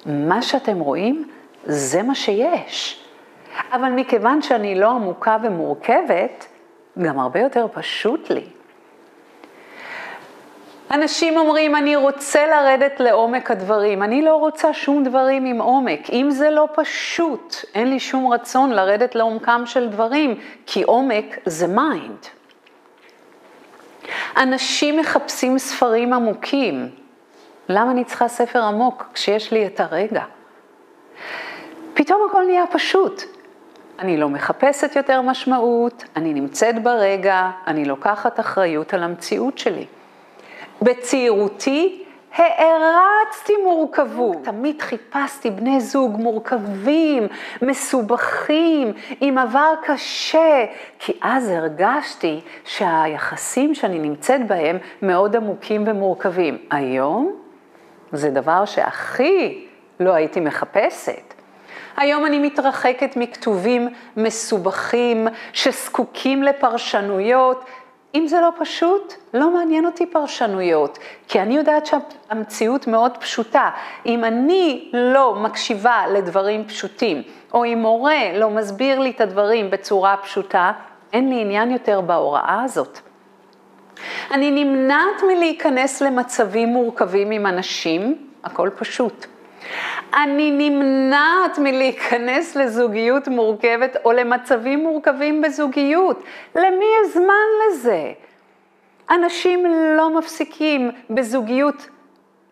מה 0.07 0.43
שאתם 0.43 0.79
רואים, 0.79 1.29
זה 1.65 2.03
מה 2.03 2.15
שיש. 2.15 3.05
אבל 3.73 3.89
מכיוון 3.89 4.43
שאני 4.43 4.81
לא 4.81 4.91
עמוקה 4.91 5.37
ומורכבת, 5.43 6.47
גם 7.03 7.19
הרבה 7.19 7.41
יותר 7.41 7.67
פשוט 7.73 8.31
לי. 8.31 8.45
אנשים 10.91 11.37
אומרים, 11.37 11.77
אני 11.77 11.97
רוצה 11.97 12.47
לרדת 12.47 13.01
לעומק 13.01 13.51
הדברים. 13.51 14.03
אני 14.03 14.23
לא 14.23 14.37
רוצה 14.37 14.73
שום 14.73 15.05
דברים 15.05 15.45
עם 15.45 15.61
עומק. 15.61 16.11
אם 16.11 16.31
זה 16.31 16.51
לא 16.51 16.69
פשוט, 16.75 17.57
אין 17.75 17.91
לי 17.91 18.01
שום 18.01 18.33
רצון 18.33 18.71
לרדת 18.71 19.15
לעומקם 19.15 19.63
של 19.67 19.89
דברים, 19.89 20.41
כי 20.67 20.83
עומק 20.83 21.39
זה 21.47 21.67
mind. 21.67 22.27
אנשים 24.37 24.97
מחפשים 24.97 25.59
ספרים 25.59 26.13
עמוקים. 26.13 26.89
למה 27.69 27.91
אני 27.91 28.05
צריכה 28.05 28.29
ספר 28.29 28.63
עמוק 28.63 29.07
כשיש 29.15 29.53
לי 29.53 29.67
את 29.67 29.81
הרגע? 29.81 30.23
פתאום 31.95 32.21
הכל 32.29 32.45
נהיה 32.45 32.67
פשוט. 32.67 33.23
אני 33.99 34.17
לא 34.17 34.29
מחפשת 34.29 34.97
יותר 34.97 35.23
משמעות, 35.23 36.05
אני 36.17 36.35
נמצאת 36.35 36.83
ברגע, 36.83 37.51
אני 37.67 37.85
לוקחת 37.85 38.41
אחריות 38.41 38.95
על 38.95 39.03
המציאות 39.03 39.59
שלי. 39.59 39.87
בצעירותי 40.83 42.03
הערצתי 42.37 43.53
מורכבות. 43.65 44.37
תמיד 44.45 44.83
חיפשתי 44.83 45.51
בני 45.51 45.81
זוג 45.81 46.17
מורכבים, 46.17 47.27
מסובכים, 47.63 48.93
עם 49.21 49.39
עבר 49.39 49.75
קשה, 49.83 50.65
כי 50.99 51.13
אז 51.21 51.49
הרגשתי 51.51 52.41
שהיחסים 52.65 53.75
שאני 53.75 53.99
נמצאת 53.99 54.47
בהם 54.47 54.79
מאוד 55.03 55.37
עמוקים 55.37 55.85
ומורכבים. 55.87 56.59
היום 56.71 57.33
זה 58.13 58.31
דבר 58.31 58.65
שהכי 58.65 59.67
לא 60.01 60.13
הייתי 60.13 60.41
מחפשת. 60.41 61.35
היום 61.97 62.27
אני 62.27 62.39
מתרחקת 62.39 63.17
מכתובים 63.17 63.89
מסובכים 64.17 65.29
שזקוקים 65.53 66.43
לפרשנויות. 66.43 67.65
אם 68.17 68.27
זה 68.27 68.41
לא 68.41 68.51
פשוט, 68.59 69.15
לא 69.35 69.51
מעניין 69.51 69.87
אותי 69.87 70.07
פרשנויות, 70.07 70.99
כי 71.29 71.41
אני 71.41 71.57
יודעת 71.57 71.87
שהמציאות 71.87 72.87
מאוד 72.87 73.17
פשוטה. 73.17 73.71
אם 74.07 74.25
אני 74.25 74.91
לא 74.93 75.35
מקשיבה 75.35 76.05
לדברים 76.13 76.65
פשוטים, 76.69 77.23
או 77.55 77.65
אם 77.65 77.79
מורה 77.83 78.33
לא 78.35 78.51
מסביר 78.51 78.99
לי 78.99 79.11
את 79.11 79.21
הדברים 79.21 79.71
בצורה 79.71 80.17
פשוטה, 80.23 80.73
אין 81.13 81.29
לי 81.31 81.41
עניין 81.41 81.71
יותר 81.71 82.01
בהוראה 82.01 82.63
הזאת. 82.65 82.99
אני 84.31 84.65
נמנעת 84.65 85.23
מלהיכנס 85.29 86.03
למצבים 86.03 86.69
מורכבים 86.69 87.31
עם 87.31 87.47
אנשים, 87.47 88.29
הכל 88.45 88.71
פשוט. 88.79 89.27
אני 90.15 90.51
נמנעת 90.51 91.59
מלהיכנס 91.59 92.57
לזוגיות 92.57 93.29
מורכבת 93.29 93.97
או 94.05 94.13
למצבים 94.13 94.83
מורכבים 94.83 95.43
בזוגיות. 95.43 96.23
למי 96.55 96.85
יש 97.03 97.13
זמן 97.13 97.47
לזה? 97.69 98.13
אנשים 99.11 99.67
לא 99.97 100.19
מפסיקים 100.19 100.91
בזוגיות 101.11 101.89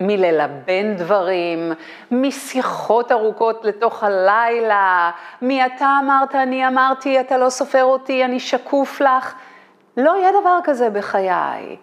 מללבן 0.01 0.95
דברים, 0.97 1.73
משיחות 2.11 3.13
ארוכות 3.13 3.65
לתוך 3.65 4.05
הלילה, 4.05 5.11
מי 5.43 5.67
אתה 5.67 5.99
אמרת, 6.05 6.35
אני 6.35 6.69
אמרתי, 6.69 7.21
אתה 7.21 7.39
לא 7.39 7.51
סופר 7.51 7.85
אותי, 7.85 8.25
אני 8.25 8.41
שקוף 8.41 9.01
לך. 9.01 9.35
לא 9.97 10.17
יהיה 10.17 10.31
דבר 10.41 10.59
כזה 10.65 10.91
בחיי. 10.91 11.77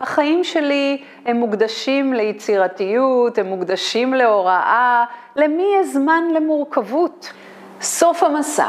החיים 0.00 0.44
שלי 0.44 1.02
הם 1.24 1.36
מוקדשים 1.36 2.14
ליצירתיות, 2.14 3.38
הם 3.38 3.46
מוקדשים 3.46 4.14
להוראה, 4.14 5.04
למי 5.36 5.66
יש 5.80 5.86
זמן 5.86 6.24
למורכבות? 6.34 7.32
סוף 7.80 8.22
המסע. 8.22 8.68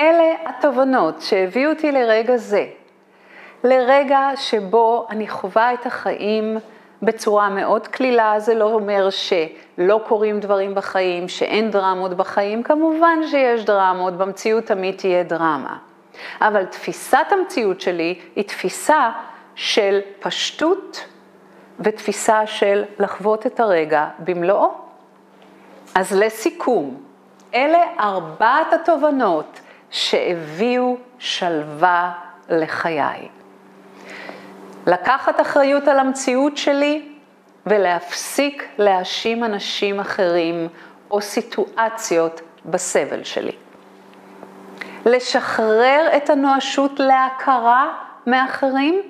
אלה 0.00 0.34
התובנות 0.46 1.20
שהביאו 1.20 1.70
אותי 1.70 1.92
לרגע 1.92 2.36
זה, 2.36 2.66
לרגע 3.64 4.30
שבו 4.36 5.06
אני 5.10 5.28
חווה 5.28 5.74
את 5.74 5.86
החיים 5.86 6.58
בצורה 7.02 7.48
מאוד 7.48 7.86
קלילה, 7.86 8.34
זה 8.38 8.54
לא 8.54 8.64
אומר 8.64 9.08
שלא 9.10 10.00
קורים 10.08 10.40
דברים 10.40 10.74
בחיים, 10.74 11.28
שאין 11.28 11.70
דרמות 11.70 12.14
בחיים, 12.14 12.62
כמובן 12.62 13.18
שיש 13.30 13.64
דרמות, 13.64 14.14
במציאות 14.16 14.64
תמיד 14.64 14.94
תהיה 14.96 15.22
דרמה. 15.22 15.76
אבל 16.40 16.64
תפיסת 16.64 17.26
המציאות 17.30 17.80
שלי 17.80 18.18
היא 18.36 18.44
תפיסה 18.44 19.10
של 19.54 20.00
פשטות 20.20 21.04
ותפיסה 21.80 22.46
של 22.46 22.84
לחוות 22.98 23.46
את 23.46 23.60
הרגע 23.60 24.08
במלואו. 24.18 24.70
אז 25.94 26.12
לסיכום, 26.12 27.02
אלה 27.54 27.78
ארבעת 28.00 28.72
התובנות 28.72 29.60
שהביאו 29.90 30.96
שלווה 31.18 32.12
לחיי. 32.48 33.28
לקחת 34.86 35.40
אחריות 35.40 35.88
על 35.88 35.98
המציאות 35.98 36.56
שלי 36.56 37.08
ולהפסיק 37.66 38.68
להאשים 38.78 39.44
אנשים 39.44 40.00
אחרים 40.00 40.68
או 41.10 41.20
סיטואציות 41.20 42.40
בסבל 42.64 43.24
שלי. 43.24 43.52
לשחרר 45.06 46.08
את 46.16 46.30
הנואשות 46.30 47.00
להכרה 47.00 47.92
מאחרים 48.26 49.02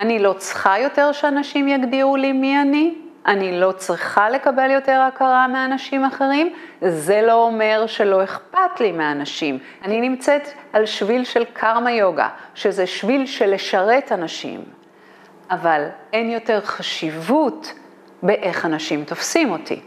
אני 0.00 0.18
לא 0.18 0.32
צריכה 0.32 0.78
יותר 0.78 1.12
שאנשים 1.12 1.68
יגדירו 1.68 2.16
לי 2.16 2.32
מי 2.32 2.62
אני, 2.62 2.94
אני 3.26 3.60
לא 3.60 3.72
צריכה 3.72 4.30
לקבל 4.30 4.70
יותר 4.70 5.00
הכרה 5.00 5.48
מאנשים 5.48 6.04
אחרים, 6.04 6.52
זה 6.80 7.22
לא 7.22 7.44
אומר 7.44 7.84
שלא 7.86 8.24
אכפת 8.24 8.80
לי 8.80 8.92
מאנשים. 8.92 9.58
אני 9.84 10.00
נמצאת 10.00 10.48
על 10.72 10.86
שביל 10.86 11.24
של 11.24 11.44
קרמה 11.52 11.92
יוגה, 11.92 12.28
שזה 12.54 12.86
שביל 12.86 13.26
של 13.26 13.54
לשרת 13.54 14.12
אנשים, 14.12 14.60
אבל 15.50 15.84
אין 16.12 16.30
יותר 16.30 16.60
חשיבות 16.60 17.72
באיך 18.22 18.66
אנשים 18.66 19.04
תופסים 19.04 19.52
אותי. 19.52 19.80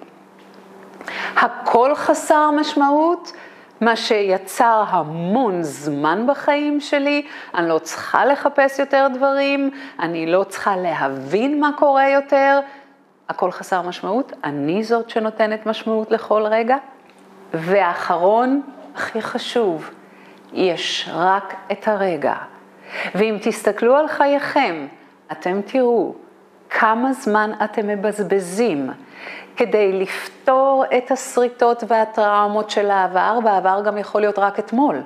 הכל 1.35 1.95
חסר 1.95 2.51
משמעות 2.51 3.31
מה 3.81 3.95
שיצר 3.95 4.83
המון 4.87 5.63
זמן 5.63 6.27
בחיים 6.27 6.79
שלי, 6.79 7.27
אני 7.55 7.69
לא 7.69 7.79
צריכה 7.79 8.25
לחפש 8.25 8.79
יותר 8.79 9.07
דברים, 9.13 9.71
אני 9.99 10.25
לא 10.25 10.43
צריכה 10.43 10.77
להבין 10.77 11.59
מה 11.59 11.69
קורה 11.77 12.09
יותר, 12.09 12.59
הכל 13.29 13.51
חסר 13.51 13.81
משמעות, 13.81 14.31
אני 14.43 14.83
זאת 14.83 15.09
שנותנת 15.09 15.65
משמעות 15.65 16.11
לכל 16.11 16.43
רגע. 16.45 16.77
ואחרון, 17.53 18.61
הכי 18.95 19.21
חשוב, 19.21 19.89
יש 20.53 21.09
רק 21.13 21.55
את 21.71 21.87
הרגע. 21.87 22.35
ואם 23.15 23.37
תסתכלו 23.41 23.95
על 23.95 24.07
חייכם, 24.07 24.87
אתם 25.31 25.61
תראו 25.65 26.15
כמה 26.69 27.13
זמן 27.13 27.51
אתם 27.63 27.87
מבזבזים 27.87 28.89
כדי 29.61 29.93
לפתור 29.93 30.83
את 30.97 31.11
השריטות 31.11 31.83
והטראומות 31.87 32.69
של 32.69 32.91
העבר, 32.91 33.39
והעבר 33.43 33.81
גם 33.85 33.97
יכול 33.97 34.21
להיות 34.21 34.39
רק 34.39 34.59
אתמול, 34.59 35.01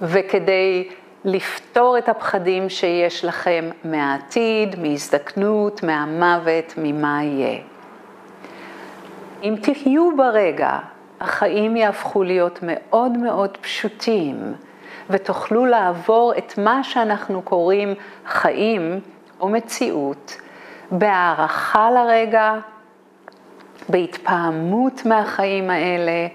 וכדי 0.00 0.88
לפתור 1.24 1.98
את 1.98 2.08
הפחדים 2.08 2.68
שיש 2.68 3.24
לכם 3.24 3.70
מהעתיד, 3.84 4.80
מהזדקנות, 4.80 5.82
מהמוות, 5.82 6.74
ממה 6.76 7.24
יהיה. 7.24 7.58
אם 9.42 9.54
תהיו 9.62 10.16
ברגע, 10.16 10.78
החיים 11.20 11.76
יהפכו 11.76 12.22
להיות 12.22 12.58
מאוד 12.62 13.12
מאוד 13.18 13.56
פשוטים, 13.60 14.54
ותוכלו 15.10 15.66
לעבור 15.66 16.32
את 16.38 16.58
מה 16.58 16.84
שאנחנו 16.84 17.42
קוראים 17.42 17.94
חיים 18.26 19.00
או 19.40 19.48
מציאות, 19.48 20.36
בהערכה 20.90 21.90
לרגע, 21.90 22.58
בהתפעמות 23.88 25.06
מהחיים 25.06 25.70
האלה 25.70 26.26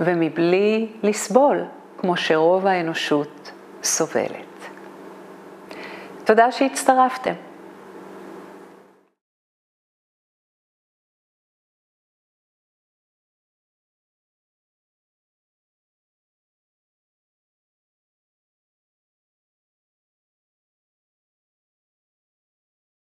ומבלי 0.00 0.88
לסבול, 1.02 1.64
כמו 1.98 2.16
שרוב 2.16 2.66
האנושות 2.66 3.50
סובלת. 3.82 4.68
תודה 6.24 6.52
שהצטרפתם. 6.52 7.32